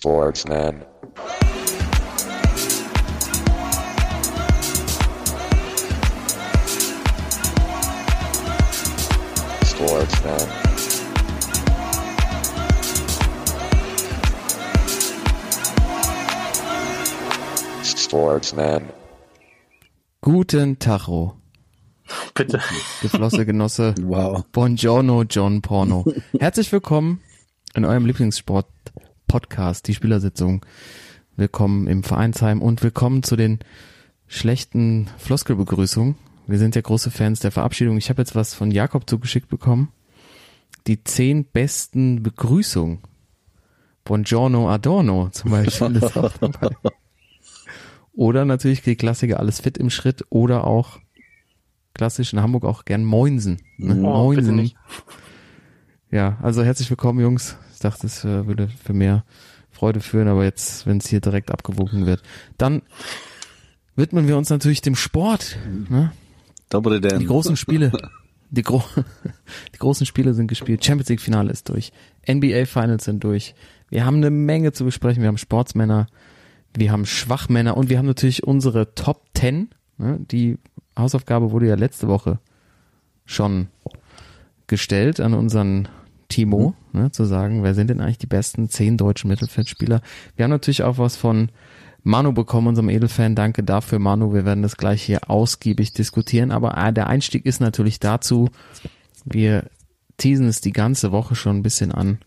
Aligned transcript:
Sportsman. 0.00 0.84
Sportsman. 9.64 10.48
Sportsman. 17.82 18.82
Guten 20.20 20.78
Tacho, 20.78 21.34
Bitte. 22.34 22.60
Geflosse 23.02 23.44
Genosse. 23.44 23.96
Wow. 24.00 24.44
Buongiorno, 24.52 25.24
John 25.24 25.60
Porno. 25.60 26.04
Herzlich 26.38 26.70
willkommen 26.70 27.20
in 27.74 27.84
eurem 27.84 28.06
Lieblingssport-Podcast, 29.28 29.86
die 29.86 29.94
Spielersitzung. 29.94 30.64
Willkommen 31.36 31.86
im 31.86 32.02
Vereinsheim 32.02 32.62
und 32.62 32.82
willkommen 32.82 33.22
zu 33.22 33.36
den 33.36 33.58
schlechten 34.26 35.08
Floskelbegrüßungen. 35.18 36.16
Wir 36.46 36.58
sind 36.58 36.74
ja 36.74 36.80
große 36.80 37.10
Fans 37.10 37.40
der 37.40 37.52
Verabschiedung. 37.52 37.98
Ich 37.98 38.08
habe 38.08 38.22
jetzt 38.22 38.34
was 38.34 38.54
von 38.54 38.70
Jakob 38.70 39.08
zugeschickt 39.08 39.48
bekommen. 39.48 39.92
Die 40.86 41.04
zehn 41.04 41.44
besten 41.44 42.22
Begrüßungen. 42.22 43.00
Buongiorno 44.04 44.70
Adorno 44.70 45.28
zum 45.30 45.50
Beispiel 45.50 45.96
ist 45.96 46.16
auch 46.16 46.36
dabei. 46.38 46.70
Oder 48.14 48.46
natürlich 48.46 48.82
die 48.82 48.96
Klassiker 48.96 49.38
alles 49.38 49.60
fit 49.60 49.78
im 49.78 49.90
Schritt 49.90 50.24
oder 50.30 50.66
auch 50.66 50.98
klassisch 51.94 52.32
in 52.32 52.40
Hamburg 52.40 52.64
auch 52.64 52.84
gern 52.84 53.04
Moinsen. 53.04 53.60
Ne? 53.76 54.02
Oh, 54.02 54.32
nicht. 54.32 54.74
Ja, 56.10 56.36
also 56.42 56.64
herzlich 56.64 56.90
willkommen, 56.90 57.20
Jungs. 57.20 57.56
Ich 57.78 57.82
dachte, 57.82 58.08
es 58.08 58.24
äh, 58.24 58.44
würde 58.44 58.66
für 58.66 58.92
mehr 58.92 59.22
Freude 59.70 60.00
führen, 60.00 60.26
aber 60.26 60.42
jetzt, 60.42 60.84
wenn 60.84 60.98
es 60.98 61.06
hier 61.06 61.20
direkt 61.20 61.52
abgewogen 61.52 62.06
wird, 62.06 62.24
dann 62.56 62.82
widmen 63.94 64.26
wir 64.26 64.36
uns 64.36 64.50
natürlich 64.50 64.80
dem 64.80 64.96
Sport. 64.96 65.56
Ne? 65.88 66.10
Double 66.70 67.00
Die 67.00 67.24
großen 67.24 67.56
Spiele, 67.56 67.92
die, 68.50 68.62
gro 68.62 68.82
die 69.74 69.78
großen 69.78 70.06
Spiele 70.06 70.34
sind 70.34 70.48
gespielt. 70.48 70.84
Champions 70.84 71.08
League 71.08 71.20
Finale 71.20 71.52
ist 71.52 71.68
durch. 71.68 71.92
NBA 72.28 72.64
Finals 72.64 73.04
sind 73.04 73.22
durch. 73.22 73.54
Wir 73.90 74.04
haben 74.04 74.16
eine 74.16 74.30
Menge 74.30 74.72
zu 74.72 74.84
besprechen. 74.84 75.22
Wir 75.22 75.28
haben 75.28 75.38
Sportsmänner, 75.38 76.08
wir 76.76 76.90
haben 76.90 77.06
Schwachmänner 77.06 77.76
und 77.76 77.90
wir 77.90 77.98
haben 77.98 78.06
natürlich 78.06 78.42
unsere 78.42 78.96
Top 78.96 79.22
10. 79.36 79.70
Ne? 79.98 80.18
Die 80.32 80.58
Hausaufgabe 80.98 81.52
wurde 81.52 81.68
ja 81.68 81.76
letzte 81.76 82.08
Woche 82.08 82.40
schon 83.24 83.68
gestellt 84.66 85.20
an 85.20 85.32
unseren 85.32 85.86
Timo, 86.28 86.74
ne, 86.92 87.10
zu 87.10 87.24
sagen, 87.24 87.62
wer 87.62 87.74
sind 87.74 87.88
denn 87.90 88.00
eigentlich 88.00 88.18
die 88.18 88.26
besten 88.26 88.68
zehn 88.68 88.96
deutschen 88.96 89.28
Mittelfeldspieler. 89.28 90.02
Wir 90.36 90.44
haben 90.44 90.50
natürlich 90.50 90.82
auch 90.82 90.98
was 90.98 91.16
von 91.16 91.50
Manu 92.02 92.32
bekommen, 92.32 92.68
unserem 92.68 92.88
Edelfan. 92.88 93.34
Danke 93.34 93.62
dafür, 93.62 93.98
Manu. 93.98 94.32
Wir 94.32 94.44
werden 94.44 94.62
das 94.62 94.76
gleich 94.76 95.02
hier 95.02 95.30
ausgiebig 95.30 95.92
diskutieren. 95.92 96.50
Aber 96.50 96.76
äh, 96.76 96.92
der 96.92 97.06
Einstieg 97.06 97.44
ist 97.44 97.60
natürlich 97.60 98.00
dazu, 98.00 98.48
wir 99.24 99.64
teasen 100.16 100.46
es 100.46 100.60
die 100.60 100.72
ganze 100.72 101.12
Woche 101.12 101.34
schon 101.34 101.58
ein 101.58 101.62
bisschen 101.62 101.92
an. 101.92 102.18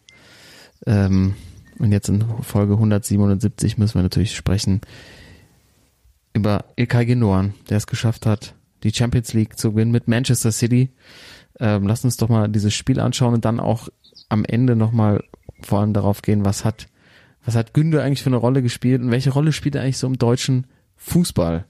Ähm, 0.85 1.35
und 1.79 1.91
jetzt 1.91 2.09
in 2.09 2.23
Folge 2.41 2.73
177 2.73 3.77
müssen 3.77 3.95
wir 3.95 4.03
natürlich 4.03 4.35
sprechen 4.35 4.81
über 6.33 6.65
Ilkay 6.75 7.05
Gündoğan, 7.05 7.53
der 7.69 7.77
es 7.77 7.87
geschafft 7.87 8.25
hat, 8.25 8.53
die 8.83 8.93
Champions 8.93 9.33
League 9.33 9.57
zu 9.57 9.71
gewinnen 9.71 9.91
mit 9.91 10.07
Manchester 10.07 10.51
City. 10.51 10.89
Ähm, 11.59 11.87
lasst 11.87 12.05
uns 12.05 12.17
doch 12.17 12.29
mal 12.29 12.47
dieses 12.47 12.73
Spiel 12.73 12.99
anschauen 12.99 13.33
und 13.33 13.45
dann 13.45 13.59
auch 13.59 13.89
am 14.29 14.45
Ende 14.45 14.75
nochmal 14.75 15.23
vor 15.61 15.79
allem 15.79 15.93
darauf 15.93 16.21
gehen, 16.21 16.45
was 16.45 16.65
hat, 16.65 16.87
was 17.45 17.55
hat 17.55 17.73
Günde 17.73 18.01
eigentlich 18.01 18.23
für 18.23 18.29
eine 18.29 18.37
Rolle 18.37 18.61
gespielt 18.61 19.01
und 19.01 19.11
welche 19.11 19.31
Rolle 19.31 19.51
spielt 19.51 19.75
er 19.75 19.83
eigentlich 19.83 19.97
so 19.97 20.07
im 20.07 20.17
deutschen 20.17 20.67
Fußball? 20.95 21.65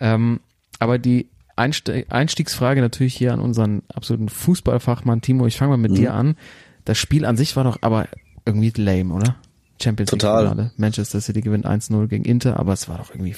Ähm, 0.00 0.40
aber 0.78 0.98
die 0.98 1.28
Einste 1.56 2.06
Einstiegsfrage 2.08 2.80
natürlich 2.80 3.16
hier 3.16 3.32
an 3.32 3.40
unseren 3.40 3.82
absoluten 3.92 4.28
Fußballfachmann 4.28 5.22
Timo, 5.22 5.44
ich 5.46 5.56
fange 5.58 5.70
mal 5.70 5.76
mit 5.76 5.96
dir 5.98 6.14
an. 6.14 6.36
Das 6.84 6.98
Spiel 6.98 7.24
an 7.24 7.36
sich 7.36 7.56
war 7.56 7.64
doch 7.64 7.78
aber 7.80 8.06
irgendwie 8.46 8.72
lame, 8.76 9.12
oder? 9.12 9.34
Champions 9.82 10.12
League 10.12 10.20
Total. 10.20 10.48
Finale. 10.48 10.70
Manchester 10.76 11.20
City 11.20 11.40
gewinnt 11.40 11.66
1-0 11.66 12.06
gegen 12.06 12.24
Inter, 12.24 12.60
aber 12.60 12.72
es 12.74 12.88
war 12.88 12.98
doch 12.98 13.10
irgendwie 13.10 13.34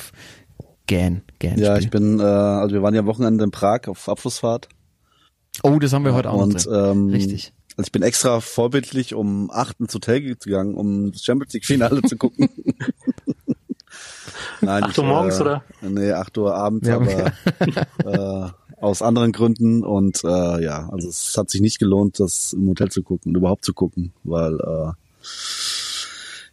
gähn, 0.86 1.22
gähn 1.38 1.58
Ja, 1.58 1.78
ich 1.78 1.88
bin, 1.88 2.20
äh, 2.20 2.22
also 2.22 2.74
wir 2.74 2.82
waren 2.82 2.94
ja 2.94 3.00
am 3.00 3.06
Wochenende 3.06 3.42
in 3.42 3.50
Prag 3.50 3.88
auf 3.88 4.06
Abschlussfahrt. 4.06 4.68
Oh, 5.62 5.78
das 5.78 5.92
haben 5.92 6.04
wir 6.04 6.14
heute 6.14 6.30
auch 6.30 6.42
und 6.42 6.66
noch. 6.66 6.90
ähm, 6.92 7.08
Richtig. 7.10 7.52
Also 7.76 7.86
ich 7.88 7.92
bin 7.92 8.02
extra 8.02 8.40
vorbildlich 8.40 9.14
um 9.14 9.50
acht 9.50 9.80
ins 9.80 9.94
Hotel 9.94 10.20
gegangen, 10.22 10.74
um 10.74 11.12
das 11.12 11.22
Champions 11.24 11.52
League 11.52 11.64
Finale 11.66 12.02
zu 12.02 12.16
gucken. 12.16 12.48
Nein, 14.60 14.84
Acht 14.84 14.98
Uhr 14.98 15.04
morgens, 15.04 15.38
äh, 15.38 15.42
oder? 15.42 15.64
Nee, 15.80 16.12
acht 16.12 16.36
Uhr 16.38 16.54
abends, 16.54 16.86
Ja, 16.86 16.96
aber 16.96 17.32
äh, 18.04 18.50
aus 18.80 19.02
anderen 19.02 19.32
Gründen 19.32 19.84
und 19.84 20.22
äh, 20.24 20.62
ja, 20.62 20.88
also 20.90 21.08
es 21.08 21.36
hat 21.36 21.50
sich 21.50 21.60
nicht 21.60 21.78
gelohnt, 21.78 22.20
das 22.20 22.52
im 22.52 22.68
Hotel 22.68 22.90
zu 22.90 23.02
gucken 23.02 23.30
und 23.32 23.36
überhaupt 23.36 23.64
zu 23.64 23.72
gucken, 23.74 24.12
weil 24.24 24.54
äh, 24.60 24.92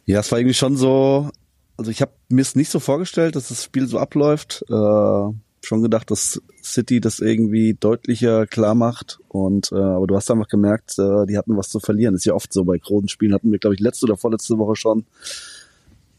ja, 0.06 0.20
es 0.20 0.30
war 0.32 0.38
irgendwie 0.38 0.54
schon 0.54 0.76
so, 0.76 1.30
also 1.76 1.90
ich 1.90 2.00
habe 2.00 2.12
mir 2.28 2.42
es 2.42 2.54
nicht 2.56 2.70
so 2.70 2.80
vorgestellt, 2.80 3.36
dass 3.36 3.48
das 3.48 3.62
Spiel 3.64 3.86
so 3.86 3.98
abläuft. 3.98 4.64
Äh, 4.68 5.32
schon 5.62 5.82
gedacht, 5.82 6.10
dass 6.10 6.40
City 6.62 7.00
das 7.00 7.18
irgendwie 7.20 7.74
deutlicher 7.78 8.46
klar 8.46 8.74
macht 8.74 9.18
und 9.28 9.70
äh, 9.72 9.76
aber 9.76 10.06
du 10.06 10.16
hast 10.16 10.30
einfach 10.30 10.48
gemerkt, 10.48 10.98
äh, 10.98 11.26
die 11.26 11.36
hatten 11.36 11.56
was 11.56 11.68
zu 11.68 11.80
verlieren. 11.80 12.14
ist 12.14 12.24
ja 12.26 12.34
oft 12.34 12.52
so 12.52 12.64
bei 12.64 12.78
großen 12.78 13.08
Spielen 13.08 13.34
hatten 13.34 13.50
wir 13.50 13.58
glaube 13.58 13.74
ich 13.74 13.80
letzte 13.80 14.06
oder 14.06 14.16
vorletzte 14.16 14.56
Woche 14.58 14.76
schon 14.76 15.04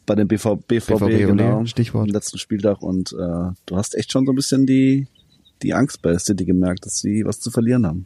bei 0.06 0.16
dem 0.16 0.28
BV, 0.28 0.56
BVB, 0.68 0.88
BVB, 1.00 1.28
genau, 1.28 1.66
Stichwort. 1.66 2.08
am 2.08 2.14
letzten 2.14 2.38
Spieltag 2.40 2.82
und 2.82 3.14
äh, 3.14 3.16
du 3.66 3.76
hast 3.76 3.96
echt 3.96 4.12
schon 4.12 4.26
so 4.26 4.32
ein 4.32 4.36
bisschen 4.36 4.66
die 4.66 5.08
die 5.62 5.74
Angst 5.74 6.02
bei 6.02 6.18
City 6.18 6.46
gemerkt, 6.46 6.86
dass 6.86 7.00
sie 7.00 7.26
was 7.26 7.40
zu 7.40 7.52
verlieren 7.52 7.86
haben. 7.86 8.06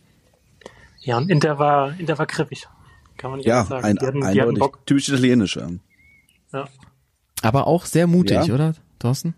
Ja, 1.02 1.18
und 1.18 1.30
Inter 1.30 1.60
war, 1.60 1.98
Inter 2.00 2.18
war 2.18 2.26
griffig. 2.26 2.68
Kann 3.18 3.30
man 3.32 3.38
nicht 3.40 3.48
Ja, 3.48 3.64
sagen. 3.66 3.86
ein, 3.86 3.96
die 3.98 4.06
hatten, 4.08 4.20
die 4.22 4.26
hatten 4.26 4.40
eindeutig 4.40 4.60
Bock. 4.60 4.86
typisch 4.88 5.10
italienisch. 5.10 5.56
Ja. 5.58 5.68
Ja. 6.52 6.68
Aber 7.44 7.68
auch 7.68 7.86
sehr 7.86 8.08
mutig, 8.08 8.48
Ja. 8.48 8.54
oder, 8.54 8.74
Thorsten? 9.00 9.36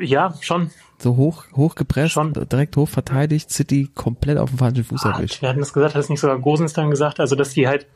Ja, 0.00 0.34
schon. 0.40 0.70
So 0.98 1.16
hoch, 1.16 1.44
hoch 1.56 1.74
gepresst, 1.76 2.12
Schon. 2.12 2.32
direkt 2.34 2.76
hoch 2.76 2.88
verteidigt, 2.88 3.50
City 3.50 3.88
komplett 3.94 4.36
auf 4.38 4.50
dem 4.50 4.58
falschen 4.58 4.84
Fuß 4.84 5.04
Ah, 5.06 5.12
erwischt. 5.12 5.40
wir 5.40 5.48
hatten 5.48 5.60
das 5.60 5.72
gesagt, 5.72 5.94
hat 5.94 6.00
es 6.02 6.08
nicht 6.10 6.20
sogar 6.20 6.38
Gosens 6.38 6.74
dann 6.74 6.90
gesagt, 6.90 7.20
also 7.20 7.34
dass 7.36 7.54
die 7.54 7.66
halt 7.66 7.86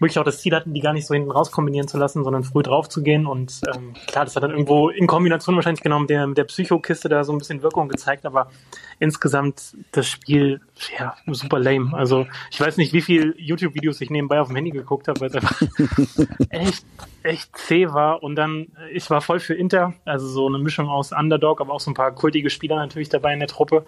wirklich 0.00 0.18
auch 0.18 0.24
das 0.24 0.40
Ziel 0.40 0.54
hatten, 0.54 0.72
die 0.74 0.80
gar 0.80 0.92
nicht 0.94 1.06
so 1.06 1.14
hinten 1.14 1.30
raus 1.30 1.52
kombinieren 1.52 1.86
zu 1.86 1.98
lassen, 1.98 2.24
sondern 2.24 2.42
früh 2.42 2.62
drauf 2.62 2.88
zu 2.88 3.02
gehen. 3.02 3.26
Und 3.26 3.60
ähm, 3.72 3.92
klar, 4.06 4.24
das 4.24 4.34
hat 4.34 4.42
dann 4.42 4.50
irgendwo 4.50 4.88
in 4.88 5.06
Kombination 5.06 5.54
wahrscheinlich 5.54 5.82
genau 5.82 6.00
mit 6.00 6.10
der, 6.10 6.26
mit 6.26 6.36
der 6.38 6.44
Psychokiste 6.44 7.08
da 7.08 7.22
so 7.22 7.32
ein 7.32 7.38
bisschen 7.38 7.62
Wirkung 7.62 7.88
gezeigt, 7.88 8.24
aber 8.26 8.50
insgesamt 8.98 9.76
das 9.92 10.08
Spiel, 10.08 10.60
ja, 10.98 11.14
super 11.26 11.58
lame. 11.58 11.94
Also 11.94 12.26
ich 12.50 12.60
weiß 12.60 12.76
nicht, 12.76 12.92
wie 12.92 13.02
viel 13.02 13.34
YouTube-Videos 13.38 14.00
ich 14.00 14.10
nebenbei 14.10 14.40
auf 14.40 14.48
dem 14.48 14.56
Handy 14.56 14.70
geguckt 14.70 15.08
habe, 15.08 15.20
weil 15.20 15.28
es 15.28 15.34
einfach 15.34 15.60
echt, 16.50 16.84
echt 17.22 17.56
zäh 17.56 17.88
war. 17.88 18.22
Und 18.22 18.36
dann, 18.36 18.68
ich 18.92 19.08
war 19.10 19.20
voll 19.20 19.40
für 19.40 19.54
Inter, 19.54 19.94
also 20.04 20.26
so 20.26 20.46
eine 20.46 20.58
Mischung 20.58 20.88
aus 20.88 21.12
Underdog, 21.12 21.60
aber 21.60 21.72
auch 21.72 21.80
so 21.80 21.90
ein 21.90 21.94
paar 21.94 22.12
kultige 22.12 22.50
Spieler 22.50 22.76
natürlich 22.76 23.08
dabei 23.08 23.32
in 23.32 23.40
der 23.40 23.48
Truppe. 23.48 23.84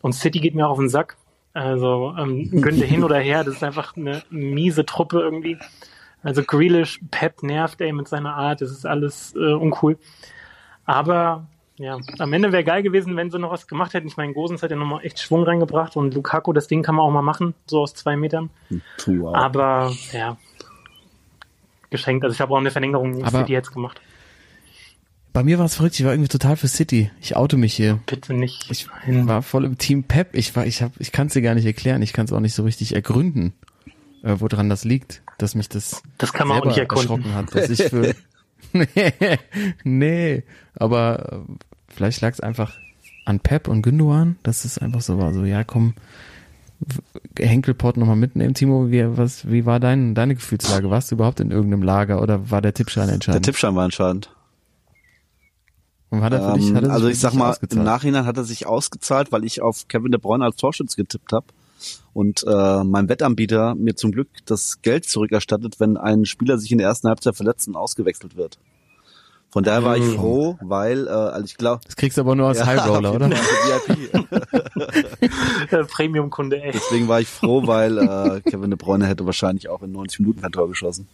Und 0.00 0.12
City 0.12 0.40
geht 0.40 0.54
mir 0.54 0.66
auch 0.66 0.72
auf 0.72 0.78
den 0.78 0.88
Sack. 0.88 1.16
Also 1.54 2.14
ähm, 2.18 2.50
Günde 2.50 2.86
hin 2.86 3.04
oder 3.04 3.18
her, 3.18 3.44
das 3.44 3.56
ist 3.56 3.62
einfach 3.62 3.96
eine 3.96 4.22
miese 4.30 4.86
Truppe 4.86 5.20
irgendwie. 5.20 5.58
Also 6.22 6.42
Grealish, 6.42 7.00
Pep 7.10 7.42
nervt 7.42 7.80
ey 7.80 7.92
mit 7.92 8.08
seiner 8.08 8.34
Art, 8.34 8.60
das 8.60 8.70
ist 8.70 8.86
alles 8.86 9.34
äh, 9.34 9.52
uncool. 9.52 9.98
Aber 10.84 11.46
ja, 11.76 11.98
am 12.18 12.32
Ende 12.32 12.52
wäre 12.52 12.64
geil 12.64 12.82
gewesen, 12.82 13.16
wenn 13.16 13.30
sie 13.30 13.38
noch 13.38 13.50
was 13.50 13.66
gemacht 13.66 13.94
hätten. 13.94 14.06
Ich 14.06 14.16
meine, 14.16 14.32
Gosens 14.34 14.62
hat 14.62 14.70
ja 14.70 14.76
nochmal 14.76 15.04
echt 15.04 15.18
Schwung 15.20 15.42
reingebracht 15.44 15.96
und 15.96 16.14
Lukaku, 16.14 16.52
das 16.52 16.68
Ding 16.68 16.82
kann 16.82 16.94
man 16.94 17.04
auch 17.06 17.10
mal 17.10 17.22
machen, 17.22 17.54
so 17.66 17.80
aus 17.80 17.94
zwei 17.94 18.16
Metern. 18.16 18.50
Puh, 18.98 19.20
wow. 19.20 19.34
Aber 19.34 19.92
ja, 20.12 20.36
geschenkt. 21.90 22.24
Also 22.24 22.34
ich 22.34 22.40
habe 22.40 22.52
auch 22.52 22.58
eine 22.58 22.70
Verlängerung 22.70 23.24
Aber- 23.24 23.40
City 23.40 23.52
jetzt 23.52 23.72
gemacht. 23.72 24.00
Bei 25.34 25.42
mir 25.42 25.58
war 25.58 25.64
es 25.64 25.76
verrückt, 25.76 25.98
ich 25.98 26.04
war 26.04 26.12
irgendwie 26.12 26.28
total 26.28 26.56
für 26.56 26.68
City. 26.68 27.10
Ich 27.22 27.36
oute 27.36 27.56
mich 27.56 27.72
hier. 27.72 28.00
Bitte 28.04 28.34
nicht. 28.34 28.70
Ich 28.70 28.86
Nein. 29.06 29.26
war 29.26 29.40
voll 29.40 29.64
im 29.64 29.78
Team 29.78 30.04
Pep. 30.04 30.34
Ich 30.34 30.54
war, 30.54 30.66
ich 30.66 30.82
hab, 30.82 30.92
ich 30.98 31.10
kann 31.10 31.28
es 31.28 31.32
dir 31.32 31.40
gar 31.40 31.54
nicht 31.54 31.64
erklären. 31.64 32.02
Ich 32.02 32.12
kann 32.12 32.26
es 32.26 32.32
auch 32.34 32.40
nicht 32.40 32.52
so 32.54 32.64
richtig 32.64 32.94
ergründen, 32.94 33.54
äh, 34.22 34.36
woran 34.40 34.68
das 34.68 34.84
liegt, 34.84 35.22
dass 35.38 35.54
mich 35.54 35.70
das 35.70 36.02
Das 36.18 36.34
kann 36.34 36.48
man 36.48 36.58
auch 36.58 36.64
selber 36.64 36.68
nicht 36.68 36.78
erkunden. 36.80 37.24
erschrocken 37.24 37.34
hat, 37.34 37.54
dass 37.54 37.70
ich 37.70 37.82
für 37.84 38.14
nee, 38.74 39.38
nee, 39.84 40.42
aber 40.76 41.44
äh, 41.48 41.54
vielleicht 41.92 42.20
lag 42.20 42.32
es 42.32 42.40
einfach 42.40 42.72
an 43.24 43.40
Pep 43.40 43.68
und 43.68 43.82
Gündogan, 43.82 44.36
dass 44.42 44.64
es 44.64 44.78
einfach 44.78 45.00
so 45.00 45.18
war, 45.18 45.32
so 45.32 45.44
ja 45.44 45.62
komm, 45.64 45.94
Henkelpott 47.38 47.96
nochmal 47.96 48.16
mitnehmen. 48.16 48.54
Timo, 48.54 48.90
wie, 48.90 49.16
was, 49.16 49.48
wie 49.50 49.64
war 49.66 49.78
dein, 49.78 50.14
deine 50.14 50.34
Gefühlslage? 50.34 50.90
Warst 50.90 51.10
du 51.10 51.14
überhaupt 51.14 51.38
in 51.40 51.50
irgendeinem 51.52 51.82
Lager 51.84 52.20
oder 52.20 52.50
war 52.50 52.60
der 52.60 52.74
Tippschein 52.74 53.06
Der 53.06 53.14
entscheidend? 53.14 53.44
Tippschein 53.44 53.74
war 53.76 53.84
entscheidend. 53.84 54.34
Und 56.10 56.22
hat 56.22 56.32
er 56.32 56.42
für 56.52 56.58
dich, 56.58 56.68
Ähm, 56.68 56.76
hat 56.76 56.82
er 56.84 56.90
sich 56.90 56.92
also 56.92 57.08
ich 57.08 57.18
sag 57.20 57.30
dich 57.30 57.38
mal, 57.38 57.44
im 57.46 57.50
ausgezahlt? 57.52 57.86
Nachhinein 57.86 58.26
hat 58.26 58.36
er 58.36 58.44
sich 58.44 58.66
ausgezahlt, 58.66 59.32
weil 59.32 59.44
ich 59.44 59.62
auf 59.62 59.88
Kevin 59.88 60.10
De 60.12 60.20
Bruyne 60.20 60.44
als 60.44 60.56
Torschütze 60.56 60.96
getippt 60.96 61.32
habe. 61.32 61.46
und 62.12 62.44
äh, 62.46 62.84
mein 62.84 63.08
Wettanbieter 63.08 63.74
mir 63.74 63.94
zum 63.96 64.12
Glück 64.12 64.28
das 64.44 64.82
Geld 64.82 65.04
zurückerstattet, 65.06 65.80
wenn 65.80 65.96
ein 65.96 66.26
Spieler 66.26 66.58
sich 66.58 66.70
in 66.70 66.78
der 66.78 66.86
ersten 66.88 67.08
Halbzeit 67.08 67.34
verletzt 67.36 67.66
und 67.68 67.76
ausgewechselt 67.76 68.36
wird. 68.36 68.58
Von 69.52 69.64
daher 69.64 69.84
war 69.84 69.96
ich 69.98 70.04
Oh. 70.04 70.16
froh, 70.16 70.58
weil 70.62 71.06
äh, 71.06 71.10
also 71.10 71.44
ich 71.44 71.56
glaube 71.58 71.82
Das 71.84 71.94
kriegst 71.96 72.16
du 72.16 72.22
aber 72.22 72.34
nur 72.34 72.48
als 72.48 72.64
High 72.66 72.86
Roller, 72.88 73.14
oder? 73.14 73.30
VIP. 73.30 74.10
Premium-Kunde, 75.90 76.62
ey. 76.62 76.72
Deswegen 76.72 77.06
war 77.08 77.20
ich 77.20 77.28
froh, 77.28 77.66
weil 77.66 77.98
äh, 77.98 78.40
Kevin 78.48 78.70
De 78.70 78.78
Bruyne 78.78 79.06
hätte 79.06 79.26
wahrscheinlich 79.26 79.68
auch 79.68 79.82
in 79.82 79.92
90 79.92 80.20
Minuten 80.20 80.40
kein 80.42 80.52
Tor 80.52 80.68
geschossen. 80.68 81.06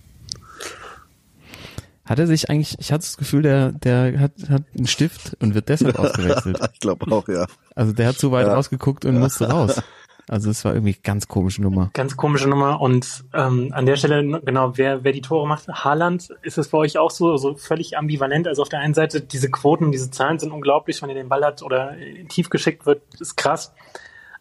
Hat 2.04 2.18
er 2.18 2.26
sich 2.26 2.48
eigentlich, 2.48 2.76
ich 2.78 2.90
hatte 2.90 3.02
das 3.02 3.16
Gefühl, 3.18 3.42
der, 3.42 3.72
der 3.72 4.18
hat, 4.18 4.32
hat 4.48 4.62
einen 4.76 4.86
Stift 4.86 5.36
und 5.40 5.54
wird 5.54 5.68
deshalb 5.68 5.98
ausgewechselt. 5.98 6.58
Ich 6.72 6.80
glaube 6.80 7.10
auch, 7.12 7.28
ja. 7.28 7.46
Also 7.74 7.92
der 7.92 8.06
hat 8.08 8.18
zu 8.18 8.32
weit 8.32 8.46
Ja. 8.46 8.54
rausgeguckt 8.54 9.04
und 9.04 9.18
musste 9.18 9.50
raus. 9.50 9.82
Also 10.28 10.50
es 10.50 10.64
war 10.64 10.74
irgendwie 10.74 10.94
ganz 11.02 11.26
komische 11.26 11.62
Nummer. 11.62 11.90
Ganz 11.94 12.16
komische 12.16 12.48
Nummer. 12.48 12.80
Und 12.80 13.24
ähm, 13.32 13.70
an 13.72 13.86
der 13.86 13.96
Stelle, 13.96 14.40
genau, 14.44 14.76
wer, 14.76 15.02
wer 15.04 15.12
die 15.12 15.22
Tore 15.22 15.48
macht, 15.48 15.68
Haaland, 15.68 16.28
ist 16.42 16.58
es 16.58 16.68
bei 16.68 16.78
euch 16.78 16.98
auch 16.98 17.10
so, 17.10 17.36
so 17.36 17.54
völlig 17.54 17.96
ambivalent. 17.96 18.46
Also 18.46 18.62
auf 18.62 18.68
der 18.68 18.80
einen 18.80 18.94
Seite, 18.94 19.20
diese 19.20 19.50
Quoten, 19.50 19.90
diese 19.90 20.10
Zahlen 20.10 20.38
sind 20.38 20.52
unglaublich, 20.52 21.00
wenn 21.02 21.08
er 21.08 21.14
den 21.14 21.28
Ball 21.28 21.44
hat 21.44 21.62
oder 21.62 21.94
tief 22.28 22.50
geschickt 22.50 22.84
wird, 22.84 23.02
ist 23.18 23.36
krass. 23.36 23.72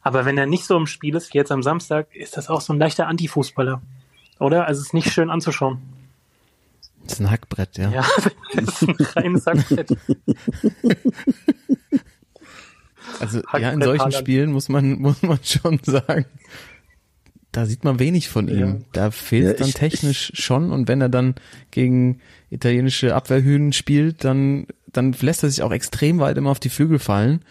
Aber 0.02 0.26
wenn 0.26 0.38
er 0.38 0.46
nicht 0.46 0.66
so 0.66 0.78
im 0.78 0.88
Spiel 0.88 1.16
ist, 1.16 1.34
wie 1.34 1.38
jetzt 1.38 1.52
am 1.52 1.64
Samstag, 1.64 2.14
ist 2.16 2.38
das 2.38 2.50
auch 2.50 2.62
so 2.62 2.74
ein 2.74 2.80
leichter 2.80 3.08
Antifußballer. 3.08 3.82
Oder? 4.40 4.68
Also 4.68 4.82
es 4.82 4.88
ist 4.88 4.94
nicht 4.94 5.12
schön 5.12 5.30
anzuschauen. 5.30 5.80
Das 7.04 7.14
ist 7.14 7.20
ein 7.22 7.32
Hackbrett, 7.32 7.78
ja. 7.78 7.90
Ja, 7.90 8.06
das 8.54 8.82
ist 8.82 8.90
ein 8.90 8.96
reines 9.16 9.44
Sackbrett. 9.46 9.96
Also 13.20 13.40
Hackbrett 13.40 13.62
ja, 13.62 13.72
in 13.72 13.82
solchen 13.82 14.00
Haaland. 14.00 14.14
Spielen 14.16 14.52
muss 14.52 14.70
man, 14.70 15.00
muss 15.00 15.22
man 15.22 15.40
schon 15.44 15.80
sagen, 15.84 16.26
da 17.52 17.66
sieht 17.66 17.84
man 17.84 18.00
wenig 18.00 18.30
von 18.30 18.48
ihm. 18.48 18.58
Ja. 18.60 18.78
Da 18.94 19.12
fehlt 19.12 19.46
Ja, 19.46 19.54
dann 19.54 19.70
ich- 19.70 19.74
technisch 19.76 20.32
schon 20.36 20.72
und 20.72 20.88
wenn 20.88 21.02
er 21.02 21.10
dann 21.10 21.36
gegen 21.72 22.20
italienische 22.50 23.16
Abwehrhühnen 23.16 23.74
spielt, 23.74 24.24
dann, 24.24 24.68
dann 24.92 25.14
lässt 25.20 25.44
er 25.44 25.50
sich 25.50 25.62
auch 25.64 25.72
extrem 25.72 26.20
weit 26.20 26.38
immer 26.38 26.52
auf 26.52 26.60
die 26.60 26.70
Flügel 26.70 27.00
fallen 27.00 27.42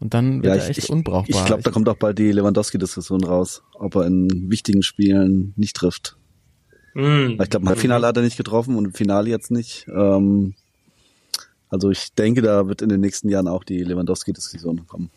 und 0.00 0.12
dann 0.14 0.42
wird 0.42 0.46
Ja, 0.46 0.60
er 0.60 0.62
ich, 0.64 0.70
echt 0.70 0.84
ich, 0.84 0.90
unbrauchbar. 0.90 1.40
ich 1.40 1.46
glaube, 1.46 1.62
da 1.62 1.70
kommt 1.70 1.88
auch 1.88 1.96
bald 1.96 2.18
die 2.18 2.30
Lewandowski-Diskussion 2.32 3.24
raus, 3.24 3.62
ob 3.74 3.94
er 3.96 4.06
in 4.06 4.50
wichtigen 4.50 4.82
Spielen 4.82 5.54
nicht 5.56 5.76
trifft. 5.76 6.16
Mm. 6.94 7.40
Ich 7.42 7.50
glaube, 7.50 7.64
im 7.64 7.68
Halbfinale 7.68 8.06
hat 8.06 8.16
er 8.16 8.22
nicht 8.22 8.36
getroffen 8.36 8.76
und 8.76 8.84
im 8.84 8.92
Finale 8.94 9.30
jetzt 9.30 9.50
nicht. 9.50 9.86
Ähm, 9.88 10.54
also 11.74 11.90
ich 11.90 12.14
denke, 12.14 12.40
da 12.42 12.66
wird 12.68 12.80
in 12.82 12.88
den 12.88 13.00
nächsten 13.00 13.28
Jahren 13.28 13.48
auch 13.48 13.64
die 13.64 13.82
Lewandowski-Diskussion 13.82 14.86
kommen. 14.86 15.10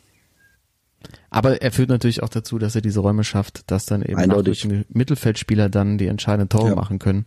Aber 1.30 1.62
er 1.62 1.72
führt 1.72 1.90
natürlich 1.90 2.24
auch 2.24 2.30
dazu, 2.30 2.58
dass 2.58 2.76
er 2.76 2.82
diese 2.82 3.00
Räume 3.00 3.24
schafft, 3.24 3.70
dass 3.72 3.86
dann 3.86 4.02
eben 4.02 4.20
nachrückende 4.20 4.86
Mittelfeldspieler 4.90 5.70
dann 5.70 5.98
die 5.98 6.08
entscheidenden 6.08 6.50
Tore 6.50 6.70
Ja. 6.70 6.76
machen 6.76 7.00
können. 7.00 7.26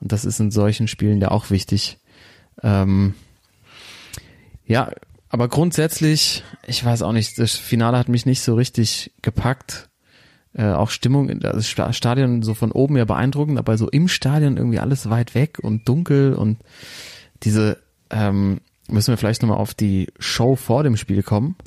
Und 0.00 0.10
das 0.12 0.24
ist 0.24 0.40
in 0.40 0.50
solchen 0.50 0.88
Spielen 0.88 1.20
ja 1.20 1.30
auch 1.30 1.50
wichtig. 1.50 1.98
Ähm, 2.62 3.14
ja, 4.66 4.90
aber 5.28 5.48
grundsätzlich, 5.48 6.42
ich 6.66 6.84
weiß 6.84 7.02
auch 7.02 7.12
nicht, 7.12 7.38
das 7.38 7.52
Finale 7.52 7.98
hat 7.98 8.08
mich 8.08 8.26
nicht 8.26 8.40
so 8.42 8.54
richtig 8.54 9.12
gepackt. 9.22 9.88
Äh, 10.54 10.72
auch 10.72 10.90
Stimmung, 10.90 11.28
in 11.30 11.40
das 11.40 11.66
Sta- 11.68 11.92
Stadion 11.92 12.42
so 12.42 12.52
von 12.54 12.72
oben 12.72 12.96
ja 12.96 13.04
beeindruckend, 13.06 13.58
aber 13.58 13.78
so 13.78 13.88
im 13.88 14.08
Stadion 14.08 14.56
irgendwie 14.56 14.78
alles 14.80 15.08
weit 15.08 15.34
weg 15.34 15.58
und 15.62 15.88
dunkel 15.88 16.34
und 16.34 16.58
diese, 17.42 17.78
ähm, 18.12 18.60
müssen 18.88 19.12
wir 19.12 19.16
vielleicht 19.16 19.42
nochmal 19.42 19.58
auf 19.58 19.74
die 19.74 20.08
Show 20.18 20.54
vor 20.56 20.82
dem 20.84 20.96
Spiel 20.96 21.22
kommen. 21.22 21.56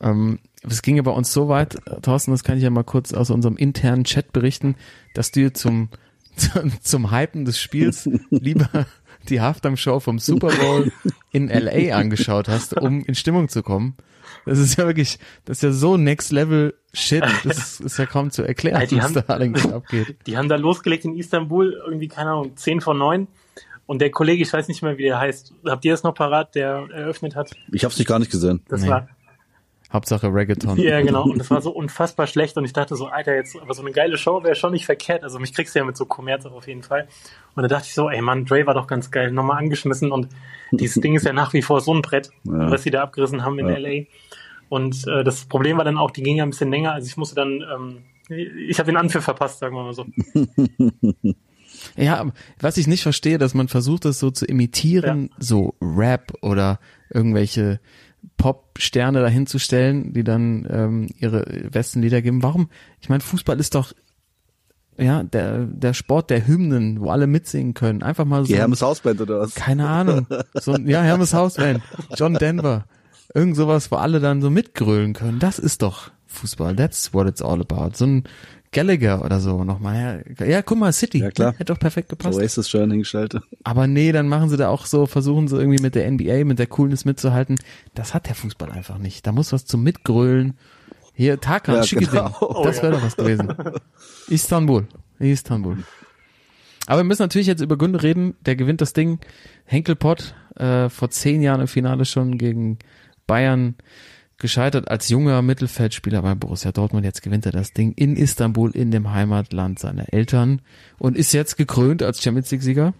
Ähm, 0.00 0.40
es 0.68 0.82
ging 0.82 0.96
ja 0.96 1.02
bei 1.02 1.12
uns 1.12 1.32
so 1.32 1.48
weit, 1.48 1.78
Thorsten, 2.02 2.32
das 2.32 2.42
kann 2.42 2.58
ich 2.58 2.64
ja 2.64 2.68
mal 2.68 2.82
kurz 2.82 3.14
aus 3.14 3.30
unserem 3.30 3.56
internen 3.56 4.04
Chat 4.04 4.32
berichten, 4.32 4.74
dass 5.14 5.30
du 5.30 5.40
dir 5.40 5.54
zum, 5.54 5.88
zum, 6.36 6.72
zum 6.82 7.10
Hypen 7.12 7.44
des 7.44 7.58
Spiels 7.60 8.08
lieber 8.28 8.68
die 9.28 9.40
Halftime-Show 9.40 10.00
vom 10.00 10.18
Super 10.18 10.48
Bowl 10.48 10.92
in 11.30 11.48
LA 11.48 11.96
angeschaut 11.96 12.48
hast, 12.48 12.76
um 12.76 13.04
in 13.04 13.14
Stimmung 13.14 13.48
zu 13.48 13.62
kommen. 13.62 13.96
Das 14.44 14.58
ist 14.58 14.76
ja 14.76 14.84
wirklich, 14.86 15.18
das 15.44 15.58
ist 15.58 15.62
ja 15.62 15.72
so 15.72 15.96
Next 15.96 16.32
Level 16.32 16.74
Shit, 16.92 17.24
das 17.44 17.80
ist 17.80 17.96
ja 17.98 18.04
kaum 18.04 18.30
zu 18.30 18.42
erklären, 18.42 18.86
die 18.88 18.96
was 18.96 19.04
haben- 19.04 19.14
da 19.14 19.20
allerdings 19.28 19.66
abgeht. 19.66 20.16
Die 20.26 20.36
haben 20.36 20.48
da 20.48 20.56
losgelegt 20.56 21.04
in 21.04 21.16
Istanbul, 21.16 21.80
irgendwie, 21.86 22.08
keine 22.08 22.30
Ahnung, 22.32 22.56
10 22.56 22.80
von 22.80 22.98
9. 22.98 23.28
Und 23.86 24.00
der 24.00 24.10
Kollege, 24.10 24.42
ich 24.42 24.52
weiß 24.52 24.68
nicht 24.68 24.82
mehr, 24.82 24.96
wie 24.98 25.02
der 25.02 25.18
heißt, 25.18 25.52
habt 25.66 25.84
ihr 25.84 25.92
das 25.92 26.02
noch 26.02 26.14
parat, 26.14 26.54
der 26.54 26.86
eröffnet 26.92 27.36
hat? 27.36 27.50
Ich 27.72 27.84
habe 27.84 27.92
es 27.92 27.98
nicht 27.98 28.08
gar 28.08 28.18
nicht 28.18 28.30
gesehen. 28.30 28.62
Das 28.68 28.82
Nee. 28.82 28.88
war, 28.88 29.08
Hauptsache 29.92 30.26
Reggaeton. 30.26 30.76
ja 30.78 31.00
genau, 31.02 31.22
und 31.24 31.38
das 31.38 31.50
war 31.52 31.60
so 31.62 31.70
unfassbar 31.70 32.26
schlecht 32.26 32.56
und 32.56 32.64
ich 32.64 32.72
dachte 32.72 32.96
so, 32.96 33.06
Alter, 33.06 33.34
jetzt, 33.36 33.56
aber 33.60 33.74
so 33.74 33.82
eine 33.82 33.92
geile 33.92 34.16
Show 34.16 34.42
wäre 34.42 34.56
schon 34.56 34.72
nicht 34.72 34.86
verkehrt. 34.86 35.22
Also 35.22 35.38
mich 35.38 35.54
kriegst 35.54 35.74
du 35.74 35.78
ja 35.78 35.84
mit 35.84 35.96
so 35.96 36.04
Kommerz 36.06 36.46
auf 36.46 36.66
jeden 36.66 36.82
Fall. 36.82 37.06
Und 37.54 37.62
da 37.62 37.68
dachte 37.68 37.86
ich 37.86 37.94
so, 37.94 38.08
ey 38.10 38.20
Mann, 38.20 38.44
Dre 38.44 38.66
war 38.66 38.74
doch 38.74 38.86
ganz 38.88 39.10
geil, 39.12 39.30
nochmal 39.30 39.58
angeschmissen 39.58 40.10
und 40.10 40.28
dieses 40.72 40.94
Ding 41.02 41.14
ist 41.14 41.24
ja 41.26 41.32
nach 41.32 41.52
wie 41.52 41.62
vor 41.62 41.80
so 41.80 41.94
ein 41.94 42.02
Brett, 42.02 42.30
Ja. 42.44 42.70
was 42.70 42.82
sie 42.82 42.90
da 42.90 43.02
abgerissen 43.02 43.44
haben 43.44 43.58
in 43.60 43.68
Ja. 43.68 43.76
LA. 43.76 44.04
Und 44.68 45.06
äh, 45.06 45.22
das 45.22 45.44
Problem 45.44 45.76
war 45.76 45.84
dann 45.84 45.98
auch, 45.98 46.10
die 46.10 46.22
ging 46.24 46.36
ja 46.36 46.42
ein 46.44 46.50
bisschen 46.50 46.70
länger, 46.70 46.92
also 46.94 47.06
ich 47.06 47.16
musste 47.16 47.36
dann, 47.36 47.62
ähm, 47.72 48.02
ich 48.66 48.78
habe 48.80 48.86
den 48.90 48.96
Anpfiff 48.96 49.22
verpasst, 49.22 49.58
sagen 49.60 49.76
wir 49.76 49.84
mal 49.84 49.92
so. 49.92 50.06
Ja, 51.96 52.26
was 52.60 52.76
ich 52.76 52.86
nicht 52.86 53.02
verstehe, 53.02 53.38
dass 53.38 53.54
man 53.54 53.68
versucht, 53.68 54.04
das 54.04 54.18
so 54.18 54.30
zu 54.30 54.44
imitieren, 54.46 55.30
so 55.38 55.74
Rap 55.80 56.32
oder 56.42 56.78
irgendwelche 57.10 57.80
Pop-Sterne 58.36 59.20
dahinzustellen, 59.20 60.12
die 60.12 60.24
dann 60.24 60.66
ähm, 60.70 61.06
ihre 61.18 61.42
besten 61.70 62.02
Lieder 62.02 62.22
geben. 62.22 62.42
Warum? 62.42 62.68
Ich 63.00 63.08
meine, 63.08 63.20
Fußball 63.20 63.60
ist 63.60 63.74
doch 63.74 63.92
ja 64.96 65.22
der 65.24 65.64
der 65.66 65.92
Sport 65.92 66.30
der 66.30 66.46
Hymnen, 66.46 67.00
wo 67.00 67.10
alle 67.10 67.26
mitsingen 67.26 67.74
können. 67.74 68.02
Einfach 68.02 68.24
mal 68.24 68.42
so. 68.44 68.48
Die 68.52 68.56
Hermes 68.58 68.80
Hausband 68.82 69.20
oder 69.20 69.40
was? 69.40 69.54
keine 69.54 69.88
Ahnung. 69.88 70.26
So, 70.54 70.72
ein- 70.72 70.86
ja, 70.88 71.02
Hermes 71.02 71.34
Hausband, 71.34 71.82
John 72.16 72.34
Denver. 72.34 72.86
Irgend 73.34 73.56
sowas, 73.56 73.90
wo 73.90 73.96
alle 73.96 74.20
dann 74.20 74.40
so 74.40 74.50
mitgrölen 74.50 75.12
können. 75.12 75.38
Das 75.40 75.58
ist 75.58 75.82
doch 75.82 76.12
Fußball. 76.26 76.76
That's 76.76 77.12
what 77.12 77.26
it's 77.26 77.42
all 77.42 77.60
about. 77.60 77.90
So 77.96 78.06
ein 78.06 78.24
Gallagher 78.74 79.24
oder 79.24 79.40
so 79.40 79.64
nochmal. 79.64 80.24
Ja, 80.38 80.46
ja 80.46 80.62
guck 80.62 80.78
mal, 80.78 80.92
City. 80.92 81.20
Ja, 81.20 81.30
klar. 81.30 81.52
Hätte 81.52 81.72
doch 81.72 81.78
perfekt 81.78 82.10
gepasst. 82.10 82.38
Oasis 82.38 82.68
schön 82.68 82.90
hingestellt. 82.90 83.40
Aber 83.62 83.86
nee, 83.86 84.12
dann 84.12 84.28
machen 84.28 84.50
sie 84.50 84.58
da 84.58 84.68
auch 84.68 84.84
so, 84.84 85.06
versuchen 85.06 85.48
sie 85.48 85.56
irgendwie 85.56 85.80
mit 85.80 85.94
der 85.94 86.10
NBA, 86.10 86.44
mit 86.44 86.58
der 86.58 86.66
Coolness 86.66 87.06
mitzuhalten. 87.06 87.56
Das 87.94 88.12
hat 88.12 88.26
der 88.26 88.34
Fußball 88.34 88.70
einfach 88.70 88.98
nicht. 88.98 89.26
Da 89.26 89.32
muss 89.32 89.52
was 89.52 89.64
zum 89.64 89.82
Mitgrölen. 89.82 90.58
Hier, 91.14 91.40
Tarkan, 91.40 91.76
Ja, 91.76 91.82
schicke 91.84 92.06
genau. 92.06 92.62
Das 92.64 92.82
wäre 92.82 92.92
doch 92.92 93.02
was 93.02 93.16
gewesen. 93.16 93.54
Istanbul. 94.28 94.88
Istanbul. 95.20 95.78
Aber 96.86 96.98
wir 96.98 97.04
müssen 97.04 97.22
natürlich 97.22 97.46
jetzt 97.46 97.62
über 97.62 97.78
Günde 97.78 98.02
reden. 98.02 98.34
Der 98.44 98.56
gewinnt 98.56 98.80
das 98.80 98.92
Ding. 98.92 99.20
Henkelpott, 99.64 100.34
äh, 100.56 100.90
vor 100.90 101.10
zehn 101.10 101.40
Jahren 101.40 101.62
im 101.62 101.68
Finale 101.68 102.04
schon 102.04 102.36
gegen 102.36 102.78
Bayern 103.26 103.76
gescheitert 104.44 104.90
als 104.90 105.08
junger 105.08 105.40
Mittelfeldspieler 105.40 106.20
bei 106.20 106.34
Borussia 106.34 106.70
Dortmund. 106.70 107.06
Jetzt 107.06 107.22
gewinnt 107.22 107.46
er 107.46 107.52
das 107.52 107.72
Ding 107.72 107.92
in 107.92 108.14
Istanbul, 108.14 108.72
in 108.72 108.90
dem 108.90 109.10
Heimatland 109.10 109.78
seiner 109.78 110.12
Eltern 110.12 110.60
und 110.98 111.16
ist 111.16 111.32
jetzt 111.32 111.56
gekrönt 111.56 112.02
als 112.02 112.22
Champions 112.22 112.50
League 112.50 112.62
Sieger. 112.62 112.92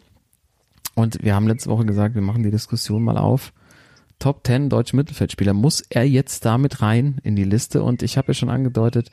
Und 0.94 1.22
wir 1.22 1.34
haben 1.34 1.46
letzte 1.46 1.68
Woche 1.68 1.84
gesagt, 1.84 2.14
wir 2.14 2.22
machen 2.22 2.44
die 2.44 2.50
Diskussion 2.50 3.02
mal 3.02 3.18
auf. 3.18 3.52
Top 4.18 4.46
10 4.46 4.70
deutsche 4.70 4.96
Mittelfeldspieler. 4.96 5.52
Muss 5.52 5.82
er 5.90 6.08
jetzt 6.08 6.46
damit 6.46 6.80
rein 6.80 7.18
in 7.22 7.36
die 7.36 7.44
Liste? 7.44 7.82
Und 7.82 8.02
ich 8.02 8.16
habe 8.16 8.28
ja 8.28 8.34
schon 8.34 8.48
angedeutet, 8.48 9.10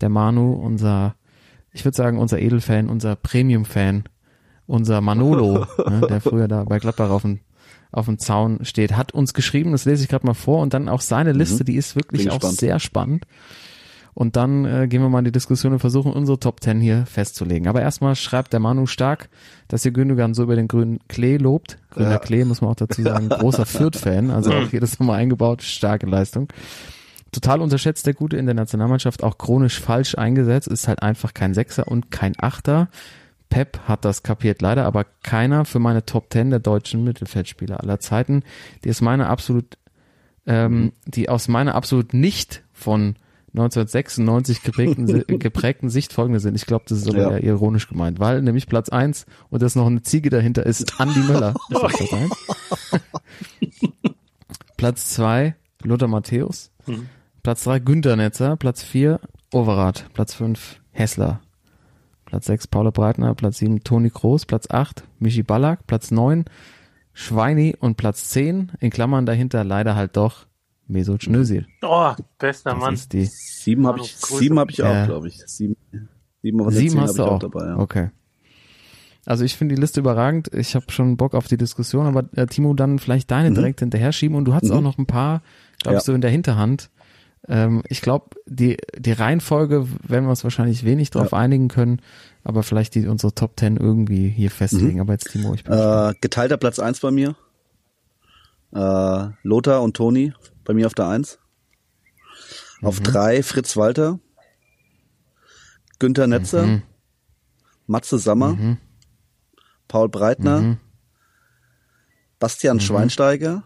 der 0.00 0.10
Manu, 0.10 0.52
unser, 0.52 1.16
ich 1.72 1.84
würde 1.84 1.96
sagen, 1.96 2.20
unser 2.20 2.38
Edelfan, 2.38 2.88
unser 2.88 3.16
Premium-Fan, 3.16 4.04
unser 4.68 5.00
Manolo, 5.00 5.66
ne, 5.90 6.06
der 6.08 6.20
früher 6.20 6.46
da 6.46 6.62
bei 6.62 6.78
Gladbach 6.78 7.10
auf 7.10 7.22
dem, 7.22 7.40
auf 7.94 8.06
dem 8.06 8.18
Zaun 8.18 8.64
steht, 8.64 8.96
hat 8.96 9.12
uns 9.12 9.34
geschrieben, 9.34 9.72
das 9.72 9.84
lese 9.84 10.02
ich 10.02 10.08
gerade 10.08 10.26
mal 10.26 10.34
vor, 10.34 10.60
und 10.60 10.74
dann 10.74 10.88
auch 10.88 11.00
seine 11.00 11.32
Liste, 11.32 11.64
die 11.64 11.76
ist 11.76 11.96
wirklich 11.96 12.22
Bin 12.24 12.30
auch 12.30 12.40
gespannt. 12.40 12.58
sehr 12.58 12.78
spannend. 12.80 13.26
Und 14.16 14.36
dann 14.36 14.64
äh, 14.64 14.86
gehen 14.86 15.02
wir 15.02 15.08
mal 15.08 15.18
in 15.18 15.24
die 15.24 15.32
Diskussion 15.32 15.72
und 15.72 15.80
versuchen, 15.80 16.12
unsere 16.12 16.38
Top 16.38 16.60
10 16.62 16.80
hier 16.80 17.04
festzulegen. 17.04 17.66
Aber 17.66 17.82
erstmal 17.82 18.14
schreibt 18.14 18.52
der 18.52 18.60
Manu 18.60 18.86
stark, 18.86 19.28
dass 19.66 19.84
ihr 19.84 19.90
Gündogan 19.90 20.34
so 20.34 20.44
über 20.44 20.54
den 20.54 20.68
grünen 20.68 21.00
Klee 21.08 21.36
lobt. 21.36 21.78
Grüner 21.90 22.12
Ja. 22.12 22.18
Klee, 22.20 22.44
muss 22.44 22.60
man 22.60 22.70
auch 22.70 22.76
dazu 22.76 23.02
sagen, 23.02 23.28
großer 23.28 23.66
Fürth-Fan, 23.66 24.30
also 24.30 24.52
auch 24.52 24.68
hier 24.70 24.80
das 24.80 25.00
nochmal 25.00 25.18
eingebaut, 25.18 25.62
starke 25.62 26.06
Leistung. 26.06 26.46
Total 27.32 27.60
unterschätzt 27.60 28.06
der 28.06 28.14
Gute 28.14 28.36
in 28.36 28.46
der 28.46 28.54
Nationalmannschaft, 28.54 29.24
auch 29.24 29.36
chronisch 29.36 29.80
falsch 29.80 30.16
eingesetzt, 30.16 30.68
ist 30.68 30.86
halt 30.86 31.02
einfach 31.02 31.34
kein 31.34 31.52
Sechser 31.52 31.88
und 31.88 32.12
kein 32.12 32.34
Achter. 32.38 32.88
Pep 33.50 33.78
hat 33.86 34.04
das 34.04 34.22
kapiert 34.22 34.62
leider, 34.62 34.84
aber 34.84 35.04
keiner 35.22 35.64
für 35.64 35.78
meine 35.78 36.04
Top 36.04 36.32
10 36.32 36.50
der 36.50 36.58
deutschen 36.58 37.04
Mittelfeldspieler 37.04 37.80
aller 37.80 38.00
Zeiten, 38.00 38.42
die 38.84 38.88
ist 38.88 39.00
meine 39.00 39.28
absolut, 39.28 39.78
ähm, 40.46 40.92
die 41.06 41.28
aus 41.28 41.48
meiner 41.48 41.74
absolut 41.74 42.14
nicht 42.14 42.62
von 42.72 43.16
1996 43.52 44.62
geprägten, 44.62 45.06
geprägten 45.38 45.88
Sicht 45.88 46.12
folgende 46.12 46.40
sind. 46.40 46.56
Ich 46.56 46.66
glaube, 46.66 46.86
das 46.88 46.98
ist 46.98 47.08
aber 47.08 47.18
Ja. 47.18 47.30
eher 47.30 47.44
ironisch 47.44 47.88
gemeint, 47.88 48.18
weil 48.18 48.42
nämlich 48.42 48.66
Platz 48.66 48.88
eins 48.88 49.26
und 49.50 49.62
das 49.62 49.76
noch 49.76 49.86
eine 49.86 50.02
Ziege 50.02 50.30
dahinter 50.30 50.66
ist 50.66 51.00
Andi 51.00 51.20
Möller. 51.20 51.54
Platz 51.70 52.12
eins. 52.12 52.32
Platz 54.76 55.10
zwei 55.14 55.54
Lothar 55.82 56.08
Matthäus. 56.08 56.70
Mhm. 56.86 57.08
Platz 57.42 57.64
drei 57.64 57.78
Günter 57.78 58.16
Netzer. 58.16 58.56
Platz 58.56 58.82
vier 58.82 59.20
Overath, 59.52 60.06
Platz 60.14 60.34
5 60.34 60.80
Hessler, 60.90 61.40
Platz 62.34 62.46
6 62.46 62.66
Paula 62.66 62.90
Breitner, 62.90 63.32
Platz 63.36 63.58
7 63.58 63.84
Toni 63.84 64.10
Groß, 64.10 64.46
Platz 64.46 64.68
8 64.68 65.04
Michi 65.20 65.44
Ballack, 65.44 65.86
Platz 65.86 66.10
9 66.10 66.44
Schweini 67.12 67.76
und 67.78 67.96
Platz 67.96 68.28
10, 68.30 68.72
in 68.80 68.90
Klammern 68.90 69.24
dahinter 69.24 69.62
leider 69.62 69.94
halt 69.94 70.16
doch 70.16 70.46
Mesut 70.88 71.28
Özil. 71.28 71.68
Oh, 71.82 72.12
bester 72.40 72.70
Das 72.72 72.80
Mann. 72.80 72.94
ist 72.94 73.12
die 73.12 73.26
Sieben 73.26 73.86
habe 73.86 74.00
ich, 74.00 74.16
sieben 74.16 74.58
habe 74.58 74.72
ich 74.72 74.82
auch, 74.82 74.92
Ja. 74.92 75.06
glaube 75.06 75.28
ich. 75.28 75.40
Sieben, 75.46 75.76
sieben, 76.42 76.58
von 76.58 76.70
den 76.74 76.76
Sieben 76.76 77.00
hast 77.00 77.16
du 77.16 77.22
hab 77.22 77.28
ich 77.28 77.34
auch. 77.34 77.38
dabei. 77.38 77.66
Ja. 77.68 77.78
Okay. 77.78 78.10
Also 79.26 79.44
ich 79.44 79.54
finde 79.56 79.76
die 79.76 79.80
Liste 79.80 80.00
überragend. 80.00 80.52
Ich 80.52 80.74
habe 80.74 80.90
schon 80.90 81.16
Bock 81.16 81.34
auf 81.34 81.46
die 81.46 81.56
Diskussion, 81.56 82.04
aber 82.06 82.24
äh, 82.36 82.46
Timo, 82.46 82.74
dann 82.74 82.98
vielleicht 82.98 83.30
deine 83.30 83.50
Mhm. 83.50 83.54
direkt 83.54 83.78
hinterher 83.78 84.10
schieben 84.10 84.36
und 84.36 84.44
du 84.44 84.54
hast 84.54 84.64
Mhm. 84.64 84.72
auch 84.72 84.80
noch 84.82 84.98
ein 84.98 85.06
paar, 85.06 85.40
glaube 85.80 85.98
ich, 85.98 86.00
Ja. 86.00 86.04
so 86.04 86.12
in 86.14 86.20
der 86.20 86.32
Hinterhand. 86.32 86.90
Ähm, 87.46 87.82
ich 87.88 88.00
glaube, 88.00 88.30
die, 88.46 88.78
die 88.96 89.12
Reihenfolge 89.12 89.86
werden 90.02 90.24
wir 90.24 90.30
uns 90.30 90.44
wahrscheinlich 90.44 90.84
wenig 90.84 91.10
drauf 91.10 91.34
einigen 91.34 91.68
können, 91.68 92.00
aber 92.42 92.62
vielleicht 92.62 92.94
die 92.94 93.06
unsere 93.06 93.34
Top 93.34 93.56
Ten 93.56 93.76
irgendwie 93.76 94.28
hier 94.28 94.50
festlegen. 94.50 95.00
Aber 95.00 95.12
jetzt 95.12 95.30
Timo, 95.30 95.52
ich 95.54 95.64
bin. 95.64 95.72
Äh, 95.74 96.14
geteilter 96.20 96.56
Platz 96.56 96.78
eins 96.78 97.00
bei 97.00 97.10
mir. 97.10 97.36
Äh, 98.72 99.28
Lothar 99.42 99.82
und 99.82 99.94
Toni 99.96 100.32
bei 100.64 100.72
mir 100.74 100.86
auf 100.86 100.94
der 100.94 101.08
eins. 101.08 101.38
Auf 102.82 103.00
Mhm. 103.00 103.04
drei 103.04 103.42
Fritz 103.42 103.76
Walter. 103.76 104.18
Günther 105.98 106.26
Netzer. 106.26 106.66
Mhm. 106.66 106.82
Matze 107.86 108.18
Sammer. 108.18 108.54
Mhm. 108.54 108.78
Paul 109.86 110.08
Breitner. 110.08 110.60
Mhm. 110.60 110.76
Bastian 112.38 112.80
Schweinsteiger. 112.80 113.62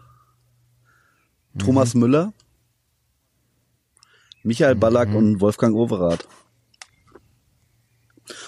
Thomas 1.57 1.95
Mhm. 1.95 1.99
Müller. 2.01 2.33
Michael 4.49 4.73
Ballack 4.73 5.13
und 5.13 5.41
Wolfgang 5.41 5.75
Overath. 5.75 6.27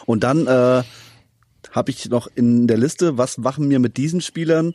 Und 0.07 0.23
dann 0.23 0.47
äh, 0.47 0.81
habe 1.69 1.91
ich 1.91 2.09
noch 2.09 2.27
in 2.33 2.65
der 2.65 2.79
Liste, 2.79 3.19
was 3.19 3.37
machen 3.37 3.69
wir 3.69 3.77
mit 3.77 3.97
diesen 3.97 4.19
Spielern? 4.19 4.73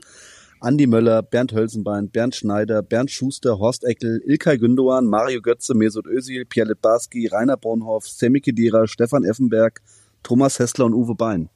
Andi 0.61 0.87
Möller, 0.87 1.25
Bernd 1.25 1.53
Hölzenbein, 1.53 2.11
Bernd 2.11 2.37
Schneider, 2.37 2.81
Bernd 2.81 3.11
Schuster, 3.11 3.59
Horst 3.59 3.83
Eckel, 3.83 4.23
Ilkay 4.25 4.57
Gündoğan, 4.57 5.07
Mario 5.07 5.43
Götze, 5.43 5.75
Mesut 5.75 6.07
Özil, 6.07 6.45
Pierre 6.45 6.69
Litbarski, 6.69 7.27
Rainer 7.27 7.57
Bonhoff, 7.57 8.07
Semi 8.07 8.41
Khedira, 8.41 8.87
Stefan 8.87 9.25
Effenberg, 9.25 9.81
Thomas 10.23 10.61
Hessler 10.61 10.85
und 10.85 10.95
Uwe 10.95 11.17
Bein. 11.17 11.49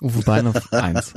Uwe 0.00 0.22
Bein 0.22 0.46
auf 0.46 0.72
eins. 0.72 1.14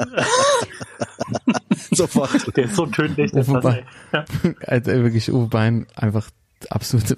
Sofort. 1.92 2.56
Der 2.56 2.66
ist 2.66 2.76
so 2.76 2.86
tödlich. 2.86 3.34
Uwe 3.34 3.62
Bein. 3.62 3.86
Ja. 4.14 4.26
Also 4.66 4.92
wirklich 4.92 5.32
Uwe 5.32 5.48
Bein 5.48 5.88
einfach 5.96 6.30
absolut, 6.70 7.18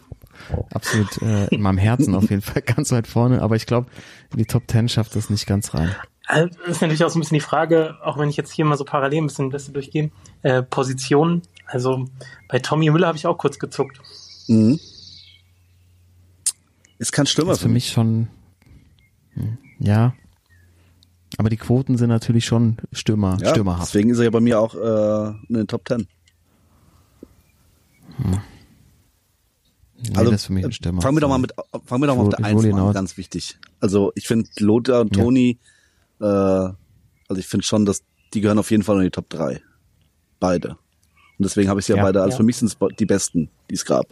absolut 0.73 1.21
äh, 1.21 1.47
in 1.47 1.61
meinem 1.61 1.77
Herzen 1.77 2.15
auf 2.15 2.29
jeden 2.29 2.41
Fall 2.41 2.61
ganz 2.61 2.91
weit 2.91 3.07
vorne. 3.07 3.41
Aber 3.41 3.55
ich 3.55 3.65
glaube, 3.65 3.89
in 4.31 4.37
die 4.37 4.45
Top 4.45 4.67
Ten 4.67 4.89
schafft 4.89 5.15
das 5.15 5.29
nicht 5.29 5.45
ganz 5.45 5.73
rein. 5.73 5.95
Also, 6.27 6.49
Das 6.59 6.75
ist 6.75 6.81
natürlich 6.81 7.03
auch 7.03 7.09
so 7.09 7.17
ein 7.17 7.21
bisschen 7.21 7.35
die 7.35 7.41
Frage, 7.41 7.95
auch 8.03 8.17
wenn 8.19 8.29
ich 8.29 8.37
jetzt 8.37 8.51
hier 8.51 8.63
mal 8.63 8.77
so 8.77 8.85
parallel 8.85 9.23
ein 9.23 9.27
bisschen 9.27 9.49
Liste 9.49 9.71
durchgehe, 9.71 10.11
äh, 10.43 10.61
Positionen. 10.61 11.41
Also 11.65 12.05
bei 12.47 12.59
Tommy 12.59 12.89
Müller 12.89 13.07
habe 13.07 13.17
ich 13.17 13.25
auch 13.25 13.37
kurz 13.37 13.57
gezuckt. 13.57 13.99
Mhm. 14.47 14.79
Ist 16.99 17.13
kein 17.13 17.25
Stürmer 17.25 17.51
Das 17.51 17.59
ist 17.59 17.63
für 17.63 17.69
mich 17.69 17.89
schon, 17.89 18.27
hm, 19.33 19.57
ja. 19.79 20.13
Aber 21.37 21.49
die 21.49 21.57
Quoten 21.57 21.97
sind 21.97 22.09
natürlich 22.09 22.45
schon 22.45 22.77
Stürmer, 22.91 23.37
Ja, 23.41 23.49
stürmerhaft. 23.51 23.83
deswegen 23.87 24.09
ist 24.09 24.17
er 24.17 24.25
ja 24.25 24.29
bei 24.29 24.39
mir 24.41 24.59
auch 24.59 24.73
äh, 24.75 25.29
in 25.47 25.55
den 25.55 25.67
Top 25.67 25.85
Ten. 25.85 26.07
Nee, 28.17 30.15
Also 30.15 30.31
das 30.31 30.41
ist 30.41 30.45
für 30.47 30.53
mich 30.53 30.65
ein 30.65 30.71
Stürmer. 30.71 31.01
fangen 31.01 31.17
wir 31.17 31.21
doch 31.21 31.29
mal 31.29 31.37
mit, 31.37 31.53
fangen 31.85 32.01
wir 32.03 32.07
doch 32.07 32.15
mal 32.15 32.23
auf 32.23 32.29
der 32.29 32.39
hol- 32.39 32.45
ich 32.45 32.53
hol 32.53 32.57
Eins 32.57 32.65
ihn 32.65 32.73
an, 32.73 32.79
aus. 32.81 32.93
ganz 32.93 33.17
wichtig. 33.17 33.57
Also 33.79 34.11
ich 34.15 34.27
finde 34.27 34.49
Lothar 34.59 35.01
und 35.01 35.15
Ja. 35.15 35.23
Toni, 35.23 35.57
äh, 36.19 36.23
also 36.25 36.75
ich 37.37 37.47
finde 37.47 37.65
schon, 37.65 37.85
dass 37.85 38.03
die 38.33 38.41
gehören 38.41 38.57
auf 38.59 38.71
jeden 38.71 38.83
Fall 38.83 38.97
in 38.97 39.03
die 39.03 39.09
Top 39.11 39.29
3. 39.29 39.61
Beide. 40.39 40.69
Und 40.71 40.77
deswegen 41.45 41.69
habe 41.69 41.79
ich 41.79 41.85
sie 41.85 41.93
ja, 41.93 41.97
Ja. 41.97 42.03
beide, 42.03 42.21
also 42.21 42.31
Ja. 42.33 42.37
für 42.37 42.43
mich 42.43 42.57
sind 42.57 42.67
es 42.67 42.77
die 42.97 43.05
besten, 43.05 43.49
die 43.69 43.75
es 43.75 43.85
gab. 43.85 44.07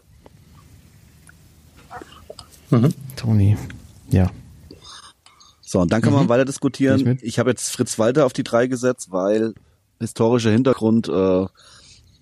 Toni. 3.16 3.58
Ja. 4.10 4.30
So, 5.68 5.82
und 5.82 5.92
dann 5.92 6.02
kann 6.02 6.14
man 6.14 6.30
weiter 6.30 6.46
Geh 6.46 6.52
diskutieren. 6.52 7.18
ich. 7.18 7.24
Ich 7.24 7.40
habe 7.40 7.50
jetzt 7.50 7.72
Fritz 7.72 8.00
Walter 8.00 8.26
auf 8.26 8.32
die 8.32 8.44
3 8.44 8.68
gesetzt, 8.68 9.12
weil 9.12 9.54
historischer 10.00 10.50
Hintergrund, 10.50 11.10
äh, 11.10 11.46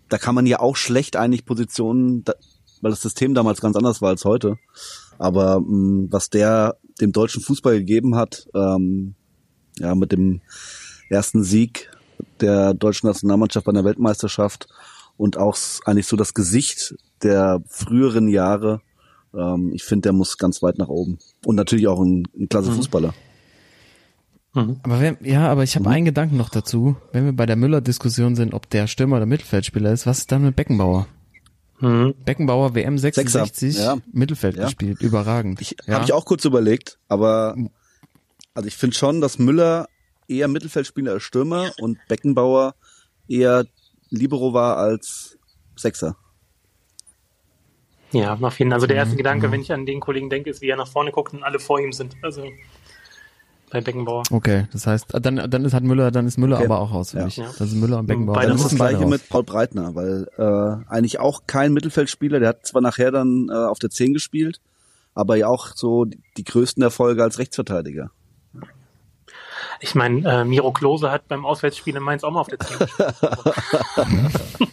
da 0.09 0.17
kann 0.17 0.33
man 0.33 0.47
ja 0.47 0.61
auch 0.61 0.75
schlecht 0.75 1.15
eigentlich 1.15 1.45
Positionen, 1.45 2.23
da, 2.23 2.33
weil 2.81 2.89
das 2.89 3.03
System 3.03 3.35
damals 3.35 3.61
ganz 3.61 3.75
anders 3.75 4.01
war 4.01 4.09
als 4.09 4.25
heute. 4.25 4.57
Aber 5.19 5.59
mh, 5.59 6.07
was 6.09 6.31
der 6.31 6.77
dem 6.99 7.11
deutschen 7.11 7.39
Fußball 7.39 7.77
gegeben 7.77 8.15
hat, 8.15 8.47
ähm, 8.55 9.13
ja, 9.77 9.93
mit 9.93 10.11
dem 10.11 10.41
ersten 11.11 11.43
Sieg 11.43 11.91
der 12.41 12.73
deutschen 12.73 13.05
Nationalmannschaft 13.05 13.67
bei 13.67 13.73
der 13.73 13.85
Weltmeisterschaft 13.85 14.69
und 15.17 15.37
auch 15.37 15.55
eigentlich 15.85 16.07
so 16.07 16.15
das 16.17 16.33
Gesicht 16.33 16.95
der 17.21 17.61
früheren 17.67 18.27
Jahre, 18.27 18.81
ähm, 19.35 19.71
ich 19.71 19.83
finde, 19.83 20.07
der 20.07 20.13
muss 20.13 20.39
ganz 20.39 20.63
weit 20.63 20.79
nach 20.79 20.89
oben. 20.89 21.19
Und 21.45 21.57
natürlich 21.57 21.87
auch 21.87 22.01
ein, 22.01 22.27
ein 22.35 22.49
klasse 22.49 22.71
Fußballer. 22.71 23.13
Mhm. 24.55 24.79
Aber 24.83 24.99
wenn, 25.01 25.17
ja, 25.21 25.47
aber 25.49 25.61
Mhm. 25.61 25.63
ich 25.65 25.75
habe 25.75 25.89
einen 25.89 26.05
Gedanken 26.05 26.37
noch 26.37 26.49
dazu. 26.49 26.95
Wenn 27.11 27.25
wir 27.25 27.33
bei 27.33 27.45
der 27.45 27.55
Müller-Diskussion 27.57 28.35
sind, 28.35 28.53
ob 28.53 28.69
der 28.69 28.87
Stürmer 28.87 29.17
oder 29.17 29.25
Mittelfeldspieler 29.25 29.91
ist, 29.91 30.07
was 30.07 30.19
ist 30.19 30.31
dann 30.31 30.43
mit 30.43 30.55
Beckenbauer? 30.55 31.07
Mhm. 31.81 32.15
Beckenbauer 32.23 32.73
WM 32.73 32.97
66, 32.97 33.75
Sechser, 33.75 33.95
ja. 33.95 34.01
Mittelfeld 34.13 34.55
Ja. 34.55 34.63
gespielt, 34.63 35.01
überragend. 35.01 35.61
Ich 35.61 35.75
ja. 35.85 35.95
habe 35.95 36.05
ich 36.05 36.13
auch 36.13 36.25
kurz 36.25 36.45
überlegt, 36.45 36.97
aber 37.09 37.55
also 38.53 38.67
ich 38.67 38.75
finde 38.77 38.95
schon, 38.95 39.19
dass 39.19 39.37
Müller 39.39 39.89
eher 40.29 40.47
Mittelfeldspieler 40.47 41.11
als 41.11 41.23
Stürmer 41.23 41.73
und 41.79 41.99
Beckenbauer 42.07 42.75
eher 43.27 43.65
Libero 44.09 44.53
war 44.53 44.77
als 44.77 45.37
Sechser. 45.75 46.15
Ja, 48.13 48.35
auf 48.35 48.59
jeden 48.59 48.71
Fall. 48.71 48.75
Also 48.75 48.87
der 48.87 48.95
Mhm, 48.95 48.99
erste 48.99 49.17
Gedanke, 49.17 49.51
wenn 49.51 49.59
ich 49.61 49.73
an 49.73 49.85
den 49.85 49.99
Kollegen 49.99 50.29
denke, 50.29 50.49
ist, 50.49 50.61
wie 50.61 50.69
er 50.69 50.77
nach 50.77 50.87
vorne 50.87 51.11
guckt 51.11 51.33
und 51.33 51.43
alle 51.43 51.59
vor 51.59 51.81
ihm 51.81 51.91
sind. 51.91 52.15
Also 52.21 52.49
bei 53.75 53.81
Beckenbauer. 53.81 54.23
Okay, 54.31 54.67
das 54.71 54.87
heißt, 54.87 55.07
dann, 55.21 55.49
dann 55.49 55.65
ist 55.65 55.73
halt 55.73 55.83
Müller, 55.83 56.09
dann 56.11 56.25
ist 56.27 56.37
Müller 56.37 56.57
Okay. 56.57 56.65
aber 56.65 56.79
auch 56.79 56.93
raus 56.93 57.11
für 57.11 57.19
Ja. 57.19 57.25
mich. 57.25 57.37
Ja. 57.37 57.45
Das 57.45 57.69
ist 57.69 57.75
Müller 57.75 57.99
und 57.99 58.07
Beckenbauer. 58.07 58.35
Beide 58.35 58.47
Dann 58.49 58.57
ist 58.57 58.65
das 58.65 58.75
gleiche 58.75 58.97
raus. 59.01 59.09
mit 59.09 59.29
Paul 59.29 59.43
Breitner, 59.43 59.93
weil 59.95 60.27
äh, 60.37 60.91
eigentlich 60.91 61.19
auch 61.19 61.43
kein 61.47 61.73
Mittelfeldspieler, 61.73 62.39
der 62.39 62.49
hat 62.49 62.65
zwar 62.65 62.81
nachher 62.81 63.11
dann 63.11 63.47
äh, 63.49 63.53
auf 63.53 63.79
der 63.79 63.89
10 63.89 64.13
gespielt, 64.13 64.59
aber 65.13 65.35
ja 65.35 65.47
auch 65.47 65.67
so 65.75 66.05
die, 66.05 66.19
die 66.37 66.43
größten 66.43 66.81
Erfolge 66.83 67.21
als 67.23 67.37
Rechtsverteidiger. 67.39 68.11
Ich 69.81 69.93
meine, 69.93 70.27
äh, 70.29 70.45
Miro 70.45 70.71
Klose 70.71 71.11
hat 71.11 71.27
beim 71.27 71.45
Auswärtsspiel 71.45 71.95
in 71.95 72.01
Mainz 72.03 72.23
auch 72.23 72.31
mal 72.31 72.39
auf 72.41 72.47
der 72.47 72.59
10 72.59 72.79
gespielt. 72.79 73.15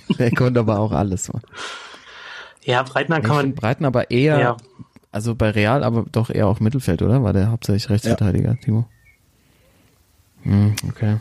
Der 0.19 0.31
konnte 0.31 0.61
aber 0.61 0.79
auch 0.79 0.93
alles. 0.93 1.31
Ja, 2.65 2.83
Breitner 2.85 3.19
Ich 3.19 3.25
kann 3.25 3.37
finde 3.39 3.55
man. 3.57 3.61
Breiten 3.61 3.85
aber 3.85 4.11
eher, 4.11 4.39
Ja, 4.39 4.57
also 5.13 5.35
bei 5.37 5.51
Real, 5.51 5.85
aber 5.85 6.05
doch 6.11 6.29
eher 6.31 6.49
auch 6.49 6.59
Mittelfeld, 6.59 7.03
oder? 7.03 7.23
War 7.23 7.33
der 7.33 7.51
hauptsächlich 7.51 7.89
Rechtsverteidiger, 7.91 8.59
Timo? 8.61 8.87
Hm, 10.43 10.75
okay. 10.89 11.19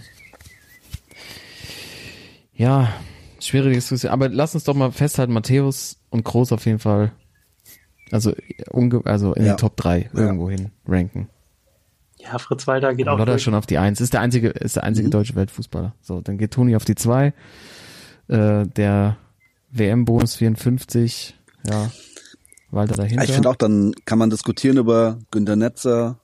Ja, 2.53 2.93
schwierige 3.39 3.75
Diskussion. 3.75 4.11
Aber 4.11 4.29
lass 4.29 4.53
uns 4.55 4.63
doch 4.63 4.73
mal 4.75 4.91
festhalten, 4.91 5.33
Matthäus 5.33 5.97
und 6.09 6.23
Groß 6.23 6.51
auf 6.51 6.65
jeden 6.65 6.79
Fall, 6.79 7.11
also, 8.11 8.33
unge 8.69 9.01
also 9.05 9.33
in 9.33 9.45
Ja. 9.45 9.53
den 9.53 9.57
Top 9.57 9.77
3 9.77 10.09
irgendwo 10.13 10.49
hin 10.49 10.71
ranken. 10.87 11.29
ja, 12.19 12.37
Fritz 12.37 12.67
Walter 12.67 12.93
geht 12.93 13.07
auch 13.07 13.17
Lotta 13.17 13.31
durch. 13.31 13.43
schon 13.43 13.55
auf 13.55 13.65
die 13.65 13.77
Eins. 13.77 13.99
Ist 14.01 14.13
der 14.13 14.21
einzige, 14.21 14.49
ist 14.49 14.75
der 14.75 14.83
einzige 14.83 15.07
Mhm. 15.07 15.11
deutsche 15.11 15.35
Weltfußballer. 15.35 15.95
So, 16.01 16.21
dann 16.21 16.37
geht 16.37 16.51
Toni 16.51 16.75
auf 16.75 16.85
die 16.85 16.95
Zwei. 16.95 17.33
Äh, 18.27 18.67
der 18.67 19.17
WM-Bonus 19.71 20.35
54, 20.35 21.35
ja, 21.67 21.89
Walter 22.71 22.95
dahinter. 22.95 23.23
Ich 23.23 23.31
finde 23.33 23.49
auch, 23.49 23.55
dann 23.55 23.93
kann 24.05 24.17
man 24.19 24.29
diskutieren 24.29 24.77
über 24.77 25.19
Günter 25.31 25.55
Netzer, 25.55 26.19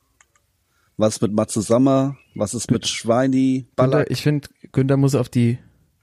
was 0.97 1.21
mit 1.21 1.33
Matze 1.33 1.61
Sammer, 1.61 2.17
was 2.35 2.53
ist 2.53 2.71
mit 2.71 2.87
Schweini. 2.87 3.67
Günther, 3.75 4.09
ich 4.09 4.21
finde, 4.23 4.47
Günther 4.71 4.97
muss 4.97 5.13
auf 5.15 5.29
die, 5.29 5.59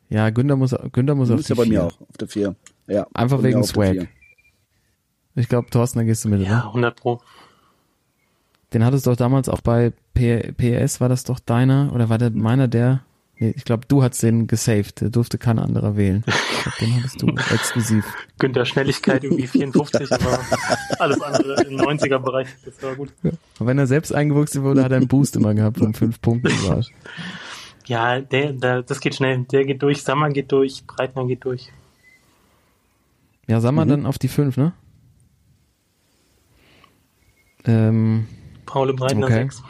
ja, 0.08 0.30
Günther 0.30 0.56
muss, 0.56 0.74
Günther 0.92 1.14
muss 1.14 1.28
Du 1.28 1.34
auf 1.34 1.40
die 1.42 1.48
ja 1.48 1.54
bei 1.54 1.64
mir 1.64 1.68
vier. 1.80 1.84
auch 1.84 2.00
auf 2.08 2.16
der 2.18 2.28
4. 2.28 2.56
Ja, 2.86 3.06
Einfach 3.14 3.38
mir 3.38 3.44
wegen 3.44 3.64
Swag. 3.64 3.92
vier. 3.92 4.08
Ich 5.36 5.48
glaube, 5.48 5.68
Thorsten, 5.70 5.98
da 5.98 6.04
gehst 6.04 6.24
du 6.24 6.28
mit, 6.28 6.40
Ja, 6.42 6.58
oder? 6.60 6.66
100 6.68 6.96
Pro. 7.00 7.20
Den 8.72 8.84
hattest 8.84 9.06
du 9.06 9.10
doch 9.10 9.16
damals 9.16 9.48
auch 9.48 9.60
bei 9.62 9.92
P 10.14 10.52
PS, 10.52 11.00
war 11.00 11.08
das 11.08 11.24
doch 11.24 11.40
deiner, 11.40 11.92
oder 11.92 12.08
war 12.08 12.18
der 12.18 12.30
meiner 12.30 12.68
der? 12.68 13.02
Nee, 13.38 13.53
ich 13.57 13.64
glaube, 13.64 13.85
du 13.88 14.03
hast 14.03 14.23
den 14.23 14.47
gesaved, 14.47 15.00
der 15.00 15.11
durfte 15.11 15.38
kein 15.38 15.59
anderer 15.59 15.97
wählen. 15.97 16.23
Ich 16.26 16.62
glaub, 16.62 16.76
den 16.79 16.97
hattest 16.97 17.21
du 17.21 17.26
exklusiv. 17.55 18.05
Günther 18.38 18.64
Schnelligkeit 18.64 19.25
irgendwie 19.25 19.49
54, 19.49 20.12
aber 20.12 20.38
alles 21.00 21.21
andere 21.21 21.62
im 21.64 21.76
90er 21.76 22.19
Bereich. 22.21 22.49
Das 22.64 22.81
war 22.83 22.95
gut. 22.95 23.12
Und 23.23 23.67
wenn 23.67 23.76
er 23.79 23.88
selbst 23.88 24.14
eingewuchst 24.14 24.61
wurde, 24.62 24.85
hat 24.85 24.93
er 24.93 24.99
einen 24.99 25.09
Boost 25.09 25.35
immer 25.37 25.53
gehabt 25.53 25.79
von 25.79 25.95
fünf 25.95 26.21
Punkten. 26.21 26.49
War. 26.69 26.85
Ja, 27.87 28.21
der, 28.21 28.53
der, 28.53 28.83
das 28.83 29.00
geht 29.00 29.17
schnell. 29.17 29.45
Der 29.50 29.64
geht 29.64 29.83
durch, 29.83 30.03
Sammer 30.05 30.31
geht 30.31 30.53
durch, 30.53 30.87
Breitner 30.87 31.26
geht 31.26 31.45
durch. 31.45 31.73
Ja, 33.49 33.61
sag 33.61 33.73
Mhm. 33.73 33.88
dann 33.88 34.07
auf 34.07 34.19
die 34.19 34.29
fünf, 34.29 34.57
ne? 34.57 34.73
Ähm, 37.67 38.26
Paul 38.67 38.93
Breitner 38.95 39.26
Okay. 39.26 39.43
6. 39.43 39.62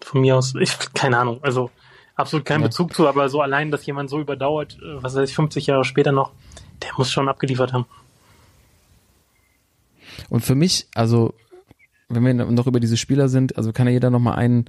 Von 0.00 0.20
mir 0.22 0.36
aus, 0.36 0.54
ich, 0.58 0.76
keine 0.94 1.18
Ahnung, 1.18 1.38
also 1.42 1.70
absolut 2.22 2.44
keinen 2.46 2.62
Ja. 2.62 2.68
Bezug 2.68 2.94
zu, 2.94 3.06
aber 3.08 3.28
so 3.28 3.40
allein, 3.42 3.70
dass 3.70 3.84
jemand 3.86 4.08
so 4.10 4.18
überdauert, 4.20 4.78
äh, 4.82 5.02
was 5.02 5.14
weiß 5.14 5.28
ich, 5.28 5.36
50 5.36 5.66
Jahre 5.66 5.84
später 5.84 6.10
noch, 6.12 6.32
der 6.82 6.90
muss 6.96 7.10
schon 7.10 7.28
abgeliefert 7.28 7.72
haben. 7.72 7.84
Und 10.28 10.40
für 10.44 10.54
mich, 10.54 10.86
also, 10.94 11.34
wenn 12.08 12.24
wir 12.24 12.34
noch 12.34 12.66
über 12.66 12.80
diese 12.80 12.96
Spieler 12.96 13.28
sind, 13.28 13.56
also 13.56 13.72
kann 13.72 13.86
ja 13.86 13.92
jeder 13.92 14.10
noch 14.10 14.18
mal 14.20 14.34
einen 14.34 14.66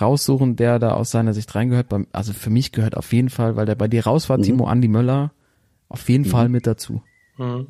raussuchen, 0.00 0.56
der 0.56 0.78
da 0.78 0.92
aus 0.92 1.10
seiner 1.10 1.34
Sicht 1.34 1.54
reingehört. 1.54 1.86
Also 2.12 2.32
für 2.32 2.50
mich 2.50 2.72
gehört 2.72 2.96
auf 2.96 3.12
jeden 3.12 3.28
Fall, 3.30 3.56
weil 3.56 3.66
der 3.66 3.74
bei 3.74 3.88
dir 3.88 4.04
raus 4.04 4.28
war, 4.28 4.38
Mhm. 4.38 4.42
Timo 4.42 4.66
Andi 4.66 4.88
Möller, 4.88 5.32
auf 5.88 6.08
jeden 6.08 6.24
Fall 6.24 6.48
mit 6.48 6.66
dazu. 6.66 7.02
Mhm. 7.36 7.66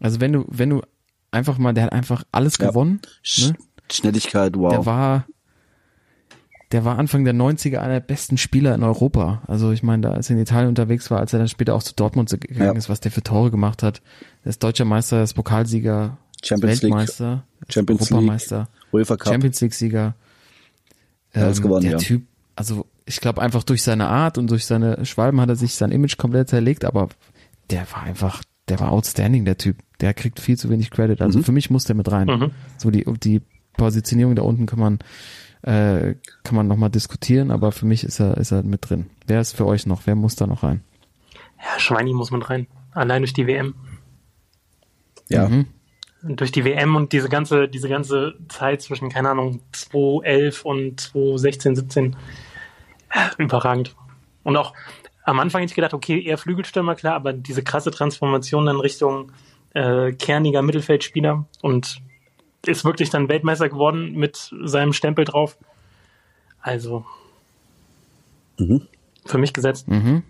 Also 0.00 0.20
wenn 0.20 0.32
du, 0.32 0.44
wenn 0.48 0.70
du 0.70 0.82
einfach 1.30 1.56
mal, 1.58 1.72
der 1.72 1.84
hat 1.84 1.92
einfach 1.92 2.24
alles 2.32 2.58
Ja. 2.58 2.68
gewonnen. 2.68 3.00
Sch 3.22 3.48
Ne? 3.48 3.56
Schnelligkeit, 3.90 4.56
wow. 4.56 4.70
Der 4.70 4.84
war, 4.86 5.26
der 6.72 6.84
war 6.84 6.98
Anfang 6.98 7.24
der 7.24 7.34
90er 7.34 7.78
einer 7.78 7.94
der 7.94 8.00
besten 8.00 8.38
Spieler 8.38 8.74
in 8.74 8.82
Europa. 8.82 9.42
Also 9.46 9.70
ich 9.72 9.82
meine, 9.82 10.02
da 10.02 10.10
als 10.12 10.28
er 10.30 10.36
in 10.36 10.42
Italien 10.42 10.68
unterwegs 10.68 11.10
war, 11.10 11.20
als 11.20 11.32
er 11.32 11.38
dann 11.38 11.48
später 11.48 11.74
auch 11.74 11.82
zu 11.82 11.94
Dortmund 11.94 12.28
gegangen 12.30 12.60
Ja. 12.60 12.72
ist, 12.72 12.88
was 12.88 13.00
der 13.00 13.12
für 13.12 13.22
Tore 13.22 13.50
gemacht 13.50 13.82
hat. 13.82 14.02
Der 14.44 14.50
ist 14.50 14.62
deutscher 14.62 14.84
Meister, 14.84 15.22
ist 15.22 15.34
Pokalsieger, 15.34 16.16
Champions 16.44 16.82
League, 16.82 16.92
Weltmeister, 16.92 17.44
Champions 17.68 18.00
League, 18.02 18.10
Europameister, 18.12 18.68
UEFA 18.92 19.16
Cup. 19.16 19.32
Champions 19.32 19.60
League 19.60 19.74
Sieger. 19.74 20.14
Ähm, 21.34 21.52
gewonnen, 21.54 21.82
der 21.82 21.92
ja. 21.92 21.98
Typ, 21.98 22.22
also 22.56 22.86
ich 23.04 23.20
glaube 23.20 23.42
einfach 23.42 23.62
durch 23.62 23.82
seine 23.82 24.08
Art 24.08 24.38
und 24.38 24.50
durch 24.50 24.64
seine 24.66 25.04
Schwalben 25.04 25.40
hat 25.40 25.48
er 25.50 25.56
sich 25.56 25.74
sein 25.74 25.92
Image 25.92 26.16
komplett 26.16 26.48
zerlegt, 26.48 26.84
aber 26.84 27.08
der 27.70 27.86
war 27.92 28.02
einfach, 28.04 28.42
der 28.68 28.80
war 28.80 28.90
outstanding, 28.90 29.44
der 29.44 29.58
Typ. 29.58 29.76
Der 30.00 30.14
kriegt 30.14 30.40
viel 30.40 30.56
zu 30.58 30.70
wenig 30.70 30.90
Credit. 30.90 31.20
Also 31.22 31.38
Mhm. 31.38 31.44
für 31.44 31.52
mich 31.52 31.70
muss 31.70 31.84
der 31.84 31.94
mit 31.94 32.10
rein. 32.10 32.26
Mhm. 32.26 32.50
So 32.78 32.90
die, 32.90 33.04
die 33.22 33.42
Positionierung 33.76 34.34
da 34.34 34.42
unten 34.42 34.66
kann 34.66 34.78
man, 34.78 34.98
äh, 35.62 36.14
kann 36.44 36.56
man 36.56 36.68
nochmal 36.68 36.90
diskutieren, 36.90 37.50
aber 37.50 37.72
für 37.72 37.86
mich 37.86 38.04
ist 38.04 38.20
er, 38.20 38.36
ist 38.36 38.52
er 38.52 38.62
mit 38.62 38.88
drin. 38.88 39.06
Wer 39.26 39.40
ist 39.40 39.56
für 39.56 39.66
euch 39.66 39.86
noch? 39.86 40.02
Wer 40.06 40.14
muss 40.14 40.36
da 40.36 40.46
noch 40.46 40.62
rein? 40.62 40.82
Ja, 41.58 41.78
Schweini 41.78 42.12
muss 42.12 42.30
man 42.30 42.42
rein. 42.42 42.66
Allein 42.92 43.22
durch 43.22 43.32
die 43.32 43.46
WM. 43.46 43.74
Ja. 45.28 45.48
Mhm. 45.48 45.66
Durch 46.22 46.50
die 46.50 46.64
WM 46.64 46.96
und 46.96 47.12
diese 47.12 47.28
ganze, 47.28 47.68
diese 47.68 47.88
ganze 47.88 48.34
Zeit 48.48 48.82
zwischen, 48.82 49.10
keine 49.10 49.30
Ahnung, 49.30 49.60
2011 49.72 50.64
und 50.64 51.00
2016, 51.00 51.76
17, 51.76 52.16
äh, 53.10 53.42
überragend. 53.42 53.94
Und 54.42 54.56
auch 54.56 54.72
am 55.24 55.40
Anfang 55.40 55.60
hätte 55.60 55.72
ich 55.72 55.76
gedacht, 55.76 55.94
okay, 55.94 56.22
eher 56.22 56.38
Flügelstürmer, 56.38 56.94
klar, 56.94 57.14
aber 57.14 57.32
diese 57.32 57.62
krasse 57.62 57.90
Transformation 57.90 58.66
dann 58.66 58.80
Richtung 58.80 59.32
äh, 59.74 60.12
kerniger 60.12 60.62
Mittelfeldspieler 60.62 61.46
und 61.62 62.00
ist 62.68 62.84
wirklich 62.84 63.10
dann 63.10 63.28
Weltmeister 63.28 63.68
geworden 63.68 64.12
mit 64.12 64.50
seinem 64.64 64.92
Stempel 64.92 65.24
drauf. 65.24 65.56
Also, 66.60 67.04
Mhm. 68.58 68.86
für 69.26 69.38
mich 69.38 69.52
gesetzt. 69.52 69.86
Mhm. 69.88 70.22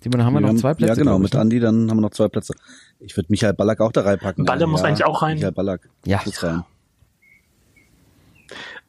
Simon, 0.00 0.24
haben 0.24 0.34
wir 0.34 0.40
noch 0.40 0.54
zwei 0.54 0.74
Plätze? 0.74 0.92
Ja, 0.92 0.94
genau, 0.94 1.18
mit 1.18 1.34
ne? 1.34 1.40
Andi, 1.40 1.58
dann 1.60 1.90
haben 1.90 1.96
wir 1.98 2.02
noch 2.02 2.10
zwei 2.10 2.28
Plätze. 2.28 2.54
Ich 3.00 3.16
würde 3.16 3.26
Michael 3.30 3.54
Ballack 3.54 3.80
auch 3.80 3.92
da 3.92 4.02
reinpacken. 4.02 4.44
Balle 4.44 4.66
muss 4.66 4.82
eigentlich 4.82 5.04
auch 5.04 5.22
rein. 5.22 5.34
Michael 5.34 5.52
Ballack 5.52 5.88
Ja. 6.04 6.20
muss 6.24 6.42
rein. 6.42 6.64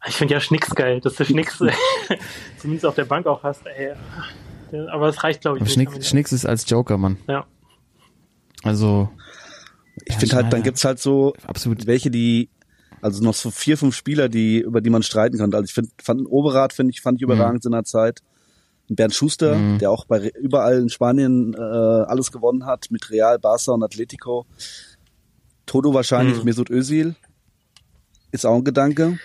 Ich 0.08 0.16
finde 0.16 0.36
ja 0.36 0.40
Schnicks 0.40 0.70
geil, 0.76 1.02
dass 1.02 1.16
du 1.16 1.26
Schnicks 1.26 1.58
zumindest 2.60 2.86
auf 2.86 2.96
der 2.96 3.06
Bank 3.06 3.26
auch 3.28 3.44
hast. 3.44 3.66
Ey. 3.66 3.94
Aber 4.90 5.08
es 5.10 5.24
reicht, 5.24 5.42
glaube 5.42 5.58
ich, 5.58 5.62
Aber 5.62 5.68
nicht. 5.70 5.74
Schnicks, 5.92 6.08
Schnicks 6.10 6.32
ist 6.32 6.46
als 6.46 6.70
Joker, 6.70 6.98
Mann. 6.98 7.18
Ja. 7.28 7.46
Also, 8.64 9.10
Ich 10.06 10.16
finde 10.16 10.36
halt, 10.36 10.54
dann 10.54 10.64
gibt's 10.64 10.84
halt 10.86 11.00
so 11.00 11.34
absolut. 11.46 11.86
welche, 11.88 12.10
die, 12.12 12.50
also 13.02 13.24
noch 13.24 13.34
so 13.34 13.52
vier, 13.52 13.78
fünf 13.78 13.96
Spieler, 13.96 14.30
die, 14.30 14.60
über 14.60 14.82
die 14.82 14.90
man 14.90 15.04
streiten 15.04 15.38
könnte. 15.38 15.58
Also 15.58 15.66
ich 15.66 15.74
finde, 15.74 15.90
fand 16.02 16.20
einen 16.20 16.28
Overath, 16.28 16.74
finde 16.74 16.92
ich, 16.92 17.02
fand 17.02 17.18
ich 17.18 17.24
überragend 17.24 17.66
in 17.66 17.72
der 17.72 17.84
Zeit. 17.84 18.22
Ein 18.90 18.96
Bernd 18.96 19.14
Schuster, 19.14 19.56
Mhm. 19.58 19.78
der 19.80 19.92
auch 19.92 20.06
bei 20.06 20.30
überall 20.30 20.80
in 20.80 20.90
Spanien 20.90 21.54
äh, 21.54 21.58
alles 21.60 22.32
gewonnen 22.32 22.66
hat, 22.66 22.88
mit 22.90 23.10
Real, 23.10 23.38
Barca 23.40 23.72
und 23.74 23.84
Atletico. 23.84 24.46
Toto 25.66 25.94
wahrscheinlich, 25.94 26.38
Mhm. 26.40 26.46
Mesut 26.46 26.70
Özil. 26.70 27.16
Ist 28.32 28.46
auch 28.46 28.56
ein 28.56 28.64
Gedanke. 28.64 29.20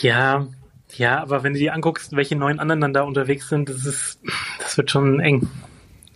Ja, 0.00 0.46
ja, 0.96 1.20
aber 1.20 1.42
wenn 1.42 1.54
du 1.54 1.58
dir 1.58 1.74
anguckst, 1.74 2.12
welche 2.14 2.36
neuen 2.36 2.60
anderen 2.60 2.80
dann 2.80 2.92
da 2.94 3.02
unterwegs 3.02 3.48
sind, 3.48 3.68
das 3.68 3.84
ist, 3.84 4.18
das 4.60 4.76
wird 4.76 4.90
schon 4.92 5.18
eng. 5.20 5.48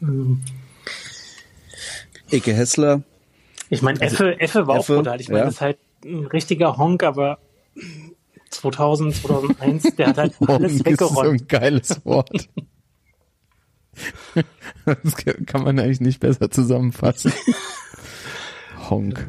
Ähm, 0.01 0.41
Eke 2.31 2.53
Hessler. 2.53 3.03
Ich 3.71 3.83
meine, 3.83 4.01
Effe, 4.01 4.41
Effe 4.41 4.67
war 4.67 4.77
Effe, 4.79 4.93
auch 4.95 4.97
brutal. 4.99 5.21
Ich 5.21 5.29
meine, 5.29 5.41
ja. 5.41 5.45
das 5.47 5.55
ist 5.55 5.61
halt 5.61 5.79
ein 6.05 6.27
richtiger 6.27 6.77
Honk, 6.79 7.03
aber 7.03 7.39
2000, 8.51 9.15
2001, 9.15 9.97
der 9.97 10.07
hat 10.09 10.19
halt 10.19 10.35
alles 10.47 10.73
ist 10.73 10.79
so 10.79 10.85
weggeräumt. 10.87 11.43
ein 11.43 11.47
geiles 11.49 12.05
Wort. 12.05 12.49
Das 14.85 15.17
kann 15.47 15.65
man 15.65 15.79
eigentlich 15.79 16.01
nicht 16.01 16.21
besser 16.21 16.51
zusammenfassen. 16.51 17.33
Honk. 18.89 19.29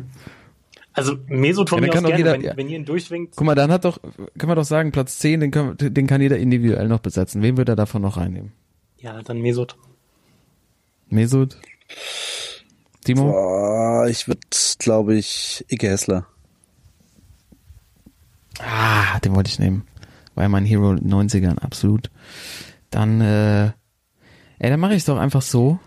Also 0.94 1.18
Mesut 1.28 1.70
von 1.70 1.80
Ja, 1.80 1.88
mir 1.88 1.90
aus 1.94 2.02
gerne, 2.04 2.18
jeder- 2.18 2.34
wenn, 2.34 2.42
ja. 2.42 2.58
wenn 2.58 2.70
ihr 2.70 2.78
ihn 2.78 2.86
durchwinkt. 2.86 3.36
Guck 3.36 3.46
mal, 3.46 3.56
dann 3.56 3.72
hat 3.72 3.86
doch, 3.86 4.00
können 4.02 4.52
wir 4.52 4.56
doch 4.56 4.64
sagen, 4.66 4.92
Platz 4.92 5.18
10, 5.20 5.40
den, 5.40 5.52
können, 5.52 5.76
den 5.78 6.08
kann 6.08 6.22
jeder 6.22 6.38
individuell 6.38 6.88
noch 6.88 7.00
besetzen. 7.00 7.42
Wen 7.42 7.58
würde 7.58 7.74
er 7.74 7.76
davon 7.76 8.02
noch 8.02 8.18
reinnehmen? 8.18 8.52
Ja, 8.98 9.22
dann 9.24 9.42
Mesut. 9.42 9.76
Mesut? 11.08 11.58
Timo? 13.04 13.32
Boah, 13.32 14.08
ich 14.08 14.28
würde, 14.28 14.42
glaube 14.80 15.16
ich, 15.16 15.66
Ike 15.70 15.88
Hessler. 15.90 16.26
Ah, 18.60 19.20
den 19.20 19.36
wollte 19.36 19.50
ich 19.50 19.60
nehmen. 19.60 19.86
War 20.36 20.44
ja 20.44 20.50
mein 20.50 20.66
Hero 20.66 20.92
in 20.92 20.98
den 21.10 21.14
90ern, 21.14 21.60
absolut. 21.60 22.10
Dann, 22.90 23.22
äh, 23.22 23.66
ey, 24.60 24.70
dann 24.70 24.80
mache 24.80 24.94
ich 24.94 25.00
es 25.00 25.06
doch 25.06 25.18
einfach 25.18 25.42
so. 25.42 25.80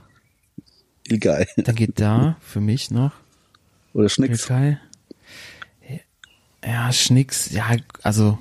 Egal. 1.09 1.47
Dann 1.57 1.75
geht 1.75 2.01
da 2.01 2.37
für 2.41 2.61
mich 2.61 2.91
noch 2.91 3.13
Oder 3.93 4.09
Schnicks. 4.09 4.47
Türkei. 4.47 4.79
Ja, 6.65 6.93
Schnicks, 6.93 7.51
ja, 7.51 7.65
also 8.05 8.39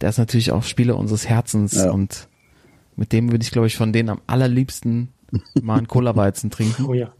der 0.00 0.08
ist 0.10 0.18
natürlich 0.18 0.50
auch 0.50 0.64
Spieler 0.64 0.96
unseres 0.96 1.28
Herzens 1.28 1.74
Ja. 1.74 1.92
und 1.92 2.28
mit 2.96 3.12
dem 3.12 3.30
würde 3.30 3.44
ich, 3.44 3.52
glaube 3.52 3.68
ich, 3.68 3.76
von 3.76 3.92
denen 3.92 4.08
am 4.08 4.20
allerliebsten 4.26 5.12
mal 5.62 5.78
einen 5.78 5.86
Cola-Weizen 5.86 6.50
trinken. 6.50 6.86
Oh 6.86 6.92
ja. 6.94 7.12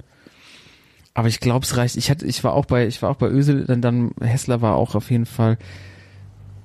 Aber 1.17 1.29
ich 1.29 1.41
glaube, 1.41 1.65
es 1.65 1.79
reicht. 1.79 1.97
Ich 1.97 2.11
hatte, 2.11 2.27
ich 2.27 2.45
war 2.45 2.53
auch 2.53 2.67
bei, 2.67 2.87
ich 2.87 3.01
war 3.01 3.09
auch 3.11 3.17
bei 3.17 3.29
Ösel, 3.29 3.65
dann, 3.65 3.81
dann 3.81 4.11
Hessler 4.21 4.61
war 4.61 4.75
auch 4.75 4.95
auf 4.95 5.11
jeden 5.11 5.25
Fall, 5.25 5.57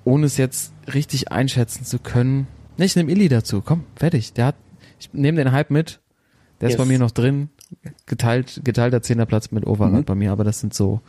ohne 0.04 0.26
es 0.26 0.36
jetzt 0.36 0.74
richtig 0.94 1.32
einschätzen 1.32 1.86
zu 1.86 2.00
können. 2.00 2.48
Ne, 2.78 2.84
ich 2.84 2.98
nehme 2.98 3.10
Illy 3.12 3.30
dazu. 3.30 3.62
Komm, 3.62 3.86
fertig. 3.96 4.34
Der 4.34 4.48
hat, 4.48 4.56
ich 5.00 5.14
nehme 5.14 5.42
den 5.42 5.54
Hype 5.54 5.70
mit. 5.72 6.02
Der 6.60 6.68
ist 6.68 6.74
Yes. 6.74 6.82
bei 6.82 6.86
mir 6.86 7.00
noch 7.00 7.12
drin. 7.12 7.50
Geteilt, 8.08 8.60
geteilter 8.66 9.02
Zehnerplatz 9.02 9.52
mit 9.52 9.66
Overath 9.66 9.94
Mhm. 10.02 10.04
bei 10.04 10.16
mir. 10.16 10.34
Aber 10.34 10.44
das 10.44 10.60
sind 10.60 10.74
so, 10.74 11.00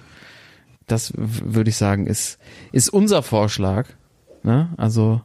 das 0.87 1.12
würde 1.16 1.70
ich 1.70 1.76
sagen, 1.76 2.07
ist, 2.07 2.38
ist 2.70 2.90
unser 2.90 3.24
Vorschlag. 3.24 3.88
Ne? 4.44 4.68
Also 4.76 5.20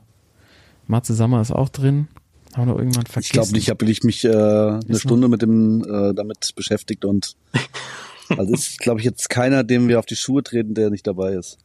Matze 0.88 1.13
Sammer 1.13 1.39
ist 1.41 1.51
auch 1.51 1.69
drin. 1.69 2.08
Wir 2.57 2.65
noch 2.65 2.77
irgendwann 2.77 3.05
vergessen? 3.05 3.25
Ich 3.27 3.31
glaube 3.31 3.51
nicht, 3.53 3.63
ich 3.63 3.69
habe 3.69 3.85
ich 3.85 4.03
mich 4.03 4.23
äh, 4.25 4.29
eine 4.29 4.81
Ist 4.87 5.01
Stunde 5.01 5.27
mit 5.27 5.41
dem 5.41 5.81
äh, 5.83 6.13
damit 6.13 6.53
beschäftigt 6.55 7.05
und 7.05 7.35
also 8.29 8.53
ist, 8.53 8.79
glaube 8.79 8.99
ich, 8.99 9.05
jetzt 9.05 9.29
keiner, 9.29 9.63
dem 9.63 9.87
wir 9.87 9.99
auf 9.99 10.05
die 10.05 10.15
Schuhe 10.15 10.43
treten, 10.43 10.73
der 10.73 10.89
nicht 10.89 11.05
dabei 11.07 11.33
ist. 11.33 11.57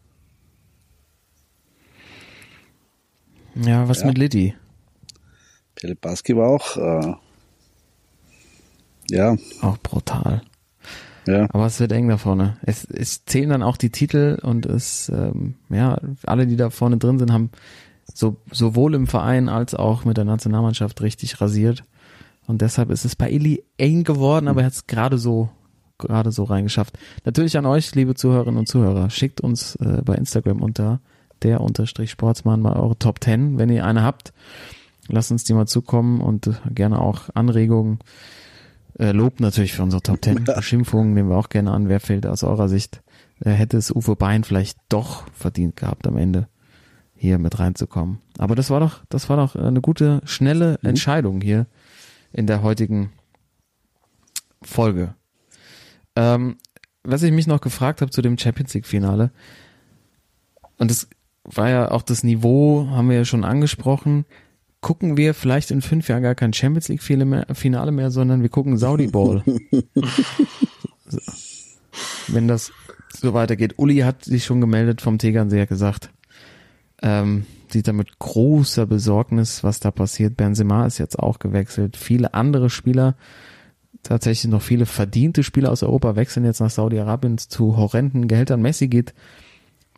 Ja, 3.55 3.88
was 3.88 4.00
Ja. 4.00 4.07
mit 4.07 4.18
Liddy? 4.18 4.55
Philipp 5.76 6.00
Barski 6.00 6.37
war 6.37 6.48
auch 6.48 6.76
äh, 6.76 7.14
ja, 9.11 9.37
Auch 9.61 9.78
brutal. 9.78 10.42
ja. 11.26 11.46
Aber 11.50 11.66
es 11.66 11.81
wird 11.81 11.92
eng 11.92 12.09
da 12.09 12.16
vorne. 12.18 12.57
Es, 12.62 12.85
es 12.85 13.24
zählen 13.24 13.50
dann 13.50 13.62
auch 13.62 13.76
die 13.76 13.90
Titel 13.90 14.38
und 14.42 14.64
es, 14.64 15.09
ähm, 15.11 15.57
ja, 15.70 16.00
alle, 16.24 16.46
die 16.46 16.57
da 16.57 16.70
vorne 16.70 16.96
drin 16.98 17.18
sind, 17.18 17.33
haben 17.33 17.50
so, 18.14 18.37
sowohl 18.51 18.94
im 18.94 19.07
Verein 19.07 19.48
als 19.48 19.75
auch 19.75 20.05
mit 20.05 20.16
der 20.16 20.25
Nationalmannschaft 20.25 21.01
richtig 21.03 21.40
rasiert. 21.40 21.85
Und 22.46 22.61
deshalb 22.61 22.90
ist 22.90 23.05
es 23.05 23.16
bei 23.16 23.31
Eli 23.31 23.64
eng 23.79 24.05
geworden, 24.05 24.48
aber 24.48 24.61
er 24.61 24.66
hat 24.66 24.72
es 24.72 24.87
gerade 24.87 25.18
so, 25.18 25.51
gerade 25.98 26.33
so 26.33 26.44
reingeschafft. 26.44 26.98
Natürlich 27.25 27.57
an 27.57 27.66
euch, 27.66 27.94
liebe 27.94 28.14
Zuhörerinnen 28.14 28.59
und 28.59 28.68
Zuhörer, 28.68 29.11
schickt 29.11 29.40
uns 29.40 29.77
äh, 29.77 30.03
bei 30.05 30.14
Instagram 30.14 30.61
unter 30.61 31.01
der 31.42 31.61
unterstrich 31.61 32.11
Sportsmann 32.11 32.61
mal 32.61 32.77
eure 32.77 32.98
Top 32.98 33.22
10, 33.22 33.59
wenn 33.59 33.70
ihr 33.70 33.85
eine 33.85 34.03
habt. 34.03 34.33
Lasst 35.09 35.33
uns 35.33 35.44
die 35.44 35.55
mal 35.55 35.66
zukommen 35.66 36.20
und 36.20 36.46
äh, 36.46 36.53
gerne 36.70 37.01
auch 37.01 37.31
Anregungen. 37.35 37.98
Äh, 38.98 39.12
Lob 39.12 39.40
natürlich 39.40 39.72
für 39.72 39.83
unsere 39.83 40.03
Top 40.03 40.22
10. 40.22 40.44
Beschimpfungen 40.57 41.14
nehmen 41.14 41.31
wir 41.31 41.37
auch 41.37 41.48
gerne 41.48 41.72
an. 41.72 41.88
Wer 41.88 42.01
fehlt 42.01 42.27
aus 42.27 42.44
eurer 42.44 42.68
Sicht? 42.68 43.03
Äh, 43.40 43.51
hätte 43.51 43.77
es 43.77 43.90
Uwe 43.90 44.16
Bein 44.16 44.44
vielleicht 44.44 44.79
doch 44.88 45.25
verdient 45.33 45.77
gehabt, 45.77 46.07
am 46.07 46.16
Ende 46.16 46.48
hier 47.23 47.39
mit 47.39 47.61
reinzukommen. 47.61 48.19
Aber 48.37 48.57
das 48.57 48.69
war 48.69 48.81
doch, 48.81 49.05
das 49.09 49.29
war 49.29 49.37
doch 49.37 49.55
eine 49.55 49.81
gute, 49.81 50.21
schnelle 50.25 50.81
Entscheidung 50.83 51.41
hier 51.41 51.67
in 52.33 52.49
der 52.49 52.65
heutigen 52.65 53.13
Folge. 54.61 55.15
Ähm, 56.17 56.57
was 57.05 57.23
ich 57.23 57.31
mich 57.31 57.47
noch 57.47 57.61
gefragt 57.61 58.01
habe 58.01 58.11
zu 58.11 58.23
dem 58.23 58.37
Champions 58.39 58.75
League 58.75 58.89
Finale, 58.89 59.31
und 60.79 60.91
das 60.91 61.07
war 61.45 61.71
ja 61.71 61.93
auch 61.93 62.03
das 62.03 62.25
Niveau, 62.25 62.89
haben 62.91 63.09
wir 63.09 63.19
ja 63.19 63.25
schon 63.25 63.45
angesprochen. 63.45 64.25
Gucken 64.81 65.17
wir 65.17 65.33
vielleicht 65.33 65.71
in 65.71 65.81
fünf 65.81 66.09
Jahren 66.09 66.25
gar 66.25 66.35
kein 66.35 66.53
Champions 66.53 66.89
League 66.89 67.05
Finale 67.05 67.93
mehr, 67.93 68.11
sondern 68.11 68.43
wir 68.43 68.49
gucken 68.49 68.79
Saudi 68.79 69.07
Ball. 69.07 69.45
Wenn 72.27 72.49
das 72.49 72.73
so 73.13 73.33
weitergeht. 73.33 73.75
Uli 73.77 73.99
hat 73.99 74.25
sich 74.25 74.45
schon 74.45 74.61
gemeldet 74.61 75.01
vom 75.01 75.19
Tegernseher 75.19 75.69
gesagt. 75.69 76.11
Ähm, 77.03 77.47
sieht 77.73 77.88
da 77.88 77.93
mit 77.93 78.19
großer 78.19 78.87
Besorgnis, 78.87 79.65
was 79.65 79.81
da 79.81 79.91
passiert. 79.91 80.37
Benzema 80.37 80.87
ist 80.87 80.99
jetzt 80.99 81.19
auch 81.19 81.38
gewechselt. 81.38 81.97
Viele 81.97 82.35
andere 82.35 82.71
Spieler, 82.71 83.17
tatsächlich 84.03 84.51
noch 84.51 84.62
viele 84.62 84.87
verdiente 84.87 85.43
Spieler 85.43 85.71
aus 85.71 85.83
Europa 85.83 86.17
wechseln 86.17 86.45
jetzt 86.45 86.61
nach 86.61 86.71
Saudi-Arabien 86.71 87.38
zu 87.38 87.77
horrenden 87.77 88.29
Gehältern. 88.29 88.62
Messi 88.62 88.88
geht 88.88 89.15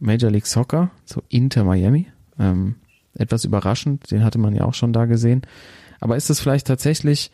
Major 0.01 0.31
League 0.31 0.47
Soccer 0.47 0.90
zu 1.05 1.23
Inter 1.29 1.64
Miami. 1.64 2.07
Ähm, 2.38 2.77
etwas 3.14 3.45
überraschend, 3.45 4.11
den 4.11 4.25
hatte 4.25 4.38
man 4.38 4.55
ja 4.55 4.64
auch 4.64 4.75
schon 4.75 4.93
da 4.93 5.07
gesehen. 5.07 5.43
Aber 6.01 6.17
ist 6.17 6.31
es 6.31 6.40
vielleicht 6.40 6.67
tatsächlich 6.67 7.31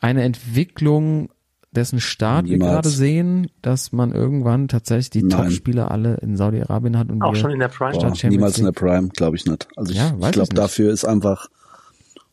eine 0.00 0.22
Entwicklung, 0.22 1.30
dessen 1.72 2.00
Start 2.00 2.44
Niemals. 2.44 2.60
wir 2.60 2.72
gerade 2.74 2.88
sehen, 2.88 3.50
dass 3.62 3.92
man 3.92 4.12
irgendwann 4.12 4.68
tatsächlich 4.68 5.10
die 5.10 5.28
Top-Spieler 5.28 5.90
alle 5.90 6.16
in 6.16 6.36
Saudi-Arabien 6.36 6.98
hat 6.98 7.10
und 7.10 7.22
auch 7.22 7.34
schon 7.34 7.50
in 7.50 7.58
der 7.58 7.68
Prime. 7.68 7.98
Boah, 7.98 8.28
niemals 8.28 8.58
in 8.58 8.64
der 8.64 8.72
Prime, 8.72 9.08
glaube 9.08 9.36
ich 9.36 9.46
nicht. 9.46 9.68
Also 9.76 9.92
ich, 9.92 9.98
ja, 9.98 10.14
ich 10.20 10.32
glaube, 10.32 10.54
dafür 10.54 10.92
ist 10.92 11.04
einfach 11.04 11.48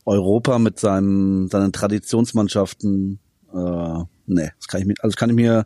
Europa 0.05 0.59
mit 0.59 0.79
seinen, 0.79 1.49
seinen 1.49 1.71
Traditionsmannschaften, 1.71 3.19
äh, 3.53 4.03
nee, 4.25 4.49
das 4.57 4.67
kann 4.67 4.81
ich 4.81 4.87
mir, 4.87 4.95
also 5.01 5.15
kann 5.15 5.29
ich 5.29 5.35
mir 5.35 5.65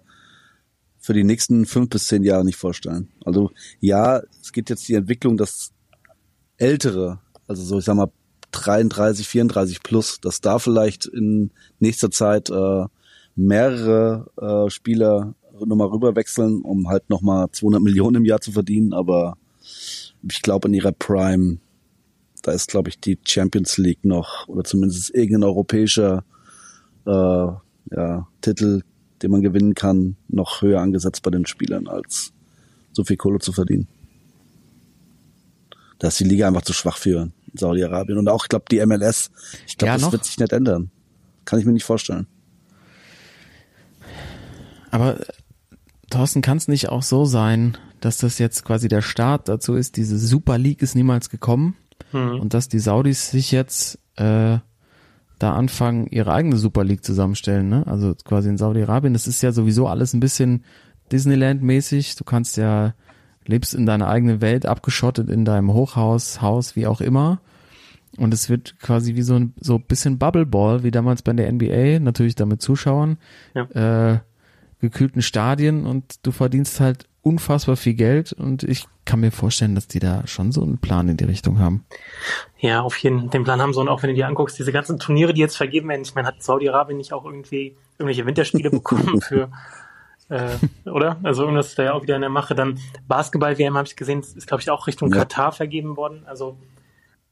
für 1.00 1.14
die 1.14 1.24
nächsten 1.24 1.66
fünf 1.66 1.90
bis 1.90 2.08
zehn 2.08 2.24
Jahre 2.24 2.46
nicht 2.46 2.58
vorstellen. 2.58 3.10
Also 3.26 3.52
ja, 3.80 4.22
es 4.42 4.54
gibt 4.54 4.70
jetzt 4.70 4.88
die 4.88 4.94
Entwicklung, 4.94 5.36
dass 5.36 5.72
ältere, 6.58 7.20
also 7.48 7.64
so 7.64 7.80
ich 7.80 7.86
sag 7.86 7.96
mal 7.96 8.12
33, 8.52 9.28
34 9.28 9.84
plus, 9.84 10.20
dass 10.22 10.42
da 10.42 10.60
vielleicht 10.60 11.06
in 11.06 11.52
nächster 11.80 12.12
Zeit 12.12 12.50
äh, 12.50 12.86
mehrere 13.36 14.28
äh, 14.40 14.70
Spieler 14.70 15.36
nochmal 15.66 15.88
rüberwechseln, 15.88 16.62
um 16.62 16.90
halt 16.90 17.10
nochmal 17.10 17.50
200 17.52 17.82
Millionen 17.82 18.18
im 18.18 18.26
Jahr 18.26 18.42
zu 18.42 18.52
verdienen. 18.52 18.94
Aber 18.94 19.38
ich 20.28 20.42
glaube, 20.42 20.68
in 20.68 20.74
ihrer 20.74 20.92
Prime, 20.92 21.58
da 22.42 22.52
ist, 22.52 22.70
glaube 22.70 22.90
ich, 22.90 23.00
die 23.00 23.18
Champions 23.24 23.78
League 23.78 24.04
noch 24.04 24.48
oder 24.48 24.64
zumindest 24.64 25.14
irgendein 25.14 25.44
europäischer 25.44 26.24
äh, 27.06 27.12
ja, 27.92 28.28
Titel, 28.42 28.82
den 29.22 29.32
man 29.32 29.42
gewinnen 29.42 29.74
kann, 29.74 30.18
noch 30.28 30.62
höher 30.62 30.82
angesetzt 30.82 31.22
bei 31.24 31.32
den 31.32 31.46
Spielern, 31.46 31.88
als 31.88 32.34
so 32.92 33.04
viel 33.04 33.18
Kohle 33.18 33.40
zu 33.40 33.54
verdienen. 33.54 33.88
Da 36.00 36.10
ist 36.10 36.20
die 36.20 36.26
Liga 36.26 36.48
einfach 36.48 36.64
zu 36.64 36.74
schwach 36.74 36.98
für 36.98 37.32
Saudi-Arabien. 37.54 38.18
Und 38.18 38.28
auch, 38.28 38.44
ich 38.44 38.50
glaube, 38.50 38.66
die 38.70 38.86
MLS, 38.86 39.32
ich 39.68 39.78
glaube, 39.78 39.90
ja, 39.90 39.94
das 39.94 40.02
noch? 40.02 40.12
wird 40.12 40.26
sich 40.26 40.38
nicht 40.38 40.52
ändern. 40.52 40.92
Kann 41.46 41.60
ich 41.60 41.66
mir 41.66 41.72
nicht 41.72 41.86
vorstellen. 41.86 42.28
Aber 44.94 45.18
Thorsten, 46.12 46.44
kann 46.44 46.58
es 46.58 46.68
nicht 46.68 46.90
auch 46.90 47.02
so 47.02 47.26
sein, 47.26 47.78
dass 48.00 48.20
das 48.20 48.38
jetzt 48.38 48.64
quasi 48.64 48.88
der 48.88 49.02
Start 49.02 49.50
dazu 49.50 49.74
ist, 49.74 49.98
diese 49.98 50.20
Super 50.20 50.60
League 50.60 50.84
ist 50.84 50.94
niemals 50.94 51.32
gekommen 51.32 51.76
mhm. 52.12 52.40
und 52.40 52.54
dass 52.54 52.70
die 52.70 52.78
Saudis 52.78 53.32
sich 53.32 53.52
jetzt 53.52 53.98
äh, 54.18 54.60
da 55.40 55.56
anfangen, 55.56 56.06
ihre 56.06 56.32
eigene 56.32 56.58
Super 56.58 56.84
League 56.84 57.04
zusammenstellen, 57.04 57.70
ne? 57.70 57.88
Also 57.88 58.14
quasi 58.24 58.50
in 58.50 58.58
Saudi-Arabien, 58.58 59.14
das 59.14 59.26
ist 59.26 59.42
ja 59.42 59.52
sowieso 59.52 59.88
alles 59.88 60.14
ein 60.14 60.20
bisschen 60.20 60.64
Disneyland-mäßig. 61.12 62.16
Du 62.16 62.24
kannst 62.24 62.56
ja, 62.58 62.94
lebst 63.48 63.74
in 63.74 63.88
deiner 63.88 64.10
eigenen 64.10 64.42
Welt, 64.42 64.68
abgeschottet 64.68 65.28
in 65.28 65.44
deinem 65.44 65.74
Hochhaus, 65.74 66.40
Haus, 66.40 66.76
wie 66.76 66.86
auch 66.86 67.02
immer. 67.02 67.42
Und 68.18 68.32
es 68.32 68.48
wird 68.48 68.80
quasi 68.80 69.16
wie 69.16 69.24
so 69.24 69.34
ein 69.34 69.56
so 69.60 69.80
bisschen 69.80 70.20
Bubble 70.20 70.46
Ball, 70.46 70.84
wie 70.84 70.92
damals 70.92 71.24
bei 71.24 71.34
der 71.34 71.52
NBA, 71.52 71.98
natürlich 71.98 72.36
damit 72.36 72.62
Zuschauern. 72.62 73.18
Ja. 73.56 74.12
Äh, 74.14 74.20
gekühlten 74.84 75.22
Stadien 75.22 75.86
und 75.86 76.26
du 76.26 76.32
verdienst 76.32 76.82
halt 76.82 77.08
unfassbar 77.22 77.78
viel 77.78 77.94
Geld 77.94 78.34
und 78.34 78.64
ich 78.64 78.86
kann 79.06 79.22
mir 79.22 79.32
vorstellen, 79.32 79.76
dass 79.76 79.88
die 79.88 80.00
da 80.00 80.28
schon 80.28 80.52
so 80.52 80.62
einen 80.62 80.78
Plan 80.78 81.08
in 81.08 81.16
die 81.16 81.24
Richtung 81.24 81.58
haben. 81.58 81.86
Ja, 82.60 82.82
auf 82.82 82.98
jeden 82.98 83.22
Fall. 83.22 83.30
Den 83.30 83.46
Plan 83.46 83.62
haben 83.62 83.74
sie 83.74 83.80
und 83.80 83.88
auch 83.88 84.04
wenn 84.04 84.10
du 84.10 84.16
dir 84.16 84.28
anguckst, 84.28 84.60
diese 84.60 84.74
ganzen 84.74 85.00
Turniere, 85.00 85.34
die 85.34 85.40
jetzt 85.40 85.56
vergeben 85.56 85.88
werden, 85.88 86.02
ich 86.02 86.14
meine, 86.16 86.28
hat 86.28 86.44
Saudi-Arabien 86.44 86.98
nicht 86.98 87.14
auch 87.14 87.24
irgendwie 87.24 87.78
irgendwelche 87.98 88.26
Winterspiele 88.26 88.70
bekommen 88.70 89.22
für 89.22 89.50
äh, 90.28 90.58
oder? 90.90 91.18
Also 91.24 91.44
irgendwas 91.44 91.68
ist 91.68 91.80
da 91.80 91.84
ja 91.84 91.94
auch 91.94 92.04
wieder 92.04 92.16
in 92.16 92.22
der 92.22 92.30
Mache. 92.30 92.56
Dann 92.56 92.78
Basketball-WM 93.08 93.78
habe 93.78 93.88
ich 93.88 93.96
gesehen, 93.96 94.20
ist 94.20 94.46
glaube 94.46 94.62
ich 94.62 94.70
auch 94.70 94.86
Richtung 94.88 95.10
ja. 95.10 95.20
Katar 95.20 95.54
vergeben 95.54 95.96
worden. 95.96 96.24
Also 96.26 96.58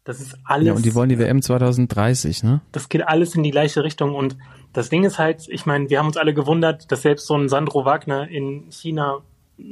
das 0.05 0.21
ist 0.21 0.37
alles. 0.45 0.67
Ja, 0.67 0.73
und 0.73 0.85
die 0.85 0.95
wollen 0.95 1.09
die 1.09 1.19
WM 1.19 1.41
2030, 1.41 2.43
ne? 2.43 2.61
Das 2.71 2.87
geht 2.87 3.05
alles 3.05 3.35
in 3.35 3.43
die 3.43 3.51
gleiche 3.51 3.83
Richtung. 3.83 4.15
Und 4.15 4.37
das 4.73 4.89
Ding 4.89 5.03
ist 5.03 5.19
halt, 5.19 5.47
ich 5.49 5.65
meine, 5.65 5.89
wir 5.89 5.99
haben 5.99 6.07
uns 6.07 6.17
alle 6.17 6.33
gewundert, 6.33 6.91
dass 6.91 7.01
selbst 7.01 7.27
so 7.27 7.35
ein 7.35 7.49
Sandro 7.49 7.85
Wagner 7.85 8.27
in 8.29 8.71
China 8.71 9.19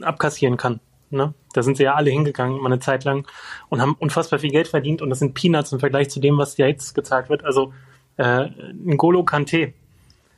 abkassieren 0.02 0.58
kann. 0.58 0.80
Ne? 1.10 1.34
Da 1.54 1.64
sind 1.64 1.78
sie 1.78 1.84
ja 1.84 1.96
alle 1.96 2.12
hingegangen, 2.12 2.62
mal 2.62 2.68
eine 2.68 2.80
Zeit 2.80 3.04
lang, 3.04 3.28
und 3.70 3.82
haben 3.82 3.96
unfassbar 3.98 4.40
viel 4.40 4.52
Geld 4.52 4.68
verdient. 4.68 5.02
Und 5.02 5.10
das 5.10 5.20
sind 5.20 5.34
Peanuts 5.34 5.72
im 5.72 5.80
Vergleich 5.80 6.10
zu 6.10 6.20
dem, 6.20 6.38
was 6.38 6.58
ja 6.58 6.68
jetzt 6.68 6.94
gezahlt 6.94 7.30
wird. 7.30 7.44
Also 7.44 7.74
äh, 8.18 8.50
N'Golo 8.74 9.24
Kante, 9.24 9.74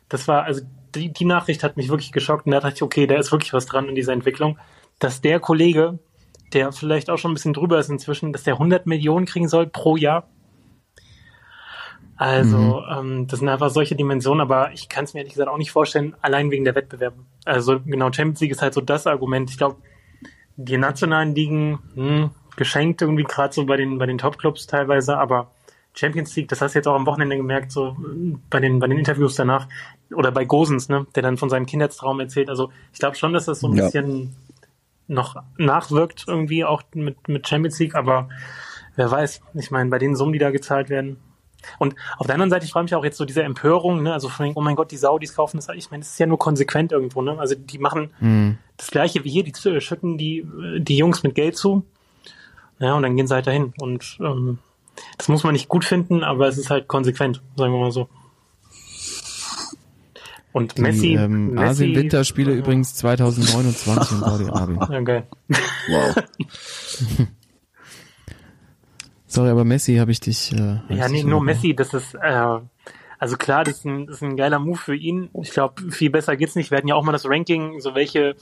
das 0.07 0.27
war, 0.27 0.43
also 0.43 0.61
die, 0.95 1.11
die 1.11 1.25
Nachricht 1.25 1.63
hat 1.63 1.77
mich 1.77 1.89
wirklich 1.89 2.11
geschockt. 2.11 2.45
Und 2.45 2.51
da 2.51 2.59
dachte 2.59 2.75
ich, 2.75 2.83
okay, 2.83 3.07
da 3.07 3.15
ist 3.15 3.31
wirklich 3.31 3.53
was 3.53 3.65
dran 3.65 3.89
in 3.89 3.95
dieser 3.95 4.13
Entwicklung. 4.13 4.57
Dass 4.99 5.21
der 5.21 5.39
Kollege 5.39 5.99
der 6.53 6.71
vielleicht 6.71 7.09
auch 7.09 7.17
schon 7.17 7.31
ein 7.31 7.33
bisschen 7.33 7.53
drüber 7.53 7.79
ist 7.79 7.89
inzwischen, 7.89 8.33
dass 8.33 8.43
der 8.43 8.53
100 8.55 8.85
Millionen 8.85 9.25
kriegen 9.25 9.47
soll 9.47 9.67
pro 9.67 9.95
Jahr. 9.95 10.27
Also, 12.21 12.57
mhm. 12.57 12.83
ähm, 12.91 13.27
das 13.27 13.39
sind 13.39 13.49
einfach 13.49 13.71
solche 13.71 13.95
Dimensionen, 13.95 14.41
aber 14.41 14.71
ich 14.73 14.89
kann 14.89 15.05
es 15.05 15.15
mir 15.15 15.21
ehrlich 15.21 15.33
gesagt 15.33 15.49
auch 15.49 15.57
nicht 15.57 15.71
vorstellen, 15.71 16.15
allein 16.21 16.51
wegen 16.51 16.63
der 16.63 16.75
Wettbewerbe. 16.75 17.15
Also 17.45 17.79
genau, 17.79 18.13
Champions 18.13 18.41
League 18.41 18.51
ist 18.51 18.61
halt 18.61 18.75
so 18.75 18.81
das 18.81 19.07
Argument. 19.07 19.49
Ich 19.49 19.57
glaube, 19.57 19.77
die 20.55 20.77
nationalen 20.77 21.33
Ligen 21.33 21.79
hm, 21.95 22.29
geschenkt 22.57 23.01
irgendwie 23.01 23.23
gerade 23.23 23.51
so 23.55 23.65
bei 23.65 23.75
den 23.75 23.97
bei 23.97 24.05
den 24.05 24.19
Top-Clubs 24.19 24.67
teilweise, 24.67 25.17
aber 25.17 25.49
Champions 25.95 26.35
League, 26.35 26.47
das 26.47 26.61
hast 26.61 26.75
du 26.75 26.77
jetzt 26.77 26.87
auch 26.87 26.93
am 26.93 27.07
Wochenende 27.07 27.37
gemerkt, 27.37 27.71
so 27.71 27.97
bei 28.51 28.59
den 28.59 28.77
bei 28.77 28.85
den 28.85 28.99
Interviews 28.99 29.33
danach 29.33 29.67
oder 30.13 30.31
bei 30.31 30.45
Gosens, 30.45 30.89
ne, 30.89 31.07
der 31.15 31.23
dann 31.23 31.37
von 31.37 31.49
seinem 31.49 31.65
Kindheitstraum 31.65 32.19
erzählt. 32.19 32.49
Also 32.49 32.69
ich 32.93 32.99
glaube 32.99 33.15
schon, 33.15 33.33
dass 33.33 33.45
das 33.45 33.61
so 33.61 33.67
ein 33.67 33.75
ja. 33.75 33.85
bisschen 33.85 34.35
noch 35.07 35.37
nachwirkt 35.57 36.25
irgendwie 36.27 36.65
auch 36.65 36.83
mit, 36.93 37.27
mit 37.27 37.47
Champions 37.47 37.79
League, 37.79 37.95
aber 37.95 38.29
wer 38.95 39.09
weiß, 39.09 39.41
ich 39.55 39.71
meine, 39.71 39.89
bei 39.89 39.97
den 39.97 40.15
Summen, 40.15 40.33
die 40.33 40.39
da 40.39 40.51
gezahlt 40.51 40.91
werden. 40.91 41.17
Und 41.79 41.95
auf 42.17 42.27
der 42.27 42.35
anderen 42.35 42.49
Seite, 42.49 42.65
ich 42.65 42.71
frage 42.71 42.83
mich 42.83 42.95
auch 42.95 43.03
jetzt 43.03 43.17
so 43.17 43.25
diese 43.25 43.43
Empörung, 43.43 44.03
ne, 44.03 44.13
also 44.13 44.29
von, 44.29 44.51
oh 44.55 44.61
mein 44.61 44.75
Gott, 44.75 44.91
die 44.91 44.97
Saudis 44.97 45.35
kaufen 45.35 45.57
das, 45.57 45.67
ich 45.75 45.91
meine, 45.91 46.01
das 46.01 46.11
ist 46.11 46.19
ja 46.19 46.25
nur 46.25 46.39
konsequent 46.39 46.91
irgendwo, 46.91 47.21
ne, 47.21 47.37
also 47.39 47.55
die 47.55 47.77
machen 47.77 48.11
mhm. 48.19 48.57
das 48.77 48.91
Gleiche 48.91 49.23
wie 49.23 49.29
hier, 49.29 49.43
die 49.43 49.53
schütten 49.81 50.17
die, 50.17 50.45
die 50.77 50.97
Jungs 50.97 51.23
mit 51.23 51.35
Geld 51.35 51.57
zu, 51.57 51.85
ja, 52.79 52.93
und 52.93 53.03
dann 53.03 53.15
gehen 53.15 53.27
sie 53.27 53.33
halt 53.33 53.47
dahin 53.47 53.73
und, 53.79 54.17
ähm, 54.21 54.59
das 55.17 55.27
muss 55.29 55.43
man 55.43 55.53
nicht 55.53 55.69
gut 55.69 55.85
finden, 55.85 56.23
aber 56.23 56.47
es 56.47 56.57
ist 56.57 56.69
halt 56.69 56.87
konsequent, 56.87 57.41
sagen 57.55 57.73
wir 57.73 57.79
mal 57.79 57.91
so. 57.91 58.09
Und 60.53 60.77
Messi. 60.77 61.01
Die, 61.01 61.13
ähm, 61.13 61.51
Messi 61.53 61.85
Asien-Winterspiele 61.85 62.51
übrigens 62.51 62.95
2029 62.95 64.11
in 64.11 64.19
Saudi-Arabien. 64.19 64.83
Okay. 64.83 65.23
Wow. 65.87 66.15
Sorry, 69.31 69.49
aber 69.49 69.63
Messi 69.63 69.95
habe 69.95 70.11
ich 70.11 70.19
dich. 70.19 70.51
Äh, 70.51 70.79
ja, 70.89 71.07
nee, 71.07 71.23
nur 71.23 71.41
Messi, 71.41 71.73
das 71.73 71.93
ist, 71.93 72.15
äh, 72.15 72.59
also 73.17 73.37
klar, 73.37 73.63
das 73.63 73.77
ist, 73.77 73.85
ein, 73.85 74.05
das 74.05 74.17
ist 74.17 74.23
ein 74.23 74.35
geiler 74.35 74.59
Move 74.59 74.77
für 74.77 74.95
ihn. 74.95 75.29
Ich 75.41 75.51
glaube, 75.51 75.89
viel 75.89 76.09
besser 76.09 76.35
geht's 76.35 76.55
nicht. 76.55 76.69
Wir 76.69 76.77
hatten 76.77 76.89
ja 76.89 76.95
auch 76.95 77.03
mal 77.03 77.13
das 77.13 77.25
Ranking, 77.25 77.79
so 77.79 77.95
welche 77.95 78.35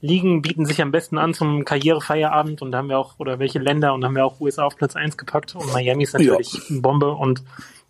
Ligen 0.00 0.40
bieten 0.40 0.64
sich 0.64 0.80
am 0.80 0.90
besten 0.90 1.18
an 1.18 1.34
zum 1.34 1.66
Karrierefeierabend 1.66 2.62
und 2.62 2.72
da 2.72 2.78
haben 2.78 2.88
wir 2.88 2.98
auch, 2.98 3.18
oder 3.18 3.38
welche 3.38 3.58
Länder 3.58 3.92
und 3.92 4.00
da 4.00 4.08
haben 4.08 4.16
wir 4.16 4.24
auch 4.24 4.40
USA 4.40 4.64
auf 4.64 4.76
Platz 4.76 4.96
eins 4.96 5.18
gepackt 5.18 5.54
und 5.54 5.70
Miami 5.74 6.04
ist 6.04 6.14
natürlich 6.14 6.54
ja. 6.54 6.60
eine 6.70 6.80
Bombe 6.80 7.10
und 7.12 7.42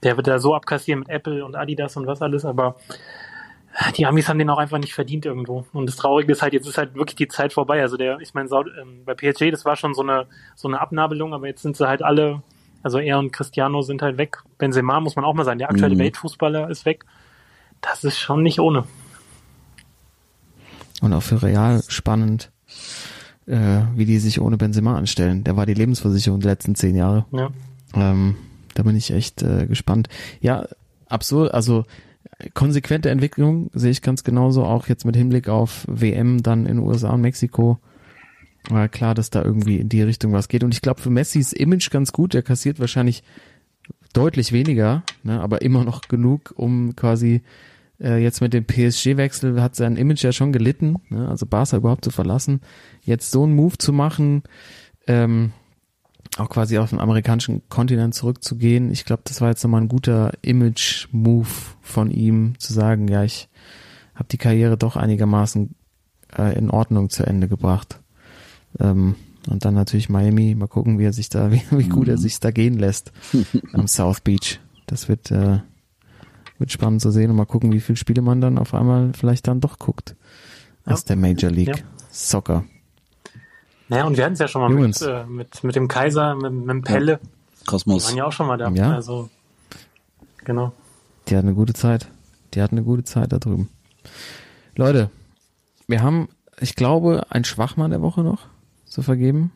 der 0.02 0.16
wird 0.16 0.26
da 0.26 0.40
so 0.40 0.56
abkassieren 0.56 1.00
mit 1.00 1.08
Apple 1.08 1.44
und 1.44 1.54
Adidas 1.54 1.96
und 1.96 2.08
was 2.08 2.22
alles, 2.22 2.44
aber 2.44 2.74
die 3.96 4.06
Amis 4.06 4.28
haben 4.28 4.38
den 4.38 4.50
auch 4.50 4.58
einfach 4.58 4.78
nicht 4.78 4.94
verdient 4.94 5.26
irgendwo. 5.26 5.66
Und 5.72 5.86
das 5.86 5.96
Traurige 5.96 6.32
ist 6.32 6.42
halt, 6.42 6.52
jetzt 6.52 6.66
ist 6.66 6.78
halt 6.78 6.94
wirklich 6.94 7.16
die 7.16 7.28
Zeit 7.28 7.52
vorbei. 7.52 7.80
Also 7.82 7.96
der, 7.96 8.18
ich 8.20 8.34
meine, 8.34 8.48
ähm, 8.80 9.02
bei 9.04 9.14
PSG, 9.14 9.50
das 9.50 9.64
war 9.64 9.76
schon 9.76 9.94
so 9.94 10.02
eine, 10.02 10.26
so 10.54 10.68
eine 10.68 10.80
Abnabelung, 10.80 11.34
aber 11.34 11.46
jetzt 11.46 11.62
sind 11.62 11.76
sie 11.76 11.86
halt 11.86 12.02
alle, 12.02 12.42
also 12.82 12.98
er 12.98 13.18
und 13.18 13.32
Cristiano 13.32 13.82
sind 13.82 14.02
halt 14.02 14.18
weg. 14.18 14.38
Benzema 14.58 15.00
muss 15.00 15.16
man 15.16 15.24
auch 15.24 15.34
mal 15.34 15.44
sagen, 15.44 15.58
der 15.58 15.70
aktuelle 15.70 15.94
mhm. 15.94 16.00
Weltfußballer 16.00 16.70
ist 16.70 16.86
weg. 16.86 17.04
Das 17.80 18.04
ist 18.04 18.18
schon 18.18 18.42
nicht 18.42 18.60
ohne. 18.60 18.84
Und 21.02 21.12
auch 21.12 21.22
für 21.22 21.42
Real 21.42 21.82
spannend, 21.88 22.50
äh, 23.46 23.82
wie 23.94 24.06
die 24.06 24.18
sich 24.18 24.40
ohne 24.40 24.56
Benzema 24.56 24.96
anstellen. 24.96 25.44
Der 25.44 25.56
war 25.56 25.66
die 25.66 25.74
Lebensversicherung 25.74 26.40
die 26.40 26.48
letzten 26.48 26.74
zehn 26.74 26.96
Jahre. 26.96 27.26
Ja. 27.32 27.50
Ähm, 27.94 28.36
da 28.74 28.82
bin 28.82 28.96
ich 28.96 29.10
echt 29.10 29.42
äh, 29.42 29.66
gespannt. 29.66 30.08
Ja, 30.40 30.66
absurd, 31.08 31.52
also 31.52 31.84
konsequente 32.54 33.10
Entwicklung 33.10 33.70
sehe 33.72 33.90
ich 33.90 34.02
ganz 34.02 34.24
genauso, 34.24 34.64
auch 34.64 34.88
jetzt 34.88 35.04
mit 35.04 35.16
Hinblick 35.16 35.48
auf 35.48 35.84
WM 35.88 36.42
dann 36.42 36.66
in 36.66 36.78
USA 36.78 37.10
und 37.10 37.20
Mexiko. 37.20 37.78
war 38.68 38.88
klar, 38.88 39.14
dass 39.14 39.30
da 39.30 39.42
irgendwie 39.42 39.78
in 39.78 39.88
die 39.88 40.02
Richtung 40.02 40.32
was 40.32 40.48
geht. 40.48 40.64
Und 40.64 40.74
ich 40.74 40.82
glaube, 40.82 41.00
für 41.00 41.10
Messi 41.10 41.38
ist 41.38 41.52
Image 41.52 41.90
ganz 41.90 42.12
gut. 42.12 42.34
Er 42.34 42.42
kassiert 42.42 42.80
wahrscheinlich 42.80 43.22
deutlich 44.12 44.52
weniger, 44.52 45.02
ne, 45.22 45.40
aber 45.40 45.62
immer 45.62 45.84
noch 45.84 46.02
genug, 46.02 46.54
um 46.56 46.96
quasi 46.96 47.42
äh, 48.00 48.22
jetzt 48.22 48.40
mit 48.40 48.54
dem 48.54 48.64
PSG-Wechsel 48.64 49.60
hat 49.60 49.76
sein 49.76 49.96
Image 49.96 50.22
ja 50.22 50.32
schon 50.32 50.52
gelitten, 50.52 50.96
ne, 51.10 51.28
also 51.28 51.46
Barca 51.46 51.76
überhaupt 51.76 52.04
zu 52.04 52.10
verlassen. 52.10 52.60
Jetzt 53.02 53.30
so 53.30 53.44
einen 53.44 53.54
Move 53.54 53.78
zu 53.78 53.92
machen, 53.92 54.42
ähm, 55.06 55.52
auch 56.36 56.48
quasi 56.50 56.78
auf 56.78 56.90
den 56.90 57.00
amerikanischen 57.00 57.62
Kontinent 57.68 58.14
zurückzugehen. 58.14 58.90
Ich 58.90 59.04
glaube, 59.04 59.22
das 59.24 59.40
war 59.40 59.48
jetzt 59.48 59.62
nochmal 59.62 59.80
ein 59.82 59.88
guter 59.88 60.32
Image-Move 60.42 61.48
von 61.80 62.10
ihm, 62.10 62.54
zu 62.58 62.72
sagen, 62.72 63.08
ja, 63.08 63.24
ich 63.24 63.48
habe 64.14 64.28
die 64.30 64.38
Karriere 64.38 64.76
doch 64.76 64.96
einigermaßen 64.96 65.74
äh, 66.36 66.56
in 66.58 66.70
Ordnung 66.70 67.10
zu 67.10 67.24
Ende 67.26 67.48
gebracht. 67.48 68.00
Ähm, 68.78 69.14
und 69.48 69.64
dann 69.64 69.74
natürlich 69.74 70.08
Miami, 70.08 70.54
mal 70.54 70.66
gucken, 70.66 70.98
wie 70.98 71.04
er 71.04 71.12
sich 71.12 71.28
da, 71.28 71.50
wie, 71.52 71.62
wie 71.70 71.88
gut 71.88 72.08
er 72.08 72.18
sich 72.18 72.40
da 72.40 72.50
gehen 72.50 72.78
lässt 72.78 73.12
am 73.72 73.86
South 73.88 74.20
Beach. 74.20 74.60
Das 74.86 75.08
wird, 75.08 75.30
äh, 75.30 75.60
wird 76.58 76.72
spannend 76.72 77.00
zu 77.00 77.10
sehen 77.10 77.30
und 77.30 77.36
mal 77.36 77.44
gucken, 77.46 77.72
wie 77.72 77.80
viele 77.80 77.96
Spiele 77.96 78.22
man 78.22 78.40
dann 78.40 78.58
auf 78.58 78.74
einmal 78.74 79.12
vielleicht 79.14 79.46
dann 79.48 79.60
doch 79.60 79.78
guckt 79.78 80.16
aus 80.84 81.00
Ja. 81.00 81.06
der 81.08 81.16
Major 81.16 81.50
League 81.50 81.68
Ja. 81.78 81.84
Soccer. 82.10 82.64
Naja, 83.88 84.04
und 84.04 84.16
wir 84.16 84.24
hatten 84.24 84.34
es 84.34 84.40
ja 84.40 84.48
schon 84.48 84.62
mal 84.62 84.70
mit, 84.70 85.00
äh, 85.02 85.24
mit, 85.26 85.62
mit 85.62 85.76
dem 85.76 85.88
Kaiser, 85.88 86.34
mit, 86.34 86.52
mit 86.52 86.68
dem 86.68 86.82
Pelle. 86.82 87.20
Die 87.60 87.64
Kosmos. 87.66 88.08
waren 88.08 88.16
ja 88.16 88.24
auch 88.24 88.32
schon 88.32 88.46
mal 88.46 88.56
da. 88.56 88.70
Ja. 88.70 88.92
Also, 88.94 89.28
genau. 90.44 90.72
Die 91.28 91.36
hat 91.36 91.44
eine 91.44 91.54
gute 91.54 91.72
Zeit. 91.72 92.08
Die 92.54 92.62
hat 92.62 92.72
eine 92.72 92.82
gute 92.82 93.04
Zeit 93.04 93.32
da 93.32 93.38
drüben. 93.38 93.68
Leute, 94.74 95.10
wir 95.86 96.02
haben, 96.02 96.28
ich 96.60 96.74
glaube, 96.74 97.26
ein 97.30 97.44
Schwachmann 97.44 97.90
der 97.90 98.02
Woche 98.02 98.22
noch 98.22 98.46
zu 98.86 99.02
vergeben. 99.02 99.52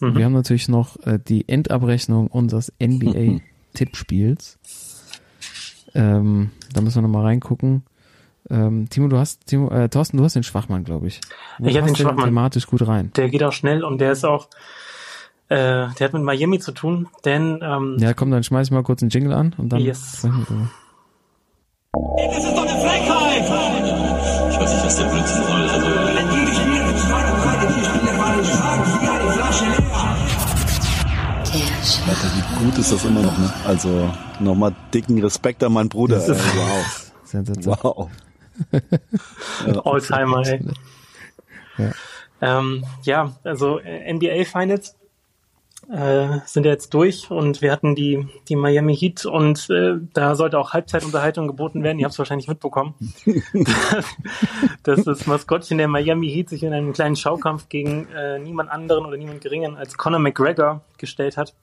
Mhm. 0.00 0.16
Wir 0.16 0.24
haben 0.24 0.32
natürlich 0.32 0.68
noch 0.68 0.96
äh, 1.04 1.18
die 1.18 1.48
Endabrechnung 1.48 2.28
unseres 2.28 2.72
NBA-Tippspiels. 2.80 4.58
Ähm, 5.94 6.50
da 6.74 6.82
müssen 6.82 6.96
wir 6.96 7.02
nochmal 7.02 7.24
reingucken. 7.24 7.82
Ähm, 8.50 8.88
Timo, 8.88 9.08
du 9.08 9.18
hast, 9.18 9.46
Timo, 9.46 9.70
äh, 9.70 9.88
Thorsten, 9.88 10.16
du 10.16 10.24
hast 10.24 10.34
den 10.34 10.42
Schwachmann, 10.42 10.84
glaube 10.84 11.06
ich. 11.06 11.20
Wo 11.58 11.68
Ich 11.68 11.76
hab 11.76 11.84
passt 11.84 11.98
den 11.98 12.06
Schwachmann. 12.06 12.26
thematisch 12.26 12.66
gut 12.66 12.86
rein. 12.86 13.12
Der 13.16 13.28
geht 13.28 13.42
auch 13.42 13.52
schnell 13.52 13.84
und 13.84 13.98
der 14.00 14.12
ist 14.12 14.24
auch, 14.24 14.48
äh, 15.48 15.88
der 15.88 16.00
hat 16.00 16.12
mit 16.12 16.22
Miami 16.22 16.58
zu 16.58 16.72
tun, 16.72 17.08
denn 17.24 17.60
ähm, 17.62 17.96
Ja, 17.98 18.14
komm, 18.14 18.30
dann 18.30 18.42
schmeiß 18.42 18.68
ich 18.68 18.70
mal 18.70 18.82
kurz 18.82 19.02
einen 19.02 19.10
Jingle 19.10 19.32
an 19.34 19.54
und 19.58 19.72
dann 19.72 19.80
Yes. 19.80 20.22
Das 20.22 20.24
ist 20.24 20.30
doch 22.56 22.62
eine 22.62 22.80
Frechheit! 22.80 23.42
Ich 24.50 24.58
weiß 24.58 24.74
nicht, 24.74 24.84
was 24.84 24.96
der 24.98 25.04
Blödsinn 25.06 25.42
soll. 25.42 25.68
Also, 25.68 25.86
Alter, 32.08 32.28
wie 32.34 32.64
gut 32.64 32.78
ist 32.78 32.92
das 32.92 33.04
immer 33.04 33.22
noch, 33.22 33.36
ne? 33.38 33.52
Also 33.64 34.10
nochmal 34.40 34.74
dicken 34.94 35.18
Respekt 35.20 35.62
an 35.62 35.72
meinen 35.72 35.88
Bruder. 35.88 36.18
Wow. 36.28 37.12
Sensation. 37.24 37.76
Wow. 37.82 38.08
Alltimer, 39.84 40.46
ey. 40.46 40.60
Ja. 41.78 41.92
Ähm, 42.40 42.84
ja, 43.02 43.36
also 43.44 43.78
äh, 43.78 44.12
NBA 44.12 44.44
Finals 44.44 44.96
äh, 45.90 46.40
sind 46.44 46.66
ja 46.66 46.72
jetzt 46.72 46.92
durch 46.92 47.30
und 47.30 47.62
wir 47.62 47.72
hatten 47.72 47.94
die, 47.94 48.28
die 48.48 48.56
Miami 48.56 48.96
Heat 48.96 49.24
und 49.24 49.70
äh, 49.70 49.94
da 50.12 50.34
sollte 50.34 50.58
auch 50.58 50.72
Halbzeitunterhaltung 50.72 51.46
geboten 51.46 51.82
werden. 51.82 51.98
Ihr 51.98 52.04
habt 52.04 52.12
es 52.12 52.18
wahrscheinlich 52.18 52.48
mitbekommen, 52.48 52.94
dass 54.82 55.04
das 55.04 55.26
Maskottchen 55.26 55.78
der 55.78 55.88
Miami 55.88 56.28
Heat 56.28 56.50
sich 56.50 56.62
in 56.62 56.72
einem 56.72 56.92
kleinen 56.92 57.16
Schaukampf 57.16 57.68
gegen 57.68 58.06
äh, 58.08 58.38
niemand 58.38 58.70
anderen 58.70 59.06
oder 59.06 59.16
niemand 59.16 59.40
geringen 59.40 59.76
als 59.76 59.96
Conor 59.96 60.20
McGregor 60.20 60.82
gestellt 60.98 61.36
hat. 61.36 61.54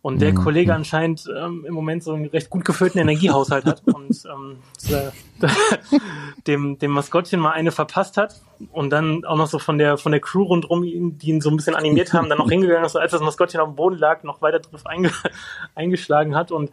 Und 0.00 0.20
der 0.20 0.32
Kollege 0.32 0.74
anscheinend 0.74 1.24
ähm, 1.36 1.64
im 1.66 1.74
Moment 1.74 2.04
so 2.04 2.14
einen 2.14 2.26
recht 2.26 2.50
gut 2.50 2.64
gefüllten 2.64 3.00
Energiehaushalt 3.00 3.64
hat 3.64 3.82
und 3.86 4.22
ähm, 4.26 4.58
äh, 4.88 5.46
dem, 6.46 6.78
dem 6.78 6.92
Maskottchen 6.92 7.40
mal 7.40 7.50
eine 7.50 7.72
verpasst 7.72 8.16
hat 8.16 8.40
und 8.70 8.90
dann 8.90 9.24
auch 9.24 9.36
noch 9.36 9.48
so 9.48 9.58
von 9.58 9.76
der 9.76 9.98
von 9.98 10.12
der 10.12 10.20
Crew 10.20 10.44
rundherum, 10.44 10.82
die 10.82 11.28
ihn 11.28 11.40
so 11.40 11.50
ein 11.50 11.56
bisschen 11.56 11.74
animiert 11.74 12.12
haben, 12.12 12.28
dann 12.28 12.38
noch 12.38 12.48
hingegangen 12.48 12.84
ist, 12.84 12.96
als 12.96 13.10
das 13.10 13.20
Maskottchen 13.20 13.60
auf 13.60 13.70
dem 13.70 13.74
Boden 13.74 13.98
lag, 13.98 14.22
noch 14.22 14.40
weiter 14.40 14.60
drauf 14.60 14.86
einge 14.86 15.10
eingeschlagen 15.74 16.36
hat 16.36 16.52
und 16.52 16.70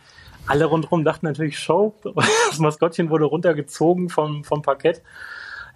alle 0.48 0.66
rundherum 0.66 1.04
dachten 1.04 1.26
natürlich 1.26 1.58
Show. 1.58 1.96
Das 2.04 2.60
Maskottchen 2.60 3.10
wurde 3.10 3.26
runtergezogen 3.26 4.10
vom, 4.10 4.44
vom 4.44 4.62
Parkett. 4.62 5.02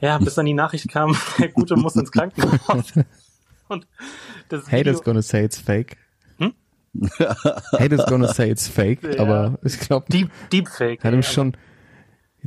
Ja, 0.02 0.20
bis 0.20 0.36
dann 0.36 0.46
die 0.46 0.54
Nachricht 0.54 0.88
kam, 0.88 1.18
der 1.40 1.50
Gute 1.50 1.76
muss 1.76 1.96
ins 1.96 2.12
Krankenhaus. 2.12 2.94
Und 3.68 3.88
das 4.50 4.72
Haters 4.72 5.00
Video, 5.00 5.02
gonna 5.02 5.22
say 5.22 5.44
it's 5.44 5.60
fake. 5.60 5.98
Hm? 7.00 7.10
Haters 7.80 8.06
gonna 8.08 8.28
say 8.34 8.50
it's 8.50 8.68
fake, 8.68 9.00
Ja. 9.04 9.20
aber 9.22 9.60
ich 9.64 9.80
glaube, 9.80 10.06
Deep, 10.12 10.30
Deepfake. 10.52 11.04
hat 11.04 11.12
ihm 11.14 11.18
ey. 11.20 11.24
schon 11.24 11.56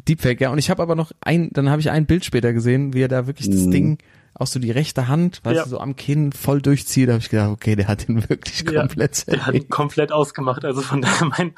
Deepfake, 0.08 0.40
ja. 0.40 0.50
Und 0.50 0.58
ich 0.58 0.70
habe 0.70 0.82
aber 0.82 0.94
noch 0.94 1.12
ein, 1.20 1.50
dann 1.52 1.68
habe 1.70 1.80
ich 1.80 1.90
ein 1.90 2.06
Bild 2.06 2.24
später 2.24 2.52
gesehen, 2.52 2.94
wie 2.94 3.02
er 3.02 3.08
da 3.08 3.26
wirklich 3.26 3.50
das 3.50 3.60
Mhm. 3.66 3.70
Ding 3.70 3.98
auch 4.34 4.46
so 4.46 4.58
die 4.58 4.70
rechte 4.70 5.08
Hand, 5.08 5.40
weißt 5.44 5.56
Ja. 5.56 5.62
du, 5.64 5.68
so 5.68 5.78
am 5.80 5.94
Kinn 5.94 6.32
voll 6.32 6.62
durchzieht. 6.62 7.08
Da 7.08 7.12
habe 7.12 7.22
ich 7.22 7.28
gedacht, 7.28 7.50
okay, 7.50 7.76
der 7.76 7.86
hat 7.88 8.08
ihn 8.08 8.26
wirklich 8.30 8.62
Ja, 8.62 8.80
komplett 8.80 9.26
Der 9.28 9.44
hat 9.46 9.54
ihn 9.54 9.68
komplett 9.68 10.10
ausgemacht. 10.10 10.64
Also 10.64 10.80
von 10.80 11.02
daher 11.02 11.26
mein, 11.26 11.52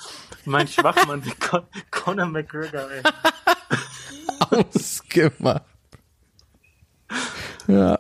mein 0.44 0.66
Schwachmann, 0.66 1.22
Con 1.38 1.62
Conor 1.92 2.26
McGregor, 2.26 2.88
ey. 2.90 3.02
ausgemacht. 4.66 5.62
Ja. 7.68 7.98